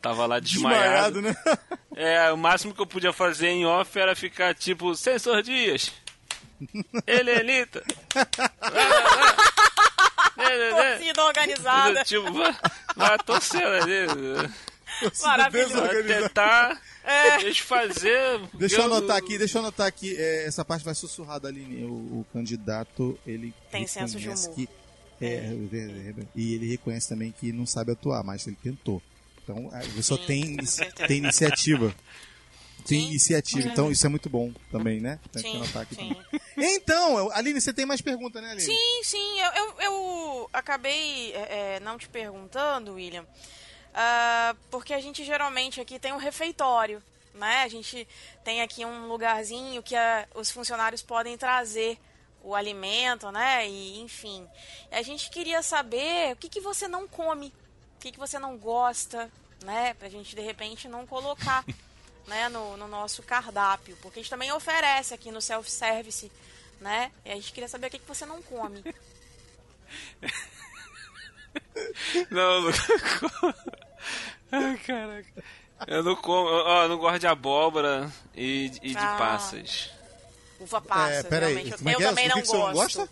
tava 0.00 0.26
lá 0.26 0.38
desmaiado. 0.38 1.22
né? 1.22 1.34
É, 2.00 2.30
o 2.30 2.36
máximo 2.36 2.72
que 2.72 2.80
eu 2.80 2.86
podia 2.86 3.12
fazer 3.12 3.48
em 3.48 3.66
off 3.66 3.98
era 3.98 4.14
ficar 4.14 4.54
tipo, 4.54 4.94
Sensor 4.94 5.42
Dias, 5.42 5.90
Helenita. 7.04 7.82
Torcida 10.38 11.24
organizada. 11.24 12.04
Tipo, 12.06 12.32
vai, 12.32 12.56
vai 12.96 13.18
torcendo 13.18 13.66
ali. 13.66 14.50
Maravilhoso. 15.22 15.74
Tentar 16.06 16.80
É. 17.04 17.38
desfazer. 17.38 18.40
Deixa 18.54 18.76
eu 18.76 18.80
eu- 18.80 18.84
anotar 18.94 19.16
aqui, 19.16 19.38
deixa 19.38 19.58
eu 19.58 19.62
anotar 19.62 19.86
aqui. 19.86 20.14
é, 20.18 20.44
essa 20.46 20.64
parte 20.64 20.84
vai 20.84 20.94
sussurrada, 20.94 21.48
Aline. 21.48 21.84
O, 21.84 22.20
o 22.20 22.26
candidato, 22.32 23.18
ele 23.26 23.54
Tem 23.70 23.86
senso 23.86 24.18
de 24.18 24.28
reconhece 24.28 24.46
humor. 24.48 24.56
Que, 24.56 24.68
é, 25.24 25.56
e 26.36 26.54
ele 26.54 26.68
reconhece 26.68 27.08
também 27.08 27.32
que 27.32 27.50
não 27.52 27.66
sabe 27.66 27.92
atuar, 27.92 28.22
mas 28.22 28.46
ele 28.46 28.56
tentou. 28.62 29.02
Então, 29.42 29.70
a 29.72 29.78
pessoa 29.94 30.20
Sim, 30.20 30.26
tem, 30.26 30.56
tem 31.08 31.16
iniciativa. 31.18 31.94
Tem 32.86 33.00
Sim. 33.00 33.06
iniciativa, 33.08 33.68
então 33.68 33.90
isso 33.90 34.06
é 34.06 34.08
muito 34.08 34.28
bom 34.30 34.52
também, 34.70 35.00
né? 35.00 35.18
Tem 35.32 35.42
que 35.42 35.50
Sim, 35.50 35.56
anotar 35.56 35.82
aqui 35.82 35.94
sim. 35.94 36.08
também. 36.14 36.40
Então, 36.76 37.30
Aline, 37.32 37.60
você 37.60 37.72
tem 37.72 37.84
mais 37.86 38.00
pergunta, 38.00 38.40
né, 38.40 38.48
Aline? 38.52 38.62
Sim, 38.66 39.02
sim, 39.04 39.40
eu, 39.40 39.52
eu, 39.52 39.74
eu 39.80 40.50
acabei 40.52 41.32
é, 41.32 41.76
é, 41.76 41.80
não 41.80 41.98
te 41.98 42.08
perguntando, 42.08 42.94
William, 42.94 43.26
ah, 44.00 44.54
porque 44.70 44.94
a 44.94 45.00
gente 45.00 45.24
geralmente 45.24 45.80
aqui 45.80 45.98
tem 45.98 46.12
um 46.12 46.16
refeitório, 46.18 47.02
né? 47.34 47.62
A 47.64 47.68
gente 47.68 48.06
tem 48.44 48.62
aqui 48.62 48.84
um 48.84 49.08
lugarzinho 49.08 49.82
que 49.82 49.96
a- 49.96 50.28
os 50.36 50.50
funcionários 50.52 51.02
podem 51.02 51.36
trazer 51.36 51.98
o 52.42 52.54
alimento, 52.54 53.30
né? 53.32 53.68
E 53.68 54.00
enfim, 54.00 54.48
a 54.92 55.02
gente 55.02 55.28
queria 55.30 55.60
saber 55.62 56.32
o 56.32 56.36
que, 56.36 56.48
que 56.48 56.60
você 56.60 56.86
não 56.86 57.08
come, 57.08 57.52
o 57.96 58.00
que, 58.00 58.12
que 58.12 58.18
você 58.18 58.38
não 58.38 58.56
gosta, 58.56 59.28
né? 59.64 59.94
Pra 59.94 60.08
gente 60.08 60.36
de 60.36 60.42
repente 60.42 60.88
não 60.88 61.06
colocar. 61.06 61.64
Né, 62.28 62.46
no, 62.50 62.76
no 62.76 62.86
nosso 62.86 63.22
cardápio, 63.22 63.96
porque 64.02 64.18
a 64.18 64.22
gente 64.22 64.28
também 64.28 64.52
oferece 64.52 65.14
aqui 65.14 65.30
no 65.30 65.40
self-service 65.40 66.30
né? 66.78 67.10
E 67.24 67.30
a 67.32 67.34
gente 67.36 67.50
queria 67.54 67.68
saber 67.70 67.86
o 67.86 67.90
que, 67.90 67.98
que 67.98 68.06
você 68.06 68.26
não 68.26 68.42
come. 68.42 68.84
Não, 72.30 72.60
não. 72.62 72.70
Ai, 74.52 74.76
caraca. 74.78 75.28
Eu 75.86 76.02
não 76.02 76.16
como, 76.16 76.48
ó, 76.48 76.82
eu 76.84 76.88
não 76.88 76.98
gosto 76.98 77.18
de 77.20 77.26
abóbora 77.26 78.10
e, 78.34 78.66
e 78.82 78.90
de 78.90 78.96
Ah. 78.96 79.16
passas. 79.16 79.90
Uva 80.60 80.80
passa, 80.80 81.12
é, 81.14 81.22
peraí, 81.22 81.54
realmente. 81.54 81.84
Eu, 81.84 81.88
é 81.90 81.94
eu 81.94 82.00
é? 82.00 82.04
também 82.08 82.28
Do 82.28 82.34
não 82.34 82.44
você 82.44 82.56
gosto. 82.56 82.66
não 82.66 82.74
gosta? 82.74 83.08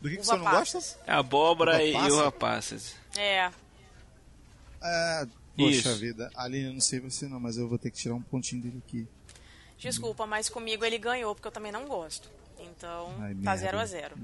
Do 0.00 0.08
que, 0.08 0.16
que 0.16 0.24
você 0.26 0.36
não 0.36 0.44
gosta? 0.50 0.78
É 1.06 1.12
abóbora 1.12 1.72
Uva 1.74 1.82
e 1.84 1.92
passa? 1.92 2.14
uva 2.14 2.32
passas. 2.32 2.96
É. 3.16 3.50
É, 4.82 5.26
poxa 5.56 5.70
Isso. 5.70 5.96
vida, 5.96 6.30
Aline, 6.34 6.66
eu 6.68 6.72
não 6.72 6.80
sei 6.80 6.98
você 7.00 7.28
não, 7.28 7.38
mas 7.38 7.56
eu 7.58 7.68
vou 7.68 7.78
ter 7.78 7.90
que 7.90 7.98
tirar 7.98 8.14
um 8.14 8.22
pontinho 8.22 8.62
dele 8.62 8.82
aqui. 8.86 9.06
Desculpa, 9.78 10.26
mas 10.26 10.48
comigo 10.48 10.84
ele 10.84 10.96
ganhou, 10.98 11.34
porque 11.34 11.46
eu 11.48 11.52
também 11.52 11.70
não 11.72 11.86
gosto. 11.86 12.28
Então, 12.58 13.08
Ai, 13.20 13.34
tá 13.34 13.50
merda. 13.54 13.56
0 13.56 13.78
a 13.80 13.86
0 13.86 14.16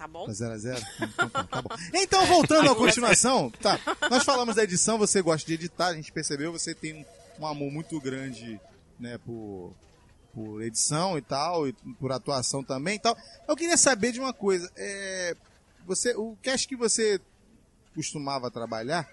Tá, 0.00 0.08
bom? 0.08 0.24
tá 0.26 0.32
0 0.32 0.52
a 0.54 0.58
0 0.58 0.86
Então, 0.98 1.28
tá, 1.28 1.62
bom. 1.62 1.68
Então, 1.92 2.26
voltando 2.26 2.70
à 2.70 2.74
continuação, 2.74 3.50
tá. 3.50 3.78
Nós 4.10 4.24
falamos 4.24 4.56
da 4.56 4.64
edição, 4.64 4.96
você 4.96 5.20
gosta 5.20 5.46
de 5.46 5.52
editar, 5.52 5.88
a 5.88 5.94
gente 5.94 6.10
percebeu, 6.10 6.50
você 6.50 6.74
tem 6.74 7.04
um, 7.38 7.46
amor 7.46 7.70
muito 7.70 8.00
grande, 8.00 8.58
né, 8.98 9.18
por, 9.18 9.74
por 10.32 10.62
edição 10.62 11.18
e 11.18 11.20
tal, 11.20 11.68
e 11.68 11.74
por 11.98 12.12
atuação 12.12 12.64
também 12.64 12.96
e 12.96 12.98
tal. 12.98 13.14
Eu 13.46 13.54
queria 13.54 13.76
saber 13.76 14.10
de 14.10 14.18
uma 14.18 14.32
coisa, 14.32 14.72
é, 14.74 15.36
você, 15.84 16.14
o 16.16 16.34
cast 16.40 16.66
que 16.66 16.76
você 16.76 17.20
costumava 17.94 18.50
trabalhar, 18.50 19.06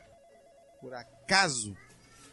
por 0.79 0.93
acaso, 0.93 1.75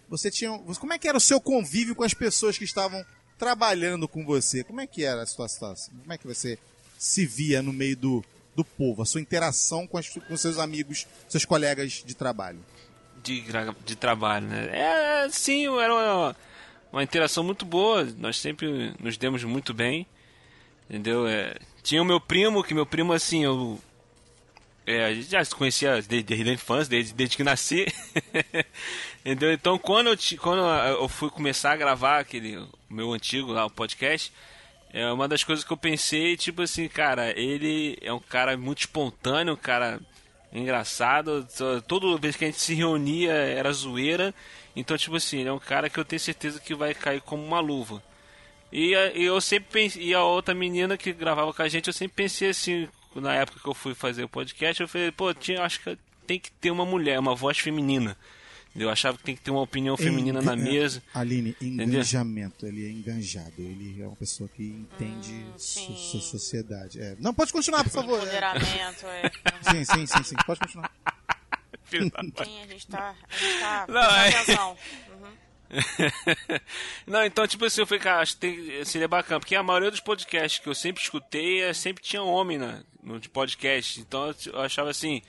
você 0.09 0.30
tinha, 0.30 0.57
como 0.78 0.92
é 0.92 0.98
que 0.98 1.09
era 1.09 1.18
o 1.18 1.20
seu 1.20 1.40
convívio 1.40 1.96
com 1.96 2.05
as 2.05 2.14
pessoas 2.14 2.57
que 2.57 2.64
estavam 2.64 3.05
trabalhando 3.36 4.07
com 4.07 4.24
você? 4.24 4.62
Como 4.62 4.80
é 4.80 4.86
que 4.86 5.02
era 5.02 5.22
a 5.22 5.26
situação? 5.26 5.74
Como 5.98 6.12
é 6.12 6.18
que 6.18 6.26
você 6.26 6.57
se 6.96 7.26
via 7.26 7.61
no 7.61 7.72
meio 7.72 7.96
do, 7.96 8.24
do 8.55 8.64
povo? 8.64 9.02
A 9.02 9.07
sua 9.07 9.20
interação 9.20 9.86
com, 9.86 9.98
as, 9.98 10.09
com 10.09 10.36
seus 10.36 10.59
amigos, 10.59 11.07
seus 11.28 11.44
colegas 11.44 12.02
de 12.05 12.14
trabalho? 12.14 12.61
de, 13.24 13.42
de 13.84 13.96
trabalho, 13.96 14.46
né? 14.46 14.68
É, 14.72 15.28
sim, 15.30 15.66
era 15.80 15.94
uma, 15.94 16.36
uma 16.92 17.02
interação 17.02 17.42
muito 17.42 17.64
boa. 17.64 18.05
Nós 18.18 18.38
sempre 18.38 18.94
nos 19.00 19.16
demos 19.16 19.42
muito 19.42 19.72
bem, 19.72 20.07
entendeu? 20.88 21.26
É, 21.26 21.57
tinha 21.82 22.02
o 22.02 22.05
meu 22.05 22.20
primo, 22.20 22.62
que 22.62 22.74
meu 22.74 22.86
primo, 22.86 23.12
assim, 23.12 23.44
eu... 23.44 23.80
É, 24.86 25.07
a 25.07 25.14
gente 25.14 25.30
já 25.30 25.42
se 25.42 25.55
conhecia 25.55 25.94
desde, 26.02 26.22
desde 26.22 26.50
a 26.50 26.52
infância, 26.52 26.90
desde, 26.90 27.14
desde 27.14 27.38
que 27.38 27.42
nasci. 27.42 27.86
entendeu? 29.24 29.50
Então, 29.50 29.78
quando 29.78 30.11
eu, 30.11 30.18
quando 30.38 30.61
eu 30.62 31.09
fui 31.09 31.30
começar 31.30 31.72
a 31.72 31.76
gravar 31.76 32.18
aquele 32.18 32.62
meu 32.90 33.14
antigo 33.14 33.50
lá, 33.50 33.64
o 33.64 33.70
podcast, 33.70 34.30
é 34.95 35.11
uma 35.12 35.26
das 35.26 35.42
coisas 35.42 35.64
que 35.64 35.72
eu 35.72 35.76
pensei, 35.76 36.36
tipo 36.36 36.62
assim, 36.62 36.86
cara, 36.88 37.38
ele 37.38 37.99
é 38.01 38.12
um 38.12 38.20
cara 38.20 38.57
muito 38.57 38.78
espontâneo, 38.80 39.55
um 39.55 39.57
cara 39.57 40.01
engraçado. 40.53 41.47
to- 41.57 41.82
Toda 41.82 42.16
vez 42.18 42.36
que 42.36 42.45
a 42.45 42.49
gente 42.49 42.61
se 42.61 42.74
reunia 42.74 43.32
era 43.32 43.72
zoeira. 43.72 44.32
Então, 44.76 44.97
tipo 44.97 45.16
assim, 45.16 45.40
ele 45.40 45.49
é 45.49 45.53
um 45.53 45.59
cara 45.59 45.90
que 45.90 45.99
eu 45.99 46.05
tenho 46.05 46.20
certeza 46.20 46.61
que 46.61 46.74
vai 46.74 46.95
cair 46.95 47.20
como 47.20 47.45
uma 47.45 47.61
luva. 47.61 48.03
E, 48.72 48.92
e 49.14 49.24
eu 49.24 49.40
sempre 49.40 49.68
pensei, 49.72 50.03
e 50.03 50.14
a 50.14 50.22
outra 50.22 50.55
menina 50.55 50.97
que 50.97 51.12
gravava 51.12 51.53
com 51.53 51.62
a 51.62 51.68
gente, 51.68 51.86
eu 51.88 51.92
sempre 51.92 52.16
pensei 52.16 52.51
assim, 52.51 52.88
na 53.14 53.34
época 53.34 53.61
que 53.61 53.68
eu 53.68 53.74
fui 53.74 53.95
fazer 53.95 54.24
o 54.24 54.28
podcast, 54.28 54.80
eu 54.82 54.88
falei, 54.88 55.12
pô, 55.12 55.32
tinha, 55.32 55.62
acho 55.62 55.80
que 55.80 55.97
tem 56.26 56.40
que 56.40 56.51
ter 56.51 56.70
uma 56.72 56.84
mulher, 56.84 57.18
uma 57.20 57.34
voz 57.34 57.59
feminina. 57.59 58.16
Eu 58.77 58.91
achava 58.91 59.16
que 59.16 59.22
tem 59.25 59.37
que 59.37 59.41
ter 59.43 59.51
uma 59.53 59.61
opinião 59.61 59.97
feminina 59.97 60.43
na 60.43 60.57
mesa. 60.57 61.01
Aline, 61.14 61.55
engajamento. 61.61 62.66
Ele 62.66 62.85
é 62.87 62.91
enganjado. 62.91 63.53
Ele 63.57 64.03
é 64.03 64.07
uma 64.07 64.16
pessoa 64.16 64.49
que 64.49 64.64
entende 64.64 65.47
so- 65.57 65.81
sim. 65.87 65.97
so- 65.97 66.20
sociedade. 66.20 67.01
É. 67.01 67.16
Não, 67.20 67.33
pode 67.33 67.53
continuar, 67.53 67.85
por 67.85 67.91
favor. 67.93 68.18
É. 68.18 68.22
Empoderamento, 68.22 69.07
é. 69.07 69.31
Sim, 69.70 69.85
sim, 69.85 70.07
sim, 70.07 70.25
sim. 70.25 70.37
Pode 70.47 70.61
continuar. 70.61 70.91
Sim, 71.87 72.11
a 72.62 72.66
gente 72.66 72.87
tá. 72.89 73.14
A 73.31 73.37
gente 73.37 73.61
tá 73.61 73.87
Não, 73.89 74.01
é- 74.01 74.29
atenção. 74.31 74.77
Uhum. 75.12 75.35
Não, 77.07 77.25
então, 77.25 77.47
tipo 77.47 77.64
assim, 77.64 77.81
eu 77.83 77.87
falei, 77.87 78.03
cara, 78.03 78.22
acho 78.22 78.35
que 78.35 78.41
tem- 78.41 78.85
seria 78.85 79.07
bacana, 79.07 79.39
porque 79.41 79.55
a 79.55 79.62
maioria 79.62 79.91
dos 79.91 80.01
podcasts 80.01 80.61
que 80.61 80.68
eu 80.68 80.75
sempre 80.75 81.03
escutei, 81.03 81.62
é, 81.62 81.72
sempre 81.72 82.03
tinha 82.03 82.22
homem 82.22 82.59
na, 82.59 82.83
no 83.03 83.20
de 83.20 83.29
podcast. 83.29 84.01
Então 84.01 84.35
eu, 84.47 84.61
achava 84.61 84.91
assim, 84.91 85.16
é, 85.18 85.22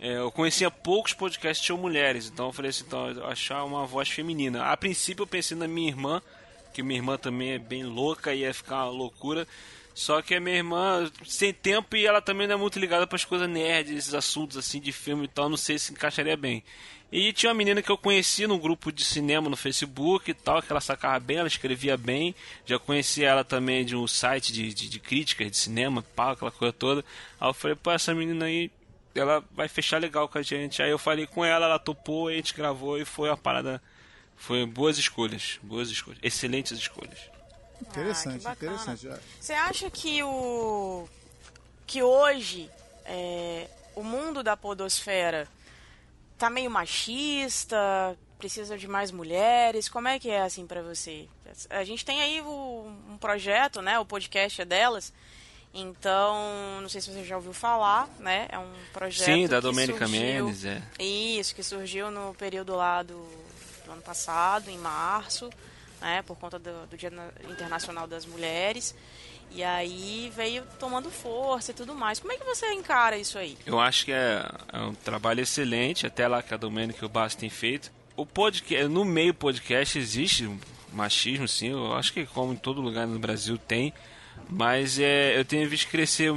eu 0.00 0.30
conhecia 0.30 0.70
poucos 0.70 1.12
podcasts 1.12 1.60
que 1.60 1.66
tinham 1.66 1.78
mulheres. 1.78 2.28
Então 2.28 2.46
eu 2.46 2.52
falei 2.52 2.70
assim, 2.70 2.84
então, 2.86 3.26
achar 3.26 3.64
uma 3.64 3.84
voz 3.86 4.08
feminina. 4.08 4.64
A 4.64 4.76
princípio 4.76 5.22
eu 5.22 5.26
pensei 5.26 5.56
na 5.56 5.66
minha 5.66 5.88
irmã, 5.88 6.22
que 6.72 6.82
minha 6.82 6.98
irmã 6.98 7.16
também 7.16 7.52
é 7.52 7.58
bem 7.58 7.84
louca, 7.84 8.34
ia 8.34 8.54
ficar 8.54 8.84
uma 8.84 8.92
loucura. 8.92 9.46
Só 9.94 10.22
que 10.22 10.36
a 10.36 10.40
minha 10.40 10.56
irmã, 10.56 11.10
sem 11.26 11.52
tempo, 11.52 11.96
e 11.96 12.06
ela 12.06 12.22
também 12.22 12.46
não 12.46 12.54
é 12.54 12.58
muito 12.58 12.78
ligada 12.78 13.04
para 13.04 13.16
as 13.16 13.24
coisas 13.24 13.48
nerds, 13.50 13.96
esses 13.96 14.14
assuntos 14.14 14.56
assim 14.56 14.80
de 14.80 14.92
filme 14.92 15.24
e 15.24 15.28
tal, 15.28 15.48
não 15.48 15.56
sei 15.56 15.76
se 15.76 15.90
encaixaria 15.90 16.36
bem. 16.36 16.62
E 17.10 17.32
tinha 17.32 17.50
uma 17.50 17.56
menina 17.56 17.80
que 17.82 17.90
eu 17.90 17.96
conheci 17.96 18.46
num 18.46 18.58
grupo 18.58 18.92
de 18.92 19.02
cinema 19.02 19.48
no 19.48 19.56
Facebook 19.56 20.30
e 20.30 20.34
tal, 20.34 20.62
que 20.62 20.70
ela 20.70 20.80
sacava 20.80 21.18
bem, 21.18 21.38
ela 21.38 21.48
escrevia 21.48 21.96
bem. 21.96 22.34
Já 22.66 22.78
conheci 22.78 23.24
ela 23.24 23.42
também 23.42 23.84
de 23.84 23.96
um 23.96 24.06
site 24.06 24.52
de, 24.52 24.72
de, 24.72 24.88
de 24.88 25.00
críticas 25.00 25.50
de 25.50 25.56
cinema, 25.56 26.04
pau, 26.14 26.32
aquela 26.32 26.50
coisa 26.50 26.72
toda. 26.72 27.04
Aí 27.40 27.48
eu 27.48 27.54
falei, 27.54 27.74
pô, 27.74 27.90
essa 27.90 28.14
menina 28.14 28.44
aí, 28.44 28.70
ela 29.18 29.42
vai 29.50 29.68
fechar 29.68 29.98
legal 30.00 30.28
com 30.28 30.38
a 30.38 30.42
gente. 30.42 30.82
Aí 30.82 30.90
eu 30.90 30.98
falei 30.98 31.26
com 31.26 31.44
ela, 31.44 31.66
ela 31.66 31.78
topou, 31.78 32.28
a 32.28 32.32
gente 32.32 32.54
gravou 32.54 32.98
e 32.98 33.04
foi 33.04 33.28
uma 33.28 33.36
parada. 33.36 33.82
Foi 34.36 34.64
boas 34.66 34.98
escolhas, 34.98 35.58
boas 35.62 35.90
escolhas, 35.90 36.20
excelentes 36.22 36.72
escolhas. 36.78 37.18
Interessante, 37.80 38.46
Ah, 38.46 38.52
interessante. 38.52 39.08
Você 39.40 39.52
acha 39.52 39.90
que 39.90 40.22
o. 40.22 41.08
que 41.86 42.02
hoje 42.02 42.68
é, 43.04 43.68
o 43.94 44.02
mundo 44.02 44.42
da 44.42 44.56
podosfera 44.56 45.46
tá 46.36 46.50
meio 46.50 46.70
machista? 46.70 48.16
Precisa 48.38 48.78
de 48.78 48.86
mais 48.86 49.10
mulheres? 49.10 49.88
Como 49.88 50.06
é 50.06 50.18
que 50.18 50.30
é 50.30 50.42
assim 50.42 50.66
pra 50.66 50.80
você? 50.82 51.28
A 51.70 51.82
gente 51.82 52.04
tem 52.04 52.20
aí 52.20 52.40
o- 52.40 52.86
um 53.10 53.18
projeto, 53.18 53.82
né? 53.82 53.98
O 53.98 54.04
podcast 54.04 54.62
é 54.62 54.64
delas. 54.64 55.12
Então, 55.80 56.80
não 56.80 56.88
sei 56.88 57.00
se 57.00 57.10
você 57.12 57.24
já 57.24 57.36
ouviu 57.36 57.52
falar, 57.52 58.08
né? 58.18 58.46
É 58.50 58.58
um 58.58 58.70
projeto. 58.92 59.24
Sim, 59.24 59.46
da 59.48 59.60
surgiu- 59.60 60.08
Mendes, 60.08 60.64
é. 60.64 60.82
Isso, 60.98 61.54
que 61.54 61.62
surgiu 61.62 62.10
no 62.10 62.34
período 62.34 62.74
lá 62.74 63.02
do, 63.02 63.14
do 63.84 63.92
ano 63.92 64.02
passado, 64.02 64.68
em 64.70 64.78
março, 64.78 65.48
né? 66.00 66.22
Por 66.22 66.36
conta 66.36 66.58
do, 66.58 66.86
do 66.86 66.96
Dia 66.96 67.10
Na- 67.10 67.28
Internacional 67.50 68.06
das 68.06 68.26
Mulheres. 68.26 68.94
E 69.50 69.62
aí 69.64 70.30
veio 70.36 70.62
tomando 70.78 71.10
força 71.10 71.70
e 71.70 71.74
tudo 71.74 71.94
mais. 71.94 72.18
Como 72.20 72.32
é 72.32 72.36
que 72.36 72.44
você 72.44 72.70
encara 72.74 73.16
isso 73.16 73.38
aí? 73.38 73.56
Eu 73.64 73.80
acho 73.80 74.04
que 74.04 74.12
é, 74.12 74.44
é 74.72 74.78
um 74.80 74.94
trabalho 74.94 75.40
excelente, 75.40 76.06
até 76.06 76.28
lá 76.28 76.42
que 76.42 76.52
a 76.52 76.56
Domênica 76.58 76.98
e 77.02 77.06
o 77.06 77.08
Bastos 77.08 77.40
têm 77.40 77.48
feito. 77.48 77.90
O 78.14 78.26
podcast, 78.26 78.88
no 78.88 79.04
meio 79.06 79.32
podcast 79.32 79.98
existe 79.98 80.50
machismo, 80.92 81.48
sim. 81.48 81.70
Eu 81.70 81.94
acho 81.94 82.12
que 82.12 82.26
como 82.26 82.52
em 82.52 82.56
todo 82.56 82.80
lugar 82.82 83.06
no 83.06 83.18
Brasil 83.18 83.56
tem, 83.56 83.92
mas 84.48 84.98
é, 84.98 85.38
eu 85.38 85.44
tenho 85.44 85.68
visto 85.68 85.88
crescer 85.88 86.32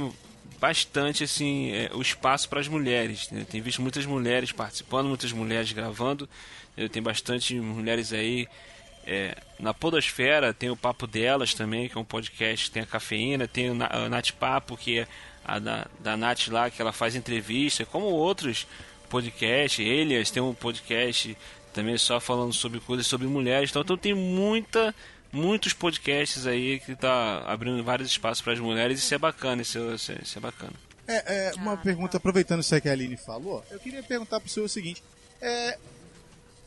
bastante 0.60 1.24
assim 1.24 1.72
é, 1.72 1.90
o 1.92 2.00
espaço 2.00 2.48
para 2.48 2.60
as 2.60 2.68
mulheres. 2.68 3.30
Né? 3.30 3.44
Tenho 3.50 3.62
visto 3.62 3.82
muitas 3.82 4.06
mulheres 4.06 4.52
participando, 4.52 5.08
muitas 5.08 5.32
mulheres 5.32 5.72
gravando. 5.72 6.28
Eu 6.76 6.88
tenho 6.88 7.04
bastante 7.04 7.54
mulheres 7.54 8.12
aí 8.12 8.48
é, 9.04 9.36
na 9.58 9.74
Podosfera 9.74 10.54
tem 10.54 10.70
o 10.70 10.76
Papo 10.76 11.06
Delas 11.06 11.54
também, 11.54 11.88
que 11.88 11.98
é 11.98 12.00
um 12.00 12.04
podcast 12.04 12.70
tem 12.70 12.82
a 12.82 12.86
cafeína, 12.86 13.48
tem 13.48 13.70
o 13.70 13.74
Na- 13.74 14.08
Nath 14.08 14.30
Papo, 14.32 14.76
que 14.76 15.00
é 15.00 15.08
a 15.44 15.58
da, 15.58 15.86
da 15.98 16.16
Nath 16.16 16.48
lá, 16.48 16.70
que 16.70 16.80
ela 16.80 16.92
faz 16.92 17.16
entrevista, 17.16 17.84
como 17.84 18.06
outros 18.06 18.66
podcasts, 19.08 19.84
Elias 19.84 20.30
tem 20.30 20.42
um 20.42 20.54
podcast 20.54 21.36
também 21.74 21.98
só 21.98 22.20
falando 22.20 22.52
sobre 22.52 22.80
coisas 22.80 23.06
sobre 23.06 23.26
mulheres, 23.26 23.70
então, 23.70 23.82
então 23.82 23.96
tem 23.96 24.14
muita, 24.14 24.94
muitos 25.32 25.72
podcasts 25.72 26.46
aí 26.46 26.78
que 26.80 26.94
tá 26.94 27.42
abrindo 27.46 27.82
vários 27.82 28.08
espaços 28.10 28.42
para 28.42 28.52
as 28.52 28.58
mulheres, 28.60 28.98
isso 29.00 29.14
é 29.14 29.18
bacana, 29.18 29.62
isso, 29.62 29.78
é- 29.78 29.94
isso 29.94 30.12
é, 30.12 30.18
isso 30.22 30.38
é 30.38 30.40
bacana. 30.40 30.72
É, 31.08 31.48
é, 31.48 31.52
uma 31.56 31.76
pergunta, 31.76 32.16
aproveitando 32.18 32.60
isso 32.60 32.74
aí 32.74 32.80
que 32.80 32.88
a 32.88 32.92
Aline 32.92 33.16
falou, 33.16 33.64
eu 33.70 33.78
queria 33.80 34.02
perguntar 34.02 34.38
pro 34.40 34.48
senhor 34.48 34.66
o 34.66 34.68
seguinte: 34.68 35.02
é, 35.40 35.76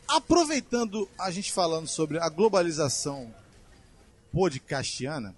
aproveitando 0.08 1.08
a 1.18 1.30
gente 1.30 1.52
falando 1.52 1.88
sobre 1.88 2.18
a 2.18 2.28
globalização 2.28 3.34
podcastiana, 4.32 5.34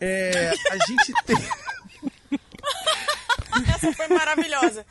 é, 0.00 0.50
a 0.70 0.76
gente 0.86 1.12
tem. 1.24 1.36
Essa 3.74 3.92
foi 3.92 4.08
maravilhosa. 4.08 4.84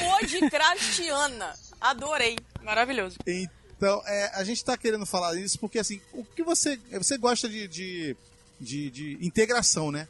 Podcrastiana. 0.00 1.54
Adorei. 1.80 2.36
Maravilhoso. 2.62 3.16
Então, 3.26 3.59
é, 4.06 4.30
a 4.34 4.44
gente 4.44 4.64
tá 4.64 4.76
querendo 4.76 5.06
falar 5.06 5.36
isso 5.36 5.58
porque, 5.58 5.78
assim, 5.78 6.00
o 6.12 6.24
que 6.24 6.42
você. 6.42 6.78
Você 6.92 7.16
gosta 7.16 7.48
de, 7.48 7.66
de, 7.66 8.16
de, 8.60 8.90
de 8.90 9.18
integração, 9.20 9.90
né? 9.90 10.06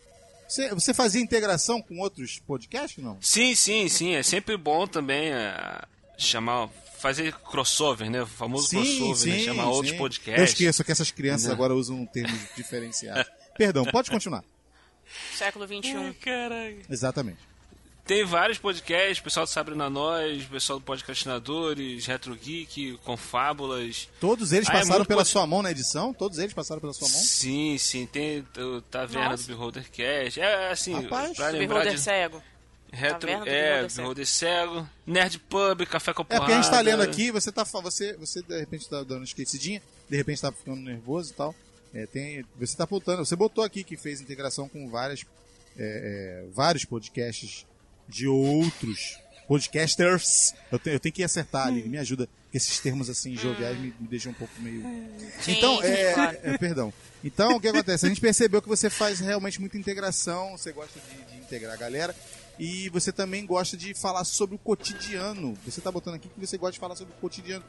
Você, 0.48 0.74
você 0.74 0.92
fazia 0.92 1.20
integração 1.20 1.80
com 1.80 2.00
outros 2.00 2.40
podcasts, 2.40 3.02
não? 3.02 3.16
Sim, 3.20 3.54
sim, 3.54 3.88
sim. 3.88 4.14
É 4.14 4.22
sempre 4.22 4.56
bom 4.56 4.86
também 4.86 5.32
é, 5.32 5.82
chamar, 6.18 6.68
fazer 6.98 7.32
crossover, 7.32 8.10
né? 8.10 8.22
O 8.22 8.26
famoso 8.26 8.68
crossover, 8.68 9.34
né? 9.34 9.44
Chamar 9.44 9.66
outros 9.66 9.92
sim. 9.92 9.98
podcasts. 9.98 10.38
Eu 10.38 10.44
esqueço 10.44 10.84
que 10.84 10.90
essas 10.90 11.10
crianças 11.12 11.46
Não. 11.46 11.54
agora 11.54 11.74
usam 11.74 12.04
termos 12.06 12.40
diferenciados. 12.56 13.30
Perdão, 13.56 13.84
pode 13.84 14.10
continuar. 14.10 14.42
Século 15.36 15.64
um. 15.64 15.82
XXI. 15.82 16.14
Caralho. 16.20 16.82
Exatamente. 16.88 17.49
Tem 18.04 18.24
vários 18.24 18.58
podcasts, 18.58 19.18
o 19.18 19.22
pessoal 19.22 19.46
do 19.46 19.50
Sabrina 19.50 19.88
Nós, 19.88 20.44
o 20.44 20.48
pessoal 20.48 20.80
do 20.80 20.84
Podcastinadores, 20.84 22.06
Retro 22.06 22.34
Geek, 22.34 22.98
Confábulas. 23.04 24.08
Todos 24.18 24.52
eles 24.52 24.68
Ah, 24.68 24.72
é 24.72 24.76
passaram 24.78 24.98
muito 24.98 25.08
pela 25.08 25.20
pod- 25.20 25.28
sua 25.30 25.46
mão 25.46 25.62
na 25.62 25.70
edição? 25.70 26.12
Todos 26.12 26.38
eles 26.38 26.52
passaram 26.52 26.80
pela 26.80 26.92
sua 26.92 27.08
mão? 27.08 27.20
Sim, 27.20 27.78
sim, 27.78 28.06
tem 28.06 28.44
o 28.58 28.80
Taverna 28.82 29.30
Nossa. 29.30 29.44
do 29.44 29.46
Beholder 29.48 29.88
Cast. 29.92 30.40
É 30.40 30.70
assim, 30.72 30.92
Rapaz, 31.02 31.36
pra 31.36 31.50
lembrar 31.50 31.68
Beholder 31.68 31.94
de 31.94 32.00
cego. 32.00 32.42
Retro, 32.92 33.28
Taverna 33.28 33.48
é, 33.48 33.86
Beholder 33.86 34.26
Cego. 34.26 34.88
Nerd 35.06 35.38
Pub, 35.38 35.86
Café 35.86 36.12
com 36.12 36.22
É 36.22 36.24
Porrada. 36.24 36.44
porque 36.46 36.52
a 36.58 36.60
gente 36.62 36.70
tá 36.72 36.80
lendo 36.80 37.02
aqui, 37.02 37.30
você 37.30 37.52
tá 37.52 37.62
você, 37.62 38.14
você 38.16 38.42
de 38.42 38.58
repente 38.58 38.88
tá 38.88 39.04
dando 39.04 39.22
esquecidinha, 39.22 39.80
de 40.08 40.16
repente 40.16 40.40
tá 40.42 40.50
ficando 40.50 40.80
nervoso 40.80 41.30
e 41.30 41.34
tal. 41.34 41.54
É, 41.94 42.06
tem, 42.06 42.44
você 42.58 42.76
tá 42.76 42.84
voltando, 42.86 43.24
você 43.24 43.36
botou 43.36 43.62
aqui 43.62 43.84
que 43.84 43.96
fez 43.96 44.20
integração 44.20 44.68
com 44.68 44.90
várias, 44.90 45.24
é, 45.78 46.44
é, 46.46 46.52
vários 46.52 46.84
podcasts 46.84 47.64
de 48.10 48.26
outros 48.26 49.18
podcasters. 49.48 50.54
Eu, 50.70 50.78
te- 50.78 50.90
eu 50.90 51.00
tenho 51.00 51.12
que 51.12 51.24
acertar 51.24 51.66
ali, 51.66 51.82
me 51.88 51.98
ajuda, 51.98 52.28
esses 52.52 52.78
termos 52.78 53.08
assim 53.10 53.36
joviais 53.36 53.78
me, 53.78 53.94
me 53.98 54.08
deixam 54.08 54.32
um 54.32 54.34
pouco 54.34 54.52
meio. 54.60 54.84
Então, 55.46 55.82
é, 55.82 56.40
é, 56.42 56.58
perdão. 56.58 56.92
Então, 57.22 57.56
o 57.56 57.60
que 57.60 57.68
acontece? 57.68 58.06
A 58.06 58.08
gente 58.08 58.20
percebeu 58.20 58.60
que 58.62 58.68
você 58.68 58.88
faz 58.90 59.20
realmente 59.20 59.60
muita 59.60 59.76
integração, 59.76 60.56
você 60.56 60.72
gosta 60.72 60.98
de, 61.00 61.32
de 61.32 61.40
integrar 61.40 61.74
a 61.74 61.76
galera. 61.76 62.14
E 62.58 62.90
você 62.90 63.10
também 63.10 63.46
gosta 63.46 63.74
de 63.74 63.94
falar 63.94 64.22
sobre 64.24 64.54
o 64.54 64.58
cotidiano. 64.58 65.56
Você 65.64 65.80
tá 65.80 65.90
botando 65.90 66.16
aqui 66.16 66.28
que 66.28 66.46
você 66.46 66.58
gosta 66.58 66.72
de 66.72 66.78
falar 66.78 66.94
sobre 66.94 67.14
o 67.14 67.16
cotidiano. 67.16 67.64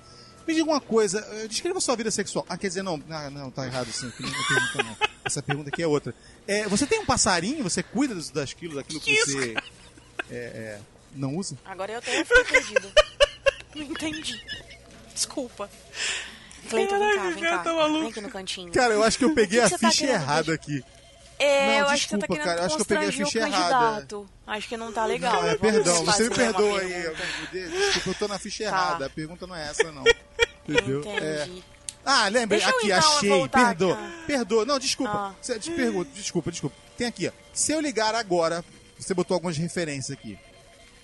Me 0.46 0.54
diga 0.54 0.66
uma 0.70 0.82
coisa, 0.82 1.26
eh, 1.32 1.48
descreva 1.48 1.80
sua 1.80 1.96
vida 1.96 2.12
sexual. 2.12 2.46
Ah, 2.50 2.58
quer 2.58 2.68
dizer, 2.68 2.84
não, 2.84 2.98
não, 2.98 3.30
não 3.30 3.52
tá 3.52 3.66
errado 3.66 3.90
sim. 3.92 4.10
que 4.12 4.22
não 4.22 4.30
é 4.30 4.48
pergunta, 4.48 4.84
não. 4.84 4.98
Essa 5.24 5.42
pergunta 5.42 5.70
aqui 5.70 5.82
é 5.82 5.88
outra. 5.88 6.14
É, 6.46 6.68
você 6.68 6.86
tem 6.86 7.00
um 7.00 7.06
passarinho? 7.06 7.64
Você 7.64 7.82
cuida 7.82 8.14
dos, 8.14 8.30
das 8.32 8.52
quilos, 8.52 8.76
daquilo 8.76 9.00
que, 9.00 9.16
você 9.24 9.56
é, 10.30 10.36
é, 10.36 10.80
não 11.16 11.36
usa? 11.36 11.58
Agora 11.66 11.92
eu 11.92 12.02
tenho 12.02 12.26
fiquei 12.26 12.44
perdido. 12.46 12.92
Não 13.74 13.84
entendi. 13.84 14.38
Desculpa. 15.14 15.70
Cleiton, 16.70 17.00
vem 17.00 17.16
cá, 17.16 17.30
vem 17.30 17.44
cara, 17.44 17.58
cá. 17.58 17.64
tá. 17.64 17.88
Vem 17.88 18.08
aqui 18.10 18.22
no 18.22 18.30
cantinho. 18.30 18.72
Cara, 18.74 18.94
eu 18.94 19.02
acho 19.04 19.18
que 19.18 19.24
eu 19.24 19.34
peguei 19.34 19.60
que 19.60 19.66
a 19.66 19.70
você 19.70 19.78
tá 19.78 19.90
ficha 19.90 20.06
querendo 20.08 20.22
errada 20.22 20.54
aqui. 20.54 20.84
É, 21.40 21.68
Não, 21.68 21.74
eu 21.80 21.90
acho 21.90 22.04
que 22.04 22.10
você 22.10 22.18
tá 22.18 22.28
desculpa, 22.28 22.34
querendo 22.44 22.56
cara, 22.58 22.66
acho 22.66 22.76
que 22.76 22.82
eu 22.82 22.86
peguei 22.86 23.08
a 23.08 23.12
ficha 23.12 23.40
errada. 23.40 24.08
Acho 24.46 24.68
que 24.68 24.78
não 24.78 24.92
tá 24.92 25.06
legal. 25.06 25.42
Não, 25.42 25.50
é, 25.50 25.56
perdão, 25.56 26.06
você 26.06 26.24
me 26.24 26.36
perdoa 26.36 26.82
aí. 26.82 27.04
eu- 27.06 27.16
Desculpa, 27.52 28.10
eu 28.10 28.14
tô 28.16 28.28
na 28.28 28.38
ficha 28.38 28.64
Tá. 28.66 28.70
errada. 28.70 29.06
A 29.06 29.10
pergunta 29.10 29.48
não 29.48 29.56
é 29.56 29.70
essa, 29.70 29.92
não. 29.92 30.04
Entendeu? 30.68 31.02
É. 31.06 31.44
Entendi. 31.46 31.64
Ah, 32.06 32.28
lembrei. 32.28 32.60
Deixa 32.60 32.76
aqui, 32.76 32.88
então, 32.88 32.98
achei. 33.00 33.50
Perdoa. 33.50 33.94
aqui. 33.94 34.26
Perdoa. 34.28 34.66
Não, 34.66 34.80
desculpa. 34.80 35.34
Ah. 35.48 35.60
Te 35.60 35.72
pergunto, 35.72 36.12
desculpa, 36.12 36.52
desculpa. 36.52 36.76
Tem 36.98 37.08
aqui, 37.08 37.28
ó. 37.28 37.32
Se 37.54 37.72
eu 37.72 37.80
ligar 37.80 38.14
agora, 38.16 38.64
você 39.02 39.14
botou 39.14 39.36
algumas 39.36 39.58
referências 39.58 40.18
aqui. 40.18 40.38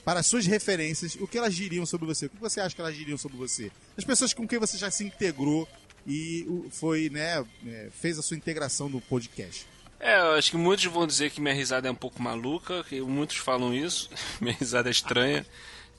Para 0.05 0.21
as 0.21 0.27
suas 0.27 0.45
referências, 0.45 1.15
o 1.15 1.27
que 1.27 1.37
elas 1.37 1.53
diriam 1.53 1.85
sobre 1.85 2.05
você? 2.07 2.27
O 2.27 2.29
que 2.29 2.39
você 2.39 2.61
acha 2.61 2.73
que 2.73 2.79
elas 2.79 2.95
diriam 2.95 3.17
sobre 3.17 3.37
você? 3.37 3.71
As 3.97 4.05
pessoas 4.05 4.33
com 4.33 4.47
quem 4.47 4.57
você 4.57 4.77
já 4.77 4.89
se 4.89 5.03
integrou 5.03 5.67
e 6.05 6.69
foi, 6.71 7.09
né, 7.09 7.43
é, 7.67 7.89
fez 7.91 8.17
a 8.17 8.21
sua 8.21 8.37
integração 8.37 8.87
no 8.87 9.01
podcast. 9.01 9.67
É, 9.99 10.17
eu 10.17 10.33
acho 10.35 10.51
que 10.51 10.57
muitos 10.57 10.85
vão 10.85 11.05
dizer 11.05 11.31
que 11.31 11.41
minha 11.41 11.53
risada 11.53 11.87
é 11.87 11.91
um 11.91 11.95
pouco 11.95 12.21
maluca, 12.21 12.83
que 12.83 13.01
muitos 13.01 13.37
falam 13.37 13.73
isso. 13.73 14.09
minha 14.39 14.55
risada 14.55 14.89
é 14.89 14.91
estranha. 14.91 15.45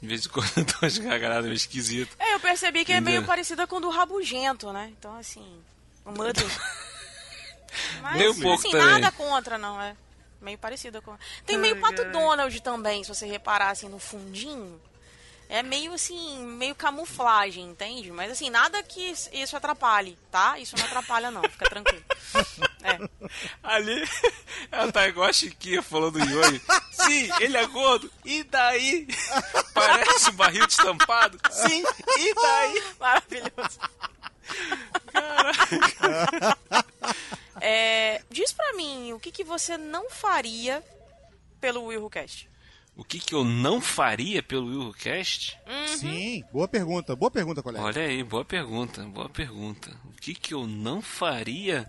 De 0.00 0.06
vez 0.06 0.24
em 0.24 0.28
quando 0.28 0.50
eu 0.56 0.64
dou 0.64 0.74
umas 0.80 0.96
gargalhadas 0.96 1.44
meio 1.44 1.56
esquisitas. 1.56 2.14
É, 2.18 2.34
eu 2.34 2.40
percebi 2.40 2.84
que 2.84 2.92
é 2.92 2.96
Entendeu? 2.96 3.14
meio 3.14 3.26
parecida 3.26 3.66
com 3.66 3.76
o 3.76 3.80
do 3.80 3.90
Rabugento, 3.90 4.72
né? 4.72 4.92
Então, 4.96 5.14
assim, 5.16 5.44
o 6.04 6.12
Mudden. 6.12 6.46
Mas, 8.00 8.16
Nem 8.16 8.28
um 8.30 8.40
pouco 8.40 8.54
assim, 8.54 8.70
também. 8.70 8.86
nada 8.86 9.10
contra, 9.12 9.58
não, 9.58 9.80
é. 9.82 9.94
Meio 10.40 10.58
parecida 10.58 11.00
com... 11.00 11.16
Tem 11.44 11.58
meio 11.58 11.80
Pato 11.80 12.04
Donald 12.06 12.60
também, 12.60 13.02
se 13.02 13.08
você 13.14 13.26
reparar, 13.26 13.70
assim, 13.70 13.88
no 13.88 13.98
fundinho. 13.98 14.80
É 15.48 15.62
meio, 15.62 15.94
assim, 15.94 16.44
meio 16.44 16.74
camuflagem, 16.74 17.64
entende? 17.64 18.12
Mas, 18.12 18.30
assim, 18.30 18.50
nada 18.50 18.82
que 18.82 19.14
isso 19.32 19.56
atrapalhe, 19.56 20.18
tá? 20.30 20.58
Isso 20.58 20.76
não 20.76 20.84
atrapalha, 20.84 21.30
não. 21.30 21.42
Fica 21.42 21.68
tranquilo. 21.68 22.04
É. 22.80 22.96
Ali, 23.60 24.08
ela 24.70 24.92
tá 24.92 25.08
igual 25.08 25.28
a 25.28 25.32
Chiquinha 25.32 25.82
falando 25.82 26.12
do 26.12 26.24
Yoi. 26.24 26.62
Sim, 26.92 27.28
ele 27.40 27.56
é 27.56 27.66
gordo. 27.66 28.08
E 28.24 28.44
daí? 28.44 29.08
Parece 29.74 30.30
um 30.30 30.34
barril 30.34 30.64
de 30.64 30.74
estampado. 30.74 31.38
Sim, 31.50 31.82
e 32.18 32.34
daí? 32.34 32.82
Maravilhoso. 33.00 33.80
É, 37.60 38.22
diz 38.30 38.52
pra 38.52 38.72
mim, 38.74 39.12
o 39.12 39.20
que, 39.20 39.30
que 39.30 39.44
você 39.44 39.76
não 39.76 40.10
faria 40.10 40.82
pelo 41.60 41.84
WillCast? 41.84 42.48
O 42.96 43.04
que, 43.04 43.20
que 43.20 43.32
eu 43.32 43.44
não 43.44 43.80
faria 43.80 44.42
pelo 44.42 44.66
WillCast? 44.66 45.56
Sim, 45.86 46.42
boa 46.52 46.66
pergunta. 46.66 47.14
Boa 47.14 47.30
pergunta, 47.30 47.62
colega. 47.62 47.84
Olha 47.84 48.02
aí, 48.02 48.24
boa 48.24 48.44
pergunta, 48.44 49.04
boa 49.04 49.28
pergunta. 49.28 49.96
O 50.04 50.12
que, 50.20 50.34
que 50.34 50.52
eu 50.52 50.66
não 50.66 51.00
faria 51.00 51.88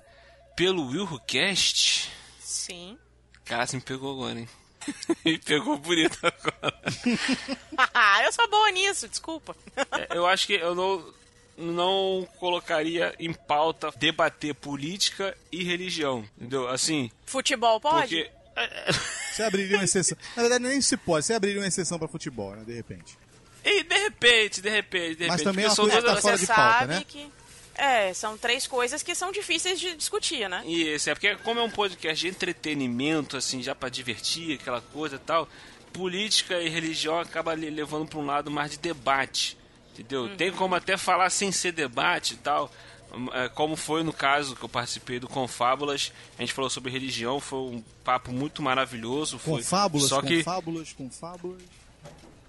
pelo 0.56 0.88
WillCast? 0.88 2.12
Sim. 2.40 2.96
Cara, 3.44 3.66
você 3.66 3.78
me 3.78 3.82
pegou 3.82 4.14
agora, 4.14 4.40
hein? 4.40 4.50
me 5.26 5.40
pegou 5.40 5.78
bonito 5.78 6.20
agora. 6.22 6.80
eu 8.24 8.32
sou 8.32 8.48
boa 8.48 8.70
nisso, 8.70 9.08
desculpa. 9.08 9.56
É, 9.76 10.16
eu 10.16 10.28
acho 10.28 10.46
que 10.46 10.54
eu 10.54 10.76
não, 10.76 11.14
não 11.60 12.28
colocaria 12.40 13.14
em 13.20 13.34
pauta 13.34 13.92
debater 13.98 14.56
política 14.56 15.38
e 15.52 15.64
religião, 15.64 16.26
entendeu? 16.38 16.68
Assim, 16.70 17.12
Futebol 17.26 17.80
pode? 17.80 18.24
porque... 18.24 18.32
Você 19.32 19.44
abriria 19.44 19.78
uma 19.78 19.84
exceção. 19.86 20.18
Na 20.36 20.42
verdade, 20.44 20.64
nem 20.64 20.82
se 20.82 20.98
pode. 20.98 21.26
Você 21.26 21.34
abriria 21.34 21.62
uma 21.62 21.68
exceção 21.68 21.98
para 21.98 22.08
futebol, 22.08 22.56
né? 22.56 22.64
De 22.66 22.74
repente. 22.74 23.18
E 23.64 23.84
de 23.84 23.96
repente, 23.98 24.62
de 24.62 24.70
repente, 24.70 25.16
de 25.16 25.24
repente. 25.24 25.28
Mas 25.30 25.42
também 25.44 25.66
é 25.66 25.68
uma 25.70 25.76
são 25.76 25.86
coisa 25.86 26.02
que 26.02 26.08
tá 26.08 26.22
fora 26.22 26.38
você 26.38 26.42
de 26.42 26.48
pauta, 26.48 26.72
sabe 26.80 26.94
né? 26.94 27.04
que... 27.08 27.32
É, 27.76 28.14
são 28.14 28.38
três 28.38 28.68
coisas 28.68 29.02
que 29.02 29.16
são 29.16 29.32
difíceis 29.32 29.80
de 29.80 29.96
discutir, 29.96 30.50
né? 30.50 30.62
Isso, 30.66 31.10
é 31.10 31.14
porque 31.14 31.38
como 31.38 31.62
é 31.62 31.64
um 31.64 31.70
podcast 31.70 32.20
de 32.20 32.28
entretenimento, 32.28 33.38
assim, 33.38 33.64
já 33.64 33.74
pra 33.74 33.88
divertir, 33.88 34.60
aquela 34.60 34.82
coisa 34.82 35.16
e 35.16 35.20
tal, 35.20 35.48
política 35.94 36.60
e 36.62 36.68
religião 36.68 37.18
acaba 37.20 37.54
le- 37.54 37.70
levando 37.70 38.06
pra 38.06 38.20
um 38.20 38.26
lado 38.26 38.52
mais 38.52 38.72
de 38.72 38.80
debate, 38.80 39.58
entendeu? 40.02 40.24
Uhum. 40.24 40.36
Tem 40.36 40.52
como 40.52 40.76
até 40.76 40.98
falar 40.98 41.30
sem 41.30 41.52
ser 41.52 41.72
debate 41.72 42.34
e 42.34 42.38
tal, 42.38 42.72
hum, 43.14 43.28
é, 43.34 43.50
como 43.50 43.76
foi 43.76 44.04
no 44.04 44.14
caso 44.14 44.56
que 44.56 44.64
eu 44.64 44.70
participei 44.70 45.20
do 45.20 45.28
Confábulas, 45.28 46.12
a 46.38 46.42
gente 46.42 46.54
falou 46.54 46.70
sobre 46.70 46.92
religião, 46.92 47.40
foi 47.40 47.60
um 47.60 47.84
papo 48.04 48.32
muito 48.32 48.62
maravilhoso. 48.62 49.38
Foi, 49.40 49.62
fábulas, 49.64 50.10
só 50.10 50.22
que 50.22 50.44
fábulas, 50.44 50.94
com 50.94 51.10
fábulas. 51.10 51.62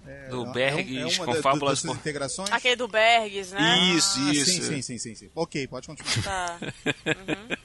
É, 0.07 0.29
do 0.29 0.47
é- 0.47 0.51
Bergs, 0.51 0.97
é 0.97 1.05
uma 1.05 1.25
com 1.25 1.33
da- 1.33 1.41
fábulas... 1.43 1.69
das 1.73 1.79
suas 1.81 1.93
com- 1.93 1.99
integrações? 1.99 2.51
Aquele 2.51 2.75
do 2.75 2.87
Bergs, 2.87 3.53
né? 3.53 3.79
Isso, 3.95 4.17
Ah, 4.19 4.31
isso. 4.33 4.45
Sim, 4.51 4.61
sim, 4.63 4.81
sim, 4.81 4.97
sim, 4.97 5.15
sim. 5.15 5.29
Ok, 5.35 5.67
pode 5.67 5.85
continuar. 5.87 6.23
Tá. 6.23 6.59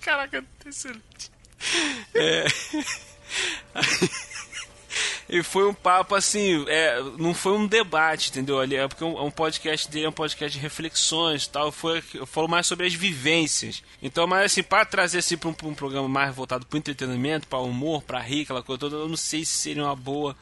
Caraca, 0.00 0.44
excelente. 0.66 1.30
É. 2.14 2.46
E 5.28 5.42
foi 5.42 5.66
um 5.68 5.74
papo 5.74 6.14
assim, 6.14 6.64
é, 6.68 7.00
não 7.18 7.34
foi 7.34 7.52
um 7.52 7.66
debate, 7.66 8.30
entendeu? 8.30 8.60
Ali 8.60 8.76
é 8.76 8.86
porque 8.86 9.02
um, 9.02 9.24
um 9.24 9.30
podcast 9.30 9.90
dele 9.90 10.06
é 10.06 10.08
um 10.08 10.12
podcast 10.12 10.56
de 10.56 10.62
reflexões 10.62 11.44
e 11.44 11.50
tal. 11.50 11.72
Foi, 11.72 12.00
falou 12.00 12.48
mais 12.48 12.66
sobre 12.66 12.86
as 12.86 12.94
vivências. 12.94 13.82
Então, 14.00 14.26
mas 14.26 14.52
assim, 14.52 14.62
para 14.62 14.84
trazer 14.84 15.18
assim 15.18 15.36
para 15.36 15.48
um, 15.48 15.52
pra 15.52 15.66
um 15.66 15.74
programa 15.74 16.08
mais 16.08 16.34
voltado 16.34 16.64
para 16.64 16.78
entretenimento, 16.78 17.48
para 17.48 17.58
humor, 17.58 18.02
para 18.02 18.20
rir, 18.20 18.42
aquela 18.42 18.62
coisa 18.62 18.78
toda, 18.78 18.96
eu 18.96 19.08
não 19.08 19.16
sei 19.16 19.44
se 19.44 19.52
seria 19.56 19.82
uma 19.82 19.96
boa. 19.96 20.36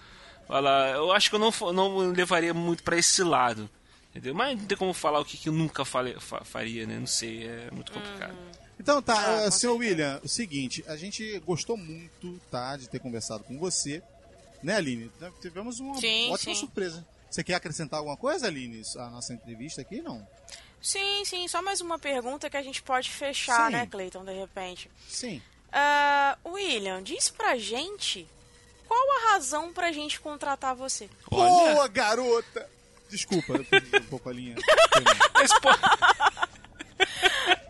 Eu 0.94 1.10
acho 1.12 1.30
que 1.30 1.36
eu 1.36 1.40
não, 1.40 1.50
não 1.72 1.96
levaria 2.12 2.52
muito 2.52 2.82
para 2.82 2.98
esse 2.98 3.22
lado. 3.22 3.68
Entendeu? 4.10 4.34
Mas 4.34 4.56
não 4.58 4.66
tem 4.66 4.76
como 4.78 4.92
falar 4.92 5.18
o 5.18 5.24
que, 5.24 5.36
que 5.36 5.48
eu 5.48 5.52
nunca 5.52 5.84
falei, 5.84 6.14
fa- 6.20 6.44
faria, 6.44 6.86
né? 6.86 6.98
Não 7.00 7.06
sei, 7.06 7.48
é 7.48 7.68
muito 7.72 7.90
complicado. 7.90 8.34
Então 8.78 9.00
tá, 9.02 9.14
Ah, 9.44 9.48
uh, 9.48 9.50
senhor 9.50 9.76
William, 9.76 10.20
o 10.22 10.28
seguinte, 10.28 10.84
a 10.86 10.96
gente 10.96 11.38
gostou 11.40 11.76
muito, 11.76 12.38
tá, 12.50 12.76
de 12.76 12.88
ter 12.88 13.00
conversado 13.00 13.42
com 13.44 13.58
você. 13.58 14.02
Né, 14.64 14.76
Aline? 14.76 15.10
Tivemos 15.42 15.78
uma 15.78 16.00
Sim, 16.00 16.30
ótima 16.30 16.54
sim. 16.54 16.60
surpresa. 16.60 17.06
Você 17.30 17.44
quer 17.44 17.54
acrescentar 17.56 17.98
alguma 17.98 18.16
coisa, 18.16 18.46
Aline, 18.46 18.80
à 18.96 19.10
nossa 19.10 19.34
entrevista 19.34 19.82
aqui? 19.82 20.00
Não? 20.00 20.26
Sim, 20.80 21.22
sim, 21.26 21.46
só 21.48 21.60
mais 21.60 21.82
uma 21.82 21.98
pergunta 21.98 22.48
que 22.48 22.56
a 22.56 22.62
gente 22.62 22.82
pode 22.82 23.10
fechar, 23.10 23.66
Sim. 23.66 23.72
né, 23.72 23.86
Cleiton, 23.86 24.24
de 24.24 24.32
repente. 24.32 24.90
Sim. 25.08 25.42
Ah, 25.70 26.38
William, 26.46 27.02
diz 27.02 27.28
pra 27.28 27.58
gente 27.58 28.26
qual 28.86 29.00
a 29.00 29.32
razão 29.32 29.72
pra 29.72 29.92
gente 29.92 30.18
contratar 30.20 30.74
você. 30.74 31.10
Olha. 31.30 31.74
Boa, 31.74 31.88
garota! 31.88 32.70
Desculpa, 33.10 33.52
eu 33.54 33.64
perdi 33.64 33.96
um 33.96 34.04
pouco 34.04 34.30
a 34.30 34.32
linha. 34.32 34.56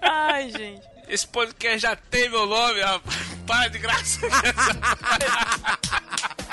Ai, 0.01 0.51
gente. 0.51 0.86
esse 1.09 1.26
podcast 1.26 1.78
já 1.80 1.97
tem 1.97 2.28
meu 2.28 2.47
nome, 2.47 2.80
rapaz. 2.80 3.16
Para 3.47 3.68
de 3.68 3.78
graça. 3.78 4.20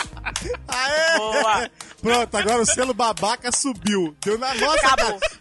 Aê! 0.68 1.18
Boa. 1.18 1.70
Pronto, 2.02 2.38
agora 2.38 2.62
o 2.62 2.66
selo 2.66 2.94
babaca 2.94 3.52
subiu. 3.52 4.16
Deu 4.24 4.38
na 4.38 4.54
nossa 4.56 4.88
Acabou. 4.88 5.20
cara. 5.20 5.32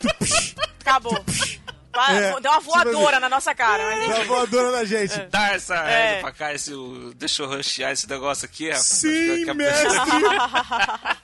Acabou. 0.81 1.25
É, 2.09 2.41
Deu 2.41 2.51
uma 2.53 2.61
voadora 2.61 3.21
na 3.21 3.29
nossa 3.29 3.55
cara. 3.55 3.83
Mas 3.85 4.07
Tá 4.07 4.19
enfim. 4.19 4.29
voadora 4.29 4.71
na 4.73 4.85
gente. 4.85 5.19
Dá 5.27 5.49
essa 5.53 5.75
É. 5.75 6.21
pra 6.21 6.33
cá, 6.33 6.55
esse, 6.55 6.73
deixa 7.17 7.43
eu 7.43 7.49
rushear 7.49 7.93
esse 7.93 8.09
negócio 8.09 8.45
aqui, 8.47 8.69
rapaz. 8.69 8.87
Sim, 8.87 9.37
Fica- 9.39 9.55
mestre! 9.55 9.89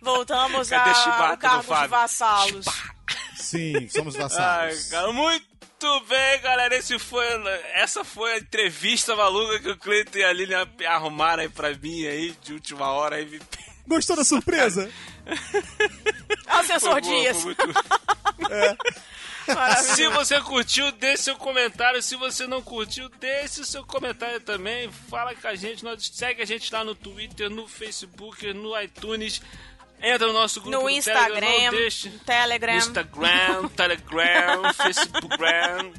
Voltamos 0.00 0.68
Cadê 0.68 0.90
a- 0.90 1.30
ao 1.30 1.36
cargo 1.36 1.74
de 1.82 1.88
vassalos. 1.88 2.66
Sim, 3.36 3.88
somos 3.88 4.14
Ai, 4.16 4.22
vassalos. 4.22 4.84
cara, 4.90 5.12
muito 5.12 5.46
bem, 6.08 6.40
galera. 6.40 6.74
Esse 6.76 6.98
foi, 6.98 7.26
essa 7.74 8.04
foi 8.04 8.32
a 8.34 8.38
entrevista 8.38 9.14
maluca 9.16 9.58
que 9.58 9.70
o 9.70 9.76
Cleiton 9.78 10.18
e 10.18 10.24
a 10.24 10.32
Lilian 10.32 10.68
arrumaram 10.86 11.42
aí 11.42 11.48
pra 11.48 11.74
mim 11.74 12.06
aí, 12.06 12.34
de 12.42 12.52
última 12.54 12.90
hora. 12.90 13.16
Aí 13.16 13.26
me... 13.26 13.40
Gostou 13.86 14.16
da 14.16 14.24
surpresa? 14.24 14.90
Boa, 16.80 17.00
Dias. 17.00 17.44
muito- 17.44 17.62
Maravilhoso. 19.48 19.96
Se 19.96 20.08
você 20.08 20.40
curtiu, 20.40 20.92
deixe 20.92 21.24
seu 21.24 21.36
comentário. 21.36 22.00
Se 22.00 22.14
você 22.16 22.46
não 22.46 22.62
curtiu, 22.62 23.08
deixe 23.20 23.60
o 23.60 23.64
seu 23.64 23.84
comentário 23.84 24.40
também. 24.40 24.90
Fala 25.10 25.34
com 25.34 25.48
a 25.48 25.54
gente. 25.54 25.82
Nós, 25.82 26.10
segue 26.14 26.42
a 26.42 26.46
gente 26.46 26.72
lá 26.72 26.84
no 26.84 26.94
Twitter, 26.94 27.50
no 27.50 27.66
Facebook, 27.66 28.52
no 28.54 28.80
iTunes. 28.80 29.42
Entra 30.02 30.26
no 30.26 30.32
nosso 30.32 30.60
grupo 30.60 30.76
No 30.76 30.82
do 30.82 30.90
Instagram, 30.90 31.34
Telegram. 31.40 31.70
Não 31.72 31.78
deixe. 31.78 32.08
Telegram. 32.10 32.76
Instagram, 32.76 33.68
Telegram, 33.76 34.74
Facebookgram, 34.74 35.92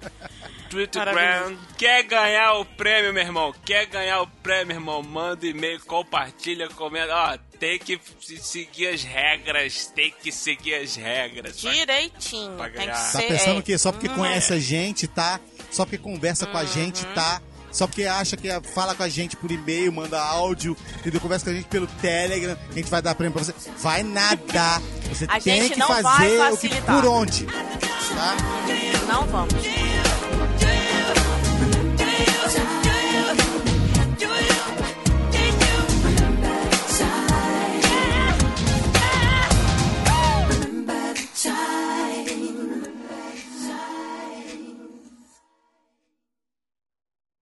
Twittergram. 0.70 1.56
Quer 1.78 2.02
ganhar 2.02 2.54
o 2.54 2.64
prêmio, 2.64 3.12
meu 3.12 3.22
irmão? 3.22 3.54
Quer 3.64 3.86
ganhar 3.86 4.22
o 4.22 4.26
prêmio, 4.26 4.74
irmão? 4.74 5.02
Manda 5.02 5.46
e-mail, 5.46 5.80
compartilha, 5.84 6.68
comenta. 6.70 7.14
Ó, 7.14 7.38
tem 7.58 7.78
que 7.78 8.00
se- 8.20 8.38
seguir 8.38 8.88
as 8.88 9.02
regras. 9.04 9.86
Tem 9.94 10.10
que 10.10 10.32
seguir 10.32 10.74
as 10.74 10.96
regras. 10.96 11.56
Direitinho. 11.60 12.56
Pra 12.56 12.68
Tem 12.70 12.80
que. 12.82 12.86
Tá 12.88 12.94
ser. 12.94 13.28
pensando 13.28 13.58
é. 13.60 13.62
que 13.62 13.78
só 13.78 13.92
porque 13.92 14.08
conhece 14.08 14.52
a 14.52 14.58
gente, 14.58 15.06
tá? 15.06 15.38
Só 15.70 15.84
porque 15.84 15.98
conversa 15.98 16.46
com 16.46 16.58
a 16.58 16.64
gente, 16.64 17.04
tá? 17.14 17.40
Só 17.74 17.88
porque 17.88 18.04
acha 18.04 18.36
que 18.36 18.48
fala 18.72 18.94
com 18.94 19.02
a 19.02 19.08
gente 19.08 19.36
por 19.36 19.50
e-mail, 19.50 19.92
manda 19.92 20.22
áudio, 20.22 20.76
entendeu? 21.00 21.20
Conversa 21.20 21.46
com 21.46 21.50
a 21.50 21.54
gente 21.54 21.66
pelo 21.66 21.88
Telegram, 21.88 22.54
que 22.54 22.72
a 22.72 22.74
gente 22.76 22.90
vai 22.90 23.02
dar 23.02 23.16
prêmio 23.16 23.34
pra 23.34 23.42
você. 23.42 23.52
Vai 23.78 24.04
nada! 24.04 24.80
Você 25.08 25.24
A 25.28 25.40
tem 25.40 25.68
que 25.68 25.80
fazer 25.80 26.52
o 26.52 26.56
que 26.56 26.80
por 26.82 27.04
onde, 27.04 27.46
tá? 27.46 28.36
Não 29.08 29.26
vamos. 29.26 29.54